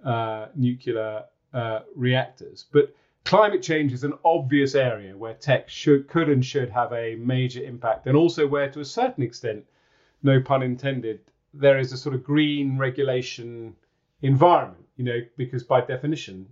uh, 0.04 0.46
nuclear 0.54 1.24
uh, 1.52 1.80
reactors. 1.94 2.66
But 2.72 2.94
climate 3.24 3.62
change 3.62 3.92
is 3.92 4.04
an 4.04 4.14
obvious 4.24 4.74
area 4.74 5.16
where 5.16 5.34
tech 5.34 5.68
should, 5.68 6.08
could, 6.08 6.28
and 6.28 6.44
should 6.44 6.70
have 6.70 6.92
a 6.92 7.16
major 7.16 7.62
impact, 7.62 8.06
and 8.06 8.16
also 8.16 8.46
where, 8.46 8.70
to 8.70 8.80
a 8.80 8.84
certain 8.84 9.22
extent, 9.22 9.64
no 10.22 10.40
pun 10.40 10.62
intended, 10.62 11.20
there 11.54 11.78
is 11.78 11.92
a 11.92 11.96
sort 11.96 12.14
of 12.14 12.22
green 12.22 12.78
regulation 12.78 13.74
environment. 14.22 14.84
You 14.98 15.04
know, 15.04 15.20
because 15.38 15.64
by 15.64 15.80
definition, 15.80 16.46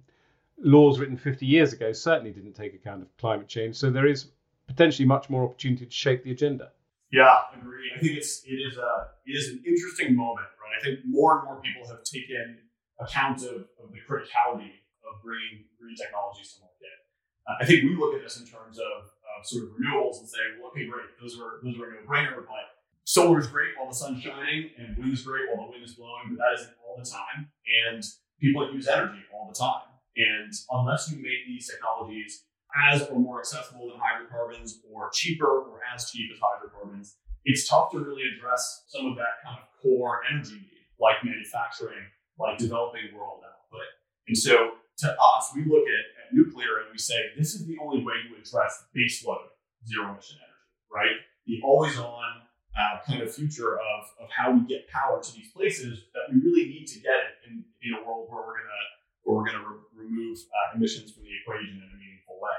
laws 0.58 0.98
written 0.98 1.16
50 1.16 1.44
years 1.44 1.72
ago 1.72 1.92
certainly 1.92 2.30
didn't 2.30 2.54
take 2.54 2.74
account 2.74 3.02
of 3.02 3.14
climate 3.18 3.48
change. 3.48 3.76
So 3.76 3.90
there 3.90 4.06
is 4.06 4.28
potentially 4.66 5.06
much 5.06 5.28
more 5.28 5.44
opportunity 5.44 5.84
to 5.84 5.92
shape 5.92 6.24
the 6.24 6.30
agenda. 6.30 6.70
Yeah, 7.12 7.36
agree. 7.54 7.90
I 7.94 8.00
think 8.00 8.16
it's 8.16 8.42
it 8.44 8.58
is 8.58 8.78
a 8.78 9.08
it 9.26 9.32
is 9.32 9.50
an 9.50 9.62
interesting 9.66 10.16
moment, 10.16 10.48
right? 10.58 10.74
I 10.78 10.82
think 10.82 11.00
more 11.06 11.38
and 11.38 11.44
more 11.44 11.60
people 11.60 11.86
have 11.88 12.02
taken 12.02 12.58
account 12.98 13.42
of, 13.42 13.68
of 13.78 13.92
the 13.92 14.00
criticality 14.02 14.82
of 15.06 15.22
bringing 15.22 15.66
green 15.78 15.94
technologies 15.94 16.54
to 16.54 16.60
market. 16.62 16.98
Uh, 17.46 17.54
I 17.60 17.64
think 17.64 17.84
we 17.84 17.94
look 17.94 18.14
at 18.14 18.22
this 18.22 18.40
in 18.40 18.46
terms 18.46 18.78
of, 18.78 19.06
of 19.06 19.46
sort 19.46 19.64
of 19.64 19.70
renewables 19.78 20.18
and 20.18 20.28
say, 20.28 20.40
well, 20.58 20.70
okay, 20.70 20.86
great, 20.86 21.14
those 21.20 21.38
are 21.38 21.62
those 21.62 21.78
are 21.78 21.94
a 21.94 22.02
no-brainer, 22.02 22.42
but 22.42 22.74
solar 23.04 23.38
is 23.38 23.46
great 23.46 23.78
while 23.78 23.88
the 23.88 23.94
sun's 23.94 24.22
shining, 24.22 24.70
and 24.76 24.98
wind 24.98 25.12
is 25.12 25.22
great 25.22 25.46
while 25.48 25.66
the 25.66 25.70
wind 25.70 25.84
is 25.84 25.94
blowing, 25.94 26.34
but 26.34 26.38
that 26.42 26.60
isn't 26.60 26.74
all 26.82 26.98
the 26.98 27.08
time. 27.08 27.48
And 27.86 28.02
people 28.40 28.72
use 28.72 28.88
energy 28.88 29.20
all 29.34 29.48
the 29.48 29.58
time. 29.58 29.82
And 30.16 30.52
unless 30.70 31.10
you 31.10 31.16
make 31.18 31.46
these 31.46 31.68
technologies 31.68 32.44
as 32.88 33.02
or 33.08 33.18
more 33.18 33.40
accessible 33.40 33.88
than 33.88 34.00
hydrocarbons 34.00 34.80
or 34.90 35.10
cheaper 35.12 35.46
or 35.46 35.80
as 35.94 36.10
cheap 36.10 36.30
as 36.32 36.38
hydrocarbons, 36.40 37.16
it's 37.44 37.68
tough 37.68 37.90
to 37.92 37.98
really 37.98 38.24
address 38.36 38.84
some 38.88 39.06
of 39.06 39.16
that 39.16 39.40
kind 39.44 39.58
of 39.58 39.68
core 39.80 40.20
energy 40.30 40.54
need, 40.54 40.86
like 40.98 41.16
manufacturing, 41.24 42.04
like 42.38 42.58
developing 42.58 43.14
world 43.14 43.42
output. 43.44 43.86
And 44.28 44.36
so 44.36 44.72
to 44.98 45.08
us, 45.08 45.52
we 45.54 45.62
look 45.64 45.84
at, 45.86 46.04
at 46.26 46.32
nuclear 46.32 46.82
and 46.82 46.90
we 46.90 46.98
say, 46.98 47.16
this 47.38 47.54
is 47.54 47.66
the 47.66 47.76
only 47.80 48.02
way 48.02 48.14
you 48.28 48.36
address 48.36 48.84
baseload 48.96 49.52
zero 49.86 50.10
emission 50.10 50.38
energy, 50.42 50.90
right? 50.92 51.16
The 51.46 51.60
always 51.62 51.98
on 51.98 52.42
uh, 52.76 53.00
kind 53.08 53.22
of 53.22 53.32
future 53.34 53.80
of, 53.80 54.00
of 54.20 54.28
how 54.30 54.52
we 54.52 54.60
get 54.68 54.86
power 54.88 55.22
to 55.22 55.32
these 55.32 55.48
places 55.52 56.04
that 56.12 56.28
we 56.28 56.40
really 56.40 56.68
need 56.68 56.86
to 56.86 57.00
get 57.00 57.16
it 57.16 57.48
in, 57.48 57.64
in 57.82 57.94
a 57.96 58.06
world 58.06 58.28
where 58.28 58.44
we're 58.44 58.60
to 58.60 58.76
where 59.24 59.42
we're 59.42 59.50
to 59.50 59.58
re- 59.58 60.06
remove 60.06 60.38
uh, 60.38 60.76
emissions 60.76 61.12
from 61.12 61.24
the 61.24 61.34
equation 61.42 61.80
in 61.82 61.88
a 61.88 61.98
meaningful 61.98 62.38
way. 62.38 62.58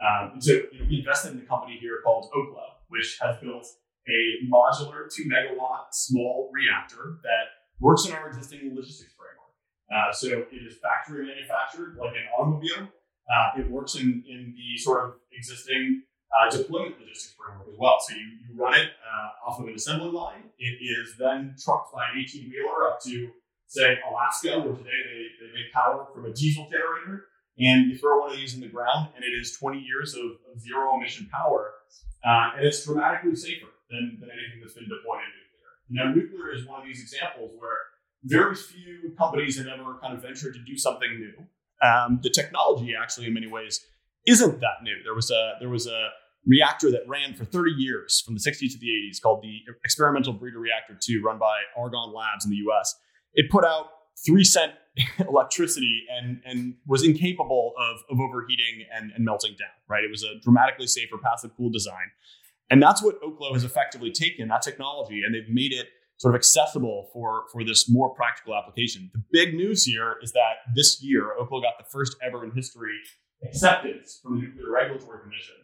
Um, 0.00 0.40
so 0.40 0.52
you 0.72 0.78
know, 0.78 0.86
we 0.88 0.98
invested 1.00 1.34
in 1.34 1.42
a 1.42 1.46
company 1.46 1.76
here 1.80 2.00
called 2.04 2.30
Oklo, 2.32 2.86
which 2.88 3.18
has 3.20 3.36
built 3.42 3.66
a 4.08 4.20
modular 4.48 5.12
two 5.12 5.24
megawatt 5.24 5.92
small 5.92 6.50
reactor 6.54 7.18
that 7.22 7.68
works 7.80 8.06
in 8.06 8.12
our 8.12 8.28
existing 8.28 8.72
logistics 8.74 9.12
framework. 9.12 9.52
Uh, 9.92 10.12
so 10.12 10.28
it 10.50 10.62
is 10.66 10.76
factory 10.78 11.26
manufactured 11.26 11.96
like 12.00 12.14
an 12.14 12.24
automobile. 12.38 12.88
Uh, 13.28 13.60
it 13.60 13.70
works 13.70 13.96
in, 13.96 14.24
in 14.26 14.54
the 14.56 14.78
sort 14.78 15.04
of 15.04 15.14
existing 15.32 16.02
uh, 16.32 16.50
deployment 16.50 17.00
logistics 17.00 17.34
framework 17.36 17.68
as 17.68 17.78
well. 17.78 17.96
So 18.00 18.14
you, 18.14 18.26
you 18.44 18.62
run 18.62 18.74
it 18.74 18.90
uh, 19.00 19.48
off 19.48 19.60
of 19.60 19.66
an 19.66 19.74
assembly 19.74 20.10
line. 20.10 20.50
It 20.58 20.78
is 20.82 21.14
then 21.18 21.54
trucked 21.62 21.92
by 21.92 22.04
an 22.12 22.20
18 22.20 22.50
wheeler 22.50 22.88
up 22.88 23.00
to, 23.04 23.30
say, 23.66 23.98
Alaska, 24.08 24.60
where 24.60 24.74
today 24.74 24.90
they, 24.90 25.46
they 25.46 25.52
make 25.52 25.72
power 25.72 26.06
from 26.14 26.26
a 26.26 26.32
diesel 26.32 26.64
generator 26.70 27.26
and 27.58 27.90
you 27.90 27.98
throw 27.98 28.20
one 28.20 28.30
of 28.30 28.36
these 28.36 28.54
in 28.54 28.60
the 28.60 28.68
ground, 28.68 29.08
and 29.16 29.24
it 29.24 29.28
is 29.28 29.56
20 29.56 29.80
years 29.80 30.14
of, 30.14 30.24
of 30.52 30.60
zero 30.60 30.96
emission 30.96 31.28
power, 31.32 31.72
uh, 32.24 32.52
and 32.56 32.64
it's 32.64 32.84
dramatically 32.84 33.34
safer 33.34 33.66
than, 33.90 34.18
than 34.20 34.30
anything 34.30 34.60
that's 34.60 34.74
been 34.74 34.88
deployed 34.88 35.20
in 35.26 35.32
nuclear. 35.34 35.70
Now, 35.90 36.14
nuclear 36.14 36.54
is 36.54 36.66
one 36.66 36.80
of 36.80 36.86
these 36.86 37.02
examples 37.02 37.50
where 37.58 37.78
very 38.24 38.54
few 38.54 39.12
companies 39.18 39.58
have 39.58 39.66
ever 39.66 39.98
kind 40.00 40.14
of 40.14 40.22
ventured 40.22 40.54
to 40.54 40.60
do 40.60 40.76
something 40.76 41.18
new. 41.18 41.46
Um, 41.86 42.20
the 42.22 42.30
technology, 42.30 42.94
actually, 43.00 43.26
in 43.26 43.34
many 43.34 43.46
ways, 43.46 43.84
isn't 44.28 44.60
that 44.60 44.82
new. 44.82 44.96
There 45.04 45.14
was 45.14 45.30
a 45.30 45.54
there 45.60 45.68
was 45.68 45.86
a 45.86 46.08
reactor 46.46 46.90
that 46.90 47.02
ran 47.06 47.34
for 47.34 47.44
30 47.44 47.72
years 47.72 48.22
from 48.24 48.34
the 48.34 48.40
60s 48.40 48.72
to 48.72 48.78
the 48.78 48.86
80s 48.86 49.20
called 49.20 49.42
the 49.42 49.60
Experimental 49.84 50.32
Breeder 50.32 50.58
Reactor 50.58 50.96
2, 51.00 51.20
run 51.22 51.38
by 51.38 51.58
Argonne 51.76 52.14
Labs 52.14 52.44
in 52.44 52.50
the 52.50 52.56
US. 52.68 52.94
It 53.34 53.50
put 53.50 53.64
out 53.64 53.86
three 54.26 54.44
cent 54.44 54.72
electricity 55.18 56.04
and 56.10 56.40
and 56.44 56.74
was 56.86 57.04
incapable 57.04 57.72
of, 57.78 57.98
of 58.10 58.20
overheating 58.20 58.86
and, 58.94 59.12
and 59.14 59.24
melting 59.24 59.52
down. 59.52 59.68
Right, 59.88 60.04
it 60.04 60.10
was 60.10 60.22
a 60.22 60.38
dramatically 60.42 60.86
safer 60.86 61.18
passive 61.18 61.50
cool 61.56 61.70
design, 61.70 62.10
and 62.70 62.82
that's 62.82 63.02
what 63.02 63.20
Oklo 63.22 63.52
has 63.52 63.64
effectively 63.64 64.10
taken 64.10 64.48
that 64.48 64.62
technology 64.62 65.22
and 65.24 65.34
they've 65.34 65.48
made 65.48 65.72
it 65.72 65.88
sort 66.18 66.34
of 66.34 66.38
accessible 66.38 67.08
for 67.12 67.44
for 67.52 67.64
this 67.64 67.88
more 67.88 68.10
practical 68.14 68.54
application. 68.54 69.10
The 69.14 69.22
big 69.32 69.54
news 69.54 69.84
here 69.84 70.16
is 70.22 70.32
that 70.32 70.74
this 70.74 71.00
year 71.02 71.34
Oklo 71.40 71.62
got 71.62 71.78
the 71.78 71.86
first 71.90 72.16
ever 72.22 72.44
in 72.44 72.50
history 72.52 72.98
acceptance 73.42 74.20
from 74.22 74.36
the 74.36 74.46
Nuclear 74.46 74.70
Regulatory 74.70 75.20
Commission 75.22 75.56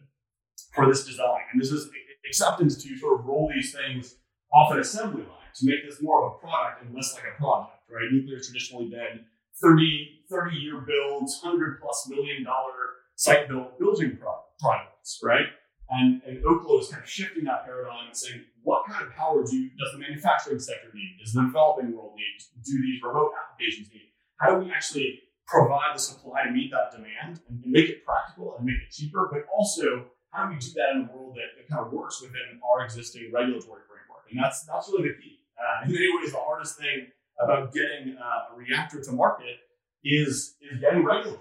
for 0.73 0.87
this 0.87 1.05
design, 1.05 1.41
and 1.51 1.61
this 1.61 1.71
is 1.71 1.89
acceptance 2.27 2.81
to 2.83 2.97
sort 2.97 3.19
of 3.19 3.25
roll 3.25 3.51
these 3.53 3.73
things 3.73 4.15
off 4.53 4.71
an 4.71 4.79
assembly 4.79 5.23
line 5.23 5.51
to 5.55 5.65
make 5.65 5.85
this 5.87 6.01
more 6.01 6.25
of 6.25 6.33
a 6.33 6.37
product 6.39 6.83
and 6.83 6.93
less 6.95 7.13
like 7.13 7.23
a 7.23 7.37
project, 7.37 7.79
right? 7.89 8.11
Nuclear 8.11 8.37
has 8.37 8.47
traditionally 8.47 8.89
been 8.89 9.25
30, 9.61 10.25
30 10.29 10.55
year 10.57 10.81
builds, 10.81 11.39
100 11.41 11.79
plus 11.79 12.07
million 12.09 12.43
dollar 12.43 12.73
site 13.15 13.47
built 13.47 13.79
building 13.79 14.17
pro- 14.19 14.43
projects, 14.59 15.19
right? 15.23 15.47
And, 15.89 16.21
and 16.25 16.43
Oklo 16.43 16.81
is 16.81 16.89
kind 16.89 17.03
of 17.03 17.09
shifting 17.09 17.43
that 17.45 17.63
paradigm 17.65 18.07
and 18.07 18.17
saying, 18.17 18.41
what 18.63 18.87
kind 18.89 19.05
of 19.05 19.13
power 19.13 19.45
do 19.45 19.69
does 19.77 19.91
the 19.93 19.99
manufacturing 19.99 20.59
sector 20.59 20.89
need? 20.93 21.17
Does 21.23 21.33
the 21.33 21.43
developing 21.43 21.95
world 21.95 22.15
need? 22.17 22.63
Do 22.65 22.81
these 22.81 23.01
remote 23.03 23.31
applications 23.37 23.89
need? 23.93 24.09
How 24.37 24.57
do 24.57 24.65
we 24.65 24.71
actually 24.71 25.19
provide 25.47 25.95
the 25.95 25.99
supply 25.99 26.43
to 26.43 26.51
meet 26.51 26.71
that 26.71 26.91
demand 26.91 27.41
and, 27.49 27.63
make 27.65 27.89
it 27.89 28.05
practical 28.05 28.55
and 28.57 28.65
make 28.65 28.75
it 28.75 28.91
cheaper, 28.91 29.29
but 29.31 29.45
also 29.55 30.05
how 30.31 30.45
do 30.45 30.53
we 30.53 30.59
do 30.59 30.67
that 30.75 30.95
in 30.95 31.09
a 31.09 31.15
world 31.15 31.35
that, 31.35 31.55
that 31.57 31.67
kind 31.69 31.85
of 31.85 31.93
works 31.93 32.21
within 32.21 32.59
our 32.63 32.83
existing 32.83 33.31
regulatory 33.33 33.81
framework? 33.87 34.25
And 34.29 34.39
that's 34.41 34.65
that's 34.65 34.89
really 34.89 35.09
the 35.09 35.15
key. 35.15 35.39
Uh, 35.57 35.85
in 35.85 35.93
many 35.93 36.07
ways, 36.17 36.31
the 36.31 36.39
hardest 36.39 36.77
thing 36.77 37.07
about 37.41 37.73
getting 37.73 38.17
uh, 38.17 38.53
a 38.53 38.57
reactor 38.57 39.01
to 39.01 39.11
market 39.11 39.57
is 40.03 40.55
is 40.61 40.79
getting 40.81 41.03
regulatory. 41.03 41.39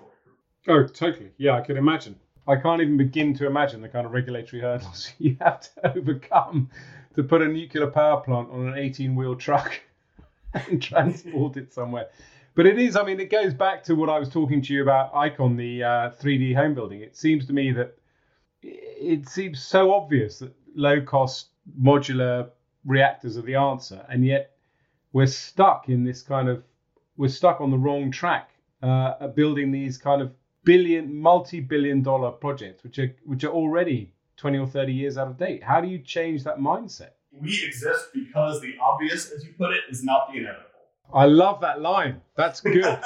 Oh, 0.66 0.86
totally. 0.86 1.30
Yeah, 1.36 1.58
I 1.58 1.60
can 1.60 1.76
imagine. 1.76 2.16
I 2.46 2.56
can't 2.56 2.80
even 2.80 2.96
begin 2.96 3.34
to 3.34 3.46
imagine 3.46 3.80
the 3.80 3.88
kind 3.88 4.06
of 4.06 4.12
regulatory 4.12 4.62
hurdles 4.62 5.10
you 5.18 5.36
have 5.40 5.60
to 5.60 5.96
overcome 5.96 6.70
to 7.14 7.22
put 7.22 7.42
a 7.42 7.48
nuclear 7.48 7.86
power 7.86 8.20
plant 8.20 8.50
on 8.50 8.68
an 8.68 8.78
18 8.78 9.14
wheel 9.14 9.34
truck 9.34 9.80
and 10.54 10.82
transport 10.82 11.56
it 11.56 11.72
somewhere. 11.72 12.08
But 12.54 12.66
it 12.66 12.78
is, 12.78 12.96
I 12.96 13.02
mean, 13.02 13.18
it 13.18 13.30
goes 13.30 13.52
back 13.52 13.82
to 13.84 13.94
what 13.94 14.08
I 14.08 14.18
was 14.18 14.28
talking 14.28 14.62
to 14.62 14.72
you 14.72 14.82
about 14.82 15.14
Icon, 15.14 15.56
the 15.56 15.82
uh, 15.82 16.10
3D 16.10 16.54
home 16.54 16.74
building. 16.74 17.00
It 17.00 17.16
seems 17.16 17.46
to 17.46 17.52
me 17.52 17.72
that 17.72 17.98
it 18.62 19.28
seems 19.28 19.62
so 19.62 19.92
obvious 19.92 20.38
that 20.38 20.54
low 20.74 21.00
cost 21.00 21.48
modular 21.80 22.50
reactors 22.84 23.36
are 23.36 23.42
the 23.42 23.56
answer, 23.56 24.06
and 24.08 24.24
yet 24.24 24.56
we're 25.12 25.26
stuck 25.26 25.88
in 25.88 26.04
this 26.04 26.22
kind 26.22 26.48
of 26.48 26.62
we're 27.16 27.28
stuck 27.28 27.60
on 27.60 27.70
the 27.70 27.78
wrong 27.78 28.10
track, 28.10 28.50
uh, 28.82 29.26
building 29.28 29.70
these 29.70 29.98
kind 29.98 30.22
of 30.22 30.32
billion, 30.64 31.14
multi-billion 31.14 32.02
dollar 32.02 32.30
projects, 32.30 32.84
which 32.84 32.98
are 32.98 33.14
which 33.24 33.42
are 33.42 33.52
already 33.52 34.12
20 34.36 34.58
or 34.58 34.66
30 34.66 34.92
years 34.92 35.18
out 35.18 35.28
of 35.28 35.36
date. 35.36 35.62
How 35.62 35.80
do 35.80 35.88
you 35.88 35.98
change 35.98 36.44
that 36.44 36.58
mindset? 36.58 37.10
We 37.32 37.64
exist 37.64 38.10
because 38.14 38.60
the 38.60 38.74
obvious, 38.80 39.32
as 39.32 39.44
you 39.44 39.52
put 39.58 39.72
it, 39.72 39.82
is 39.90 40.04
not 40.04 40.28
the 40.30 40.38
inevitable. 40.38 40.73
I 41.14 41.26
love 41.26 41.60
that 41.60 41.80
line. 41.80 42.20
That's 42.36 42.60
good. 42.60 42.74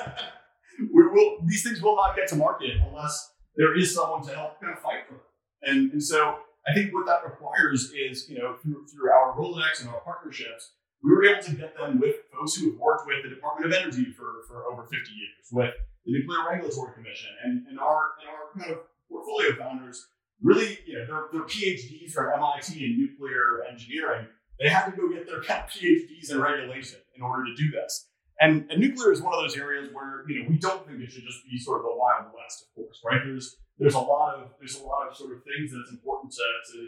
we 0.94 1.06
will, 1.06 1.38
these 1.44 1.62
things 1.62 1.82
will 1.82 1.96
not 1.96 2.16
get 2.16 2.28
to 2.28 2.36
market 2.36 2.76
unless 2.86 3.32
there 3.56 3.76
is 3.76 3.94
someone 3.94 4.22
to 4.22 4.34
help 4.34 4.60
kind 4.60 4.72
of 4.72 4.82
fight 4.82 5.06
for 5.06 5.14
them. 5.14 5.22
And, 5.62 5.92
and 5.92 6.02
so 6.02 6.38
I 6.66 6.74
think 6.74 6.94
what 6.94 7.06
that 7.06 7.24
requires 7.24 7.92
is, 7.92 8.28
you 8.28 8.38
know, 8.38 8.56
through, 8.62 8.86
through 8.86 9.10
our 9.10 9.36
Rolodex 9.36 9.80
and 9.80 9.90
our 9.90 10.00
partnerships, 10.00 10.72
we 11.02 11.10
were 11.10 11.24
able 11.24 11.42
to 11.42 11.52
get 11.52 11.76
them 11.76 12.00
with 12.00 12.16
folks 12.32 12.54
who 12.54 12.70
have 12.70 12.80
worked 12.80 13.06
with 13.06 13.22
the 13.22 13.28
Department 13.28 13.72
of 13.72 13.78
Energy 13.78 14.12
for, 14.16 14.42
for 14.48 14.64
over 14.66 14.82
50 14.82 14.96
years, 14.96 15.46
with 15.52 15.74
the 16.04 16.12
Nuclear 16.12 16.48
Regulatory 16.48 16.94
Commission, 16.94 17.30
and, 17.44 17.66
and 17.68 17.78
our 17.78 18.10
and 18.20 18.28
our 18.30 18.44
kind 18.56 18.72
of 18.72 18.78
portfolio 19.08 19.54
founders 19.56 20.06
really, 20.42 20.78
you 20.86 20.98
know, 20.98 21.06
they're, 21.06 21.24
they're 21.32 21.48
PhDs 21.48 22.12
from 22.12 22.32
MIT 22.32 22.84
in 22.84 22.98
nuclear 22.98 23.64
engineering. 23.70 24.26
They 24.60 24.68
had 24.68 24.86
to 24.86 24.96
go 24.96 25.08
get 25.08 25.26
their 25.26 25.40
PhDs 25.40 26.30
in 26.30 26.40
regulation 26.40 26.98
in 27.14 27.22
order 27.22 27.44
to 27.44 27.54
do 27.54 27.70
this. 27.70 28.08
And, 28.40 28.70
and 28.70 28.80
nuclear 28.80 29.12
is 29.12 29.20
one 29.20 29.34
of 29.34 29.40
those 29.40 29.56
areas 29.56 29.90
where 29.92 30.24
you 30.28 30.42
know 30.42 30.48
we 30.48 30.58
don't 30.58 30.86
think 30.86 31.00
it 31.00 31.10
should 31.10 31.24
just 31.24 31.42
be 31.50 31.58
sort 31.58 31.78
of 31.78 31.84
the 31.84 31.96
wild 31.96 32.30
west, 32.34 32.62
of 32.62 32.74
course, 32.74 33.00
right? 33.04 33.20
There's 33.24 33.56
there's 33.78 33.94
a 33.94 34.00
lot 34.00 34.36
of 34.36 34.50
there's 34.58 34.76
a 34.76 34.84
lot 34.84 35.08
of 35.08 35.16
sort 35.16 35.32
of 35.32 35.42
things 35.42 35.72
that 35.72 35.80
it's 35.82 35.90
important 35.90 36.32
to, 36.32 36.46
to, 36.72 36.78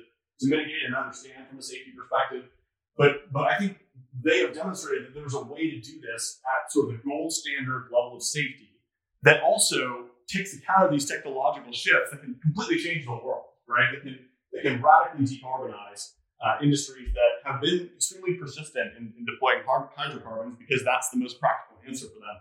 to 0.40 0.46
mitigate 0.46 0.86
and 0.86 0.94
understand 0.94 1.48
from 1.48 1.58
a 1.58 1.62
safety 1.62 1.90
perspective. 1.96 2.50
But 2.96 3.32
but 3.32 3.50
I 3.50 3.58
think 3.58 3.78
they 4.22 4.40
have 4.40 4.54
demonstrated 4.54 5.08
that 5.08 5.14
there's 5.14 5.34
a 5.34 5.42
way 5.42 5.70
to 5.70 5.80
do 5.80 6.00
this 6.00 6.40
at 6.46 6.70
sort 6.70 6.90
of 6.90 6.92
the 6.92 7.02
gold 7.02 7.32
standard 7.32 7.90
level 7.90 8.14
of 8.16 8.22
safety 8.22 8.78
that 9.22 9.42
also 9.42 10.06
takes 10.28 10.54
account 10.54 10.84
of 10.84 10.90
these 10.92 11.06
technological 11.06 11.72
shifts 11.72 12.10
that 12.12 12.20
can 12.20 12.38
completely 12.42 12.78
change 12.78 13.06
the 13.06 13.10
world, 13.10 13.44
right? 13.68 13.90
That 13.92 14.02
can 14.02 14.18
that 14.52 14.62
can 14.62 14.82
radically 14.82 15.26
decarbonize 15.26 16.14
uh, 16.40 16.56
industries 16.62 17.12
that 17.12 17.44
have 17.44 17.60
been 17.60 17.90
extremely 17.94 18.34
persistent 18.34 18.96
in, 18.96 19.12
in 19.16 19.24
deploying 19.24 19.60
hydrocarbons 19.66 20.56
because 20.58 20.84
that's 20.84 21.10
the 21.10 21.18
most 21.18 21.38
practical 21.40 21.76
answer 21.86 22.06
for 22.06 22.20
them. 22.20 22.38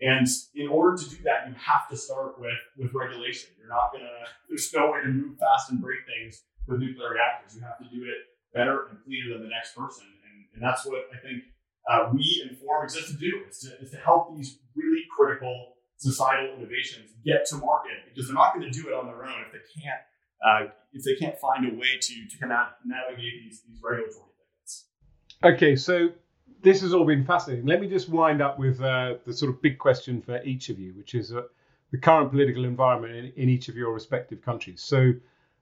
And 0.00 0.26
in 0.54 0.68
order 0.68 0.96
to 0.96 1.08
do 1.08 1.16
that, 1.24 1.48
you 1.48 1.54
have 1.60 1.88
to 1.88 1.96
start 1.96 2.40
with 2.40 2.56
with 2.76 2.92
regulation. 2.94 3.50
You're 3.58 3.68
not 3.68 3.92
gonna. 3.92 4.08
There's 4.48 4.72
no 4.72 4.92
way 4.92 5.02
to 5.04 5.08
move 5.08 5.36
fast 5.36 5.70
and 5.70 5.80
break 5.80 6.08
things 6.08 6.42
with 6.66 6.80
nuclear 6.80 7.12
reactors. 7.12 7.54
You 7.54 7.60
have 7.62 7.76
to 7.78 7.88
do 7.92 8.04
it 8.04 8.32
better 8.54 8.88
and 8.88 8.96
cleaner 9.04 9.36
than 9.36 9.42
the 9.44 9.52
next 9.52 9.76
person. 9.76 10.06
And, 10.08 10.46
and 10.54 10.62
that's 10.62 10.86
what 10.86 11.04
I 11.12 11.20
think 11.20 11.44
uh, 11.88 12.10
we 12.12 12.24
and 12.48 12.56
Form 12.58 12.84
exist 12.84 13.08
to 13.08 13.16
do 13.16 13.44
is 13.48 13.60
to, 13.60 13.76
is 13.80 13.90
to 13.90 13.98
help 13.98 14.34
these 14.34 14.58
really 14.74 15.04
critical 15.14 15.76
societal 15.96 16.56
innovations 16.56 17.12
get 17.24 17.44
to 17.46 17.56
market 17.56 18.08
because 18.08 18.26
they're 18.26 18.34
not 18.34 18.54
going 18.54 18.64
to 18.64 18.72
do 18.72 18.88
it 18.88 18.94
on 18.94 19.06
their 19.06 19.24
own 19.24 19.44
if 19.44 19.52
they 19.52 19.60
can't 19.80 20.00
uh, 20.44 20.66
if 20.92 21.04
they 21.04 21.14
can't 21.14 21.38
find 21.38 21.70
a 21.70 21.74
way 21.74 21.98
to 22.00 22.26
to 22.28 22.38
kind 22.38 22.52
of 22.52 22.68
navigate 22.84 23.44
these 23.44 23.62
these 23.68 23.80
regulatory 23.82 24.30
things. 24.38 24.84
Okay, 25.42 25.76
so 25.76 26.10
this 26.62 26.80
has 26.82 26.92
all 26.94 27.04
been 27.04 27.24
fascinating. 27.24 27.66
Let 27.66 27.80
me 27.80 27.88
just 27.88 28.08
wind 28.08 28.42
up 28.42 28.58
with 28.58 28.80
uh, 28.80 29.14
the 29.24 29.32
sort 29.32 29.50
of 29.50 29.62
big 29.62 29.78
question 29.78 30.20
for 30.20 30.42
each 30.42 30.68
of 30.68 30.78
you, 30.78 30.92
which 30.94 31.14
is 31.14 31.32
uh, 31.32 31.42
the 31.90 31.98
current 31.98 32.30
political 32.30 32.64
environment 32.64 33.14
in, 33.14 33.32
in, 33.36 33.48
each 33.48 33.68
of 33.68 33.76
your 33.76 33.92
respective 33.92 34.42
countries. 34.42 34.82
So, 34.82 35.12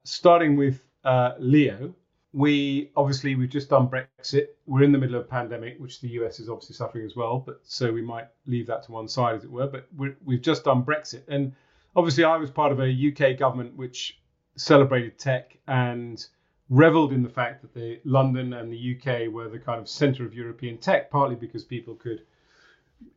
starting 0.04 0.56
with 0.56 0.82
uh, 1.04 1.32
Leo, 1.38 1.94
we 2.32 2.90
obviously 2.96 3.34
we've 3.34 3.50
just 3.50 3.70
done 3.70 3.88
Brexit. 3.88 4.48
We're 4.66 4.82
in 4.82 4.92
the 4.92 4.98
middle 4.98 5.16
of 5.16 5.22
a 5.22 5.28
pandemic, 5.28 5.78
which 5.78 6.00
the 6.00 6.08
US 6.20 6.40
is 6.40 6.48
obviously 6.48 6.74
suffering 6.74 7.06
as 7.06 7.16
well. 7.16 7.38
But 7.38 7.60
so 7.62 7.92
we 7.92 8.02
might 8.02 8.28
leave 8.46 8.66
that 8.66 8.82
to 8.84 8.92
one 8.92 9.08
side, 9.08 9.36
as 9.36 9.44
it 9.44 9.50
were. 9.50 9.66
But 9.66 9.88
we 9.96 10.34
have 10.34 10.42
just 10.42 10.64
done 10.64 10.84
Brexit, 10.84 11.22
and 11.28 11.52
obviously 11.96 12.24
I 12.24 12.36
was 12.36 12.50
part 12.50 12.72
of 12.72 12.80
a 12.80 12.88
UK 12.90 13.38
government 13.38 13.76
which 13.76 14.20
celebrated 14.58 15.18
tech 15.18 15.56
and 15.66 16.26
reveled 16.70 17.12
in 17.12 17.22
the 17.22 17.28
fact 17.28 17.62
that 17.62 17.72
the 17.72 18.00
London 18.04 18.52
and 18.52 18.72
the 18.72 18.96
UK 18.96 19.32
were 19.32 19.48
the 19.48 19.58
kind 19.58 19.80
of 19.80 19.88
centre 19.88 20.24
of 20.24 20.34
European 20.34 20.78
tech, 20.78 21.10
partly 21.10 21.36
because 21.36 21.64
people 21.64 21.94
could 21.94 22.22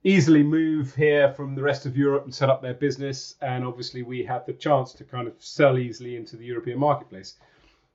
easily 0.04 0.44
move 0.44 0.96
here 0.96 1.34
from 1.34 1.56
the 1.56 1.62
rest 1.62 1.86
of 1.86 1.98
Europe 1.98 2.24
and 2.24 2.34
set 2.34 2.50
up 2.50 2.62
their 2.62 2.74
business, 2.74 3.36
and 3.42 3.66
obviously 3.66 4.04
we 4.04 4.24
had 4.24 4.46
the 4.46 4.54
chance 4.54 4.94
to 4.94 5.04
kind 5.04 5.28
of 5.28 5.34
sell 5.40 5.78
easily 5.78 6.16
into 6.16 6.38
the 6.38 6.46
European 6.46 6.80
marketplace. 6.80 7.36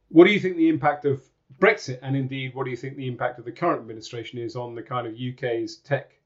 What 0.08 0.26
do 0.26 0.32
you 0.32 0.40
think 0.40 0.56
the 0.56 0.68
impact 0.68 1.04
of 1.04 1.22
Brexit, 1.60 2.00
and 2.02 2.16
indeed, 2.16 2.54
what 2.54 2.64
do 2.64 2.70
you 2.70 2.76
think 2.76 2.96
the 2.96 3.06
impact 3.06 3.38
of 3.38 3.44
the 3.44 3.52
current 3.52 3.80
administration 3.80 4.38
is 4.38 4.56
on 4.56 4.74
the 4.74 4.82
kind 4.82 5.06
of 5.06 5.14
UK's 5.14 5.76
tech 5.76 6.18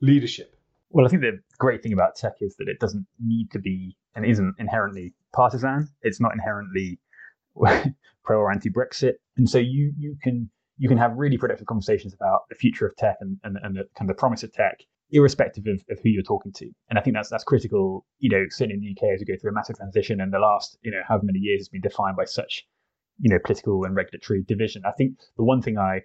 leadership? 0.00 0.56
Well, 0.94 1.04
I 1.04 1.08
think 1.08 1.22
the 1.22 1.40
great 1.58 1.82
thing 1.82 1.92
about 1.92 2.14
tech 2.14 2.34
is 2.40 2.54
that 2.58 2.68
it 2.68 2.78
doesn't 2.78 3.04
need 3.18 3.50
to 3.50 3.58
be 3.58 3.96
and 4.14 4.24
isn't 4.24 4.54
inherently 4.60 5.12
partisan. 5.32 5.88
It's 6.02 6.20
not 6.20 6.32
inherently 6.32 7.00
pro 8.24 8.38
or 8.38 8.52
anti 8.52 8.70
Brexit, 8.70 9.14
and 9.36 9.50
so 9.50 9.58
you 9.58 9.92
you 9.98 10.16
can 10.22 10.48
you 10.78 10.88
can 10.88 10.96
have 10.96 11.16
really 11.16 11.36
productive 11.36 11.66
conversations 11.66 12.14
about 12.14 12.42
the 12.48 12.54
future 12.54 12.86
of 12.86 12.94
tech 12.94 13.16
and, 13.20 13.38
and, 13.42 13.58
and 13.64 13.74
the 13.74 13.84
kind 13.98 14.08
of 14.08 14.16
the 14.16 14.20
promise 14.20 14.44
of 14.44 14.52
tech, 14.52 14.78
irrespective 15.10 15.64
of, 15.66 15.82
of 15.90 15.98
who 16.00 16.10
you're 16.10 16.22
talking 16.22 16.52
to. 16.52 16.70
And 16.88 16.96
I 16.96 17.02
think 17.02 17.16
that's 17.16 17.28
that's 17.28 17.42
critical, 17.42 18.06
you 18.20 18.30
know, 18.30 18.44
certainly 18.50 18.76
in 18.76 18.80
the 18.80 18.90
UK 18.92 19.14
as 19.14 19.18
we 19.18 19.26
go 19.26 19.36
through 19.40 19.50
a 19.50 19.54
massive 19.54 19.76
transition 19.76 20.20
and 20.20 20.32
the 20.32 20.38
last, 20.38 20.78
you 20.82 20.92
know, 20.92 21.00
however 21.08 21.24
many 21.24 21.40
years 21.40 21.62
has 21.62 21.68
been 21.68 21.80
defined 21.80 22.16
by 22.16 22.24
such, 22.24 22.68
you 23.18 23.30
know, 23.30 23.40
political 23.44 23.82
and 23.82 23.96
regulatory 23.96 24.44
division. 24.46 24.82
I 24.86 24.92
think 24.92 25.18
the 25.36 25.44
one 25.44 25.60
thing 25.60 25.76
I 25.76 26.02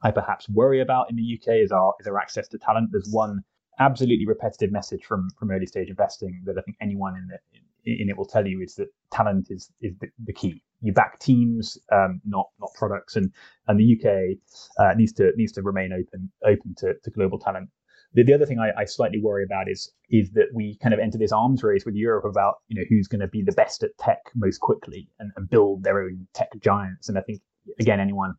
I 0.00 0.12
perhaps 0.12 0.48
worry 0.48 0.80
about 0.80 1.10
in 1.10 1.16
the 1.16 1.40
UK 1.40 1.56
is 1.56 1.72
our 1.72 1.94
is 1.98 2.06
our 2.06 2.20
access 2.20 2.46
to 2.48 2.58
talent. 2.58 2.90
There's 2.92 3.10
one 3.10 3.42
absolutely 3.78 4.26
repetitive 4.26 4.72
message 4.72 5.04
from 5.04 5.28
from 5.38 5.50
early 5.50 5.66
stage 5.66 5.88
investing 5.88 6.42
that 6.46 6.56
I 6.58 6.62
think 6.62 6.76
anyone 6.80 7.16
in 7.16 7.28
in, 7.84 8.02
in 8.02 8.08
it 8.10 8.16
will 8.16 8.26
tell 8.26 8.46
you 8.46 8.60
is 8.60 8.74
that 8.76 8.88
talent 9.10 9.48
is 9.50 9.70
is 9.80 9.94
the, 10.00 10.08
the 10.24 10.32
key 10.32 10.62
you 10.80 10.92
back 10.92 11.18
teams, 11.18 11.78
um, 11.92 12.20
not 12.24 12.46
not 12.60 12.70
products, 12.74 13.16
and 13.16 13.32
and 13.66 13.78
the 13.78 13.96
UK 13.96 14.38
uh, 14.78 14.94
needs 14.94 15.12
to 15.14 15.32
needs 15.36 15.52
to 15.52 15.62
remain 15.62 15.92
open 15.92 16.30
open 16.44 16.74
to, 16.78 16.94
to 17.02 17.10
global 17.10 17.38
talent. 17.38 17.68
The, 18.14 18.22
the 18.22 18.32
other 18.32 18.46
thing 18.46 18.58
I, 18.58 18.70
I, 18.80 18.84
slightly 18.86 19.20
worry 19.20 19.44
about 19.44 19.68
is 19.68 19.92
is 20.08 20.30
that 20.30 20.46
we 20.54 20.78
kind 20.82 20.94
of 20.94 21.00
enter 21.00 21.18
this 21.18 21.32
arms 21.32 21.62
race 21.62 21.84
with 21.84 21.94
Europe 21.94 22.24
about 22.24 22.56
you 22.68 22.76
know 22.76 22.86
who's 22.88 23.08
going 23.08 23.20
to 23.20 23.28
be 23.28 23.42
the 23.42 23.52
best 23.52 23.82
at 23.82 23.90
tech 23.98 24.18
most 24.34 24.60
quickly 24.60 25.08
and, 25.18 25.30
and 25.36 25.50
build 25.50 25.84
their 25.84 26.00
own 26.02 26.26
tech 26.32 26.48
giants. 26.60 27.08
And 27.08 27.18
I 27.18 27.22
think 27.22 27.40
again, 27.80 28.00
anyone 28.00 28.34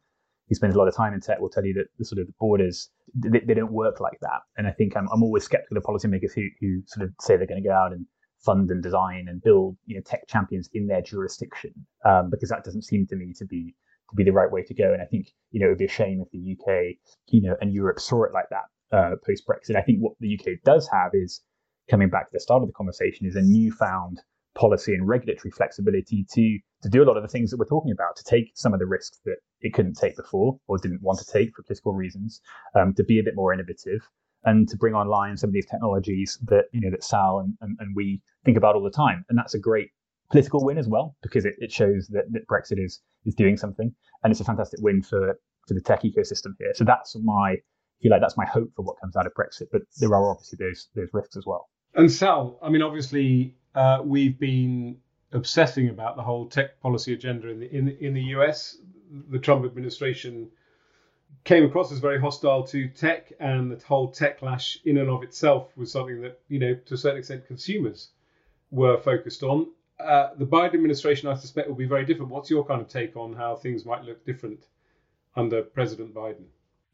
who 0.49 0.55
spends 0.55 0.75
a 0.75 0.77
lot 0.77 0.87
of 0.87 0.95
time 0.95 1.13
in 1.13 1.21
tech 1.21 1.39
will 1.39 1.49
tell 1.49 1.63
you 1.63 1.73
that 1.75 1.85
the 1.99 2.05
sort 2.05 2.19
of 2.19 2.27
the 2.27 2.33
borders 2.39 2.89
they, 3.13 3.39
they 3.39 3.53
don't 3.53 3.71
work 3.71 3.99
like 3.99 4.19
that. 4.21 4.41
And 4.57 4.67
I 4.67 4.71
think 4.71 4.97
I'm, 4.97 5.07
I'm 5.13 5.23
always 5.23 5.43
skeptical 5.43 5.77
of 5.77 5.83
policymakers 5.83 6.33
who 6.33 6.47
who 6.59 6.81
sort 6.87 7.05
of 7.07 7.13
say 7.21 7.37
they're 7.37 7.47
going 7.47 7.61
to 7.61 7.67
go 7.67 7.73
out 7.75 7.93
and 7.93 8.05
fund 8.43 8.71
and 8.71 8.81
design 8.81 9.27
and 9.29 9.41
build 9.41 9.77
you 9.85 9.95
know 9.95 10.01
tech 10.05 10.27
champions 10.27 10.69
in 10.73 10.87
their 10.87 11.01
jurisdiction 11.01 11.73
um, 12.05 12.29
because 12.29 12.49
that 12.49 12.63
doesn't 12.63 12.83
seem 12.83 13.05
to 13.07 13.15
me 13.15 13.33
to 13.37 13.45
be 13.45 13.75
to 14.09 14.15
be 14.15 14.23
the 14.23 14.31
right 14.31 14.51
way 14.51 14.63
to 14.63 14.73
go. 14.73 14.91
And 14.91 15.01
I 15.01 15.05
think 15.05 15.27
you 15.51 15.59
know 15.59 15.67
it 15.67 15.69
would 15.69 15.77
be 15.77 15.85
a 15.85 15.89
shame 15.89 16.23
if 16.25 16.31
the 16.31 16.57
UK 16.57 16.95
you 17.27 17.41
know 17.41 17.55
and 17.61 17.73
Europe 17.73 17.99
saw 17.99 18.23
it 18.23 18.33
like 18.33 18.49
that 18.49 18.97
uh, 18.97 19.15
post 19.25 19.43
Brexit. 19.47 19.75
I 19.75 19.81
think 19.81 19.99
what 19.99 20.13
the 20.19 20.39
UK 20.39 20.63
does 20.65 20.89
have 20.91 21.11
is 21.13 21.41
coming 21.89 22.09
back 22.09 22.25
to 22.25 22.33
the 22.33 22.39
start 22.39 22.61
of 22.61 22.69
the 22.69 22.73
conversation 22.73 23.27
is 23.27 23.35
a 23.35 23.41
newfound 23.41 24.21
policy 24.55 24.93
and 24.93 25.07
regulatory 25.07 25.51
flexibility 25.51 26.25
to 26.33 26.59
to 26.81 26.89
do 26.89 27.03
a 27.03 27.05
lot 27.05 27.17
of 27.17 27.23
the 27.23 27.29
things 27.29 27.51
that 27.51 27.57
we're 27.57 27.65
talking 27.65 27.91
about, 27.91 28.15
to 28.15 28.23
take 28.23 28.51
some 28.55 28.73
of 28.73 28.79
the 28.79 28.85
risks 28.85 29.19
that 29.25 29.35
it 29.61 29.73
couldn't 29.73 29.95
take 29.95 30.15
before 30.15 30.57
or 30.67 30.77
didn't 30.77 31.01
want 31.01 31.19
to 31.19 31.25
take 31.25 31.53
for 31.53 31.63
political 31.63 31.93
reasons, 31.93 32.41
um, 32.73 32.93
to 32.93 33.03
be 33.03 33.19
a 33.19 33.23
bit 33.23 33.35
more 33.35 33.53
innovative, 33.53 34.01
and 34.45 34.69
to 34.69 34.77
bring 34.77 34.93
online 34.93 35.35
some 35.35 35.49
of 35.49 35.53
these 35.53 35.65
technologies 35.65 36.37
that 36.47 36.65
you 36.71 36.81
know 36.81 36.89
that 36.89 37.03
Sal 37.03 37.39
and, 37.39 37.55
and, 37.61 37.77
and 37.79 37.95
we 37.95 38.21
think 38.45 38.57
about 38.57 38.75
all 38.75 38.83
the 38.83 38.91
time. 38.91 39.25
And 39.29 39.37
that's 39.37 39.53
a 39.53 39.59
great 39.59 39.89
political 40.31 40.63
win 40.63 40.77
as 40.77 40.87
well 40.87 41.15
because 41.21 41.45
it, 41.45 41.55
it 41.57 41.71
shows 41.71 42.07
that, 42.11 42.25
that 42.31 42.47
Brexit 42.47 42.83
is 42.83 43.01
is 43.25 43.35
doing 43.35 43.57
something, 43.57 43.93
and 44.23 44.31
it's 44.31 44.41
a 44.41 44.45
fantastic 44.45 44.79
win 44.81 45.01
for 45.01 45.37
for 45.67 45.73
the 45.73 45.81
tech 45.81 46.03
ecosystem 46.03 46.53
here. 46.59 46.73
So 46.73 46.85
that's 46.85 47.15
my 47.21 47.51
I 47.51 48.03
feel 48.03 48.11
like 48.11 48.21
that's 48.21 48.37
my 48.37 48.45
hope 48.45 48.69
for 48.75 48.83
what 48.83 48.95
comes 49.01 49.17
out 49.17 49.25
of 49.25 49.33
Brexit. 49.33 49.67
But 49.71 49.81
there 49.99 50.13
are 50.13 50.31
obviously 50.31 50.57
those 50.59 50.87
those 50.95 51.09
risks 51.13 51.35
as 51.35 51.45
well. 51.45 51.69
And 51.95 52.11
Sal, 52.11 52.59
I 52.61 52.69
mean, 52.69 52.81
obviously 52.81 53.55
uh, 53.75 54.01
we've 54.03 54.39
been 54.39 54.97
obsessing 55.31 55.89
about 55.89 56.15
the 56.15 56.23
whole 56.23 56.47
tech 56.47 56.79
policy 56.81 57.13
agenda 57.13 57.49
in 57.49 57.59
the 57.59 57.75
in, 57.75 57.89
in 57.99 58.13
the 58.13 58.23
US. 58.35 58.77
The 59.29 59.39
Trump 59.39 59.65
administration 59.65 60.49
came 61.43 61.65
across 61.65 61.91
as 61.91 61.99
very 61.99 62.19
hostile 62.19 62.63
to 62.67 62.87
tech, 62.89 63.31
and 63.39 63.71
the 63.71 63.85
whole 63.85 64.11
techlash 64.11 64.77
in 64.85 64.97
and 64.97 65.09
of 65.09 65.23
itself 65.23 65.75
was 65.77 65.91
something 65.91 66.21
that 66.21 66.39
you 66.47 66.59
know 66.59 66.75
to 66.75 66.93
a 66.93 66.97
certain 66.97 67.19
extent 67.19 67.47
consumers 67.47 68.09
were 68.71 68.97
focused 68.99 69.43
on. 69.43 69.67
Uh, 69.99 70.29
the 70.37 70.45
Biden 70.45 70.75
administration, 70.75 71.27
I 71.27 71.35
suspect, 71.35 71.67
will 71.67 71.75
be 71.75 71.85
very 71.85 72.05
different. 72.05 72.31
What's 72.31 72.49
your 72.49 72.65
kind 72.65 72.81
of 72.81 72.87
take 72.87 73.17
on 73.17 73.33
how 73.33 73.55
things 73.55 73.85
might 73.85 74.03
look 74.03 74.25
different 74.25 74.65
under 75.35 75.61
President 75.61 76.13
Biden? 76.13 76.45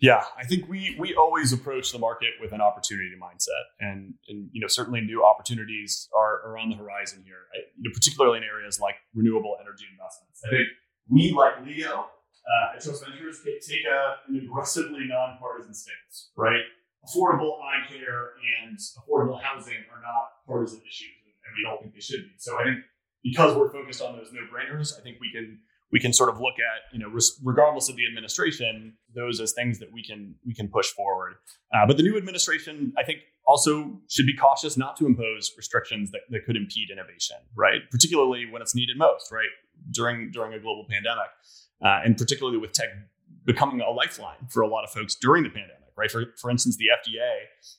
Yeah, 0.05 0.23
I 0.37 0.45
think 0.45 0.69
we 0.69 0.95
we 0.99 1.15
always 1.15 1.51
approach 1.51 1.91
the 1.91 1.97
market 1.97 2.37
with 2.39 2.51
an 2.51 2.61
opportunity 2.61 3.17
mindset, 3.17 3.65
and 3.79 4.13
and 4.29 4.49
you 4.53 4.61
know 4.61 4.67
certainly 4.67 5.01
new 5.01 5.25
opportunities 5.25 6.07
are, 6.15 6.45
are 6.45 6.59
on 6.59 6.69
the 6.69 6.75
horizon 6.75 7.23
here, 7.25 7.49
right? 7.51 7.65
you 7.75 7.89
know, 7.89 7.93
particularly 7.93 8.37
in 8.37 8.43
areas 8.43 8.79
like 8.79 8.97
renewable 9.15 9.57
energy 9.59 9.85
investments. 9.89 10.45
I 10.45 10.49
think 10.49 10.67
we, 11.09 11.33
like 11.33 11.65
Leo 11.65 12.05
uh, 12.05 12.75
at 12.75 12.83
Trust 12.83 13.03
Ventures, 13.03 13.41
take 13.43 13.81
a, 13.89 14.17
an 14.29 14.45
aggressively 14.45 15.09
nonpartisan 15.09 15.73
stance, 15.73 16.29
right? 16.37 16.61
Affordable 17.01 17.57
eye 17.65 17.89
care 17.89 18.37
and 18.61 18.77
affordable 18.77 19.41
housing 19.41 19.89
are 19.89 20.01
not 20.05 20.45
partisan 20.45 20.81
issues, 20.85 21.17
and 21.25 21.51
we 21.57 21.65
don't 21.65 21.81
think 21.81 21.95
they 21.95 21.99
should 21.99 22.29
be. 22.29 22.37
So 22.37 22.59
I 22.59 22.63
think 22.65 22.77
because 23.23 23.57
we're 23.57 23.73
focused 23.73 24.03
on 24.03 24.15
those 24.17 24.29
no 24.31 24.41
brainers, 24.53 24.93
I 24.93 25.01
think 25.01 25.17
we 25.19 25.31
can 25.31 25.65
we 25.91 25.99
can 25.99 26.13
sort 26.13 26.29
of 26.29 26.39
look 26.39 26.55
at 26.55 26.93
you 26.93 26.99
know 26.99 27.11
regardless 27.43 27.89
of 27.89 27.95
the 27.95 28.05
administration 28.05 28.93
those 29.13 29.39
as 29.39 29.53
things 29.53 29.79
that 29.79 29.91
we 29.91 30.03
can 30.03 30.35
we 30.45 30.53
can 30.53 30.67
push 30.67 30.87
forward. 30.87 31.35
Uh, 31.73 31.85
but 31.85 31.97
the 31.97 32.03
new 32.03 32.17
administration 32.17 32.93
i 32.97 33.03
think 33.03 33.19
also 33.47 33.99
should 34.09 34.25
be 34.25 34.35
cautious 34.35 34.75
not 34.75 34.97
to 34.97 35.05
impose 35.05 35.53
restrictions 35.55 36.11
that, 36.11 36.21
that 36.29 36.45
could 36.45 36.55
impede 36.55 36.89
innovation 36.91 37.37
right? 37.55 37.81
Particularly 37.91 38.45
when 38.45 38.61
it's 38.61 38.75
needed 38.75 38.97
most 38.97 39.31
right? 39.31 39.53
During 39.91 40.31
during 40.31 40.53
a 40.53 40.59
global 40.59 40.85
pandemic 40.89 41.29
uh, 41.83 42.01
and 42.03 42.17
particularly 42.17 42.57
with 42.57 42.71
tech 42.71 42.89
becoming 43.45 43.81
a 43.81 43.89
lifeline 43.89 44.47
for 44.49 44.61
a 44.61 44.67
lot 44.67 44.83
of 44.83 44.89
folks 44.89 45.15
during 45.15 45.43
the 45.43 45.49
pandemic 45.49 45.91
right? 45.95 46.11
For, 46.11 46.25
for 46.41 46.49
instance 46.49 46.77
the 46.77 46.87
fda 47.01 47.33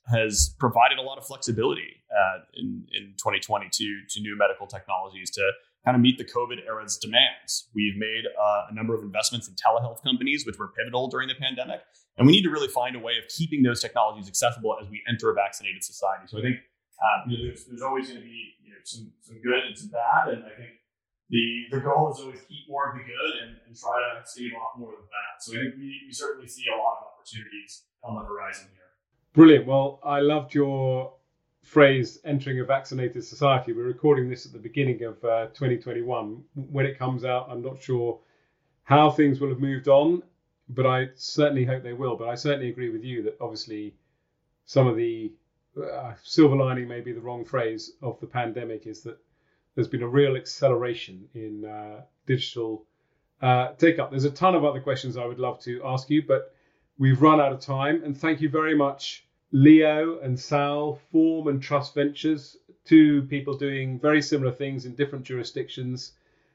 has 0.07 0.55
provided 0.59 0.99
a 0.99 1.03
lot 1.03 1.19
of 1.19 1.27
flexibility 1.27 2.03
uh, 2.11 2.39
in, 2.55 2.87
in 2.93 3.15
2020 3.19 3.69
to, 3.73 4.01
to 4.11 4.21
new 4.21 4.39
medical 4.39 4.67
technologies 4.67 5.31
to 5.33 5.51
kind 5.87 5.95
of 5.95 6.03
meet 6.03 6.19
the 6.19 6.25
COVID 6.25 6.67
era's 6.67 6.99
demands. 6.99 7.71
We've 7.73 7.97
made 7.97 8.27
uh, 8.27 8.67
a 8.69 8.75
number 8.75 8.93
of 8.93 9.03
investments 9.03 9.47
in 9.47 9.55
telehealth 9.55 10.03
companies, 10.03 10.45
which 10.45 10.59
were 10.59 10.69
pivotal 10.69 11.07
during 11.07 11.29
the 11.29 11.39
pandemic. 11.39 11.81
And 12.19 12.27
we 12.27 12.33
need 12.33 12.43
to 12.43 12.51
really 12.51 12.67
find 12.67 12.97
a 12.97 12.99
way 12.99 13.13
of 13.23 13.29
keeping 13.29 13.63
those 13.63 13.81
technologies 13.81 14.27
accessible 14.27 14.77
as 14.83 14.89
we 14.91 15.01
enter 15.09 15.31
a 15.31 15.35
vaccinated 15.35 15.85
society. 15.85 16.27
So 16.27 16.39
I 16.39 16.43
think 16.43 16.57
uh, 16.99 17.29
you 17.29 17.39
know, 17.39 17.45
there's, 17.45 17.65
there's, 17.67 17.83
always 17.83 18.09
going 18.09 18.21
to 18.21 18.27
be 18.27 18.57
you 18.65 18.71
know, 18.73 18.81
some, 18.83 19.13
some 19.21 19.41
good 19.43 19.63
and 19.69 19.79
some 19.79 19.91
bad. 19.91 20.33
And 20.33 20.43
I 20.45 20.57
think 20.57 20.81
the, 21.31 21.65
the 21.71 21.81
goal 21.81 22.11
is 22.11 22.19
always 22.21 22.41
keep 22.49 22.67
more 22.69 22.91
of 22.91 22.97
the 22.97 23.05
good 23.05 23.43
and, 23.45 23.57
and 23.69 23.77
try 23.77 24.01
to 24.01 24.27
stave 24.27 24.53
off 24.59 24.79
more 24.79 24.91
of 24.91 25.01
the 25.01 25.07
bad. 25.07 25.35
So 25.39 25.53
I 25.53 25.63
think 25.63 25.75
we, 25.77 26.09
we 26.09 26.13
certainly 26.13 26.49
see 26.49 26.65
a 26.73 26.77
lot 26.77 26.99
of 26.99 27.15
opportunities 27.15 27.85
on 28.03 28.17
the 28.17 28.25
horizon 28.27 28.69
here. 28.73 28.91
Brilliant. 29.35 29.67
Well, 29.67 30.01
I 30.03 30.21
loved 30.21 30.55
your 30.55 31.15
phrase 31.67 32.21
entering 32.25 32.61
a 32.61 32.65
vaccinated 32.65 33.25
society. 33.25 33.73
We're 33.73 33.83
recording 33.83 34.31
this 34.31 34.47
at 34.47 34.53
the 34.53 34.59
beginning 34.59 35.03
of 35.03 35.23
uh, 35.25 35.47
2021. 35.47 36.41
When 36.55 36.87
it 36.87 36.97
comes 36.97 37.25
out, 37.25 37.49
I'm 37.51 37.61
not 37.61 37.83
sure 37.83 38.21
how 38.85 39.11
things 39.11 39.41
will 39.41 39.49
have 39.49 39.59
moved 39.59 39.89
on, 39.89 40.23
but 40.69 40.87
I 40.87 41.09
certainly 41.17 41.65
hope 41.65 41.83
they 41.83 41.93
will. 41.93 42.17
But 42.17 42.29
I 42.29 42.37
certainly 42.37 42.69
agree 42.69 42.91
with 42.91 43.03
you 43.03 43.25
that 43.25 43.37
obviously 43.41 43.97
some 44.65 44.87
of 44.87 44.97
the 44.97 45.33
uh, 45.77 46.13
silver 46.23 46.55
lining 46.55 46.87
may 46.87 47.01
be 47.01 47.13
the 47.13 47.21
wrong 47.21 47.45
phrase 47.45 47.95
of 48.01 48.19
the 48.21 48.29
pandemic 48.29 48.87
is 48.87 49.03
that 49.03 49.19
there's 49.75 49.89
been 49.89 50.05
a 50.05 50.09
real 50.09 50.37
acceleration 50.37 51.29
in 51.35 51.65
uh, 51.65 52.03
digital 52.27 52.87
uh, 53.43 53.73
take 53.73 53.99
up. 53.99 54.11
There's 54.11 54.25
a 54.25 54.31
ton 54.31 54.55
of 54.55 54.65
other 54.65 54.81
questions 54.81 55.17
I 55.17 55.27
would 55.27 55.41
love 55.41 55.59
to 55.63 55.83
ask 55.85 56.09
you, 56.11 56.23
but 56.23 56.55
we've 56.97 57.21
run 57.21 57.41
out 57.41 57.53
of 57.53 57.59
time. 57.59 58.05
And 58.05 58.17
thank 58.17 58.41
you 58.41 58.49
very 58.49 58.77
much 58.77 59.26
Leo 59.53 60.19
and 60.21 60.39
Sal 60.39 60.99
form 61.13 61.49
and 61.49 61.63
trust 61.63 61.95
ventures, 61.95 62.57
two 62.85 63.23
people 63.23 63.57
doing 63.57 63.99
very 63.99 64.23
similar 64.23 64.53
things 64.53 64.87
in 64.87 64.95
different 64.95 65.25
jurisdictions. 65.25 66.13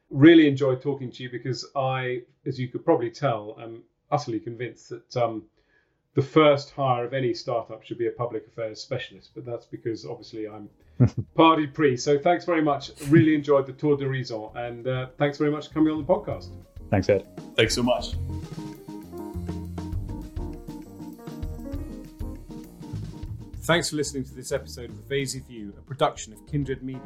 Really 0.10 0.48
enjoyed 0.48 0.82
talking 0.82 1.12
to 1.12 1.24
you 1.24 1.30
because 1.30 1.66
I, 1.76 2.24
as 2.46 2.60
you 2.60 2.68
could 2.68 2.84
probably 2.84 3.12
tell, 3.12 3.58
am 3.62 3.84
utterly 4.12 4.40
convinced 4.40 4.90
that 4.90 5.18
um, 5.18 5.44
the 6.16 6.22
first 6.22 6.72
hire 6.72 7.06
of 7.06 7.14
any 7.14 7.34
startup 7.34 7.84
should 7.84 7.98
be 7.98 8.08
a 8.08 8.12
public 8.12 8.46
affairs 8.48 8.82
specialist. 8.82 9.32
But 9.34 9.46
that's 9.46 9.66
because 9.66 10.06
obviously 10.06 10.48
I'm 10.48 10.70
parti 11.36 11.68
pris. 11.68 12.04
So 12.04 12.20
thanks 12.20 12.46
very 12.46 12.62
much. 12.62 12.92
Really 13.08 13.36
enjoyed 13.36 13.68
the 13.68 13.74
tour 13.74 13.98
d'horizon, 13.98 14.50
and 14.56 14.88
uh, 14.88 15.08
thanks 15.18 15.38
very 15.38 15.52
much 15.52 15.70
for 15.70 15.76
coming 15.76 15.94
on 15.94 16.00
the 16.00 16.14
podcast. 16.14 16.50
Thanks, 16.90 17.08
Ed. 17.08 17.26
Thanks 17.56 17.74
so 17.74 17.84
much. 17.84 18.16
Thanks 23.64 23.92
for 23.92 23.96
listening 23.96 24.24
to 24.24 24.34
this 24.34 24.52
episode 24.52 24.90
of 24.90 25.08
The 25.08 25.16
Vaizey 25.16 25.46
View, 25.46 25.72
a 25.78 25.82
production 25.82 26.34
of 26.34 26.48
Kindred 26.48 26.82
Media. 26.82 27.02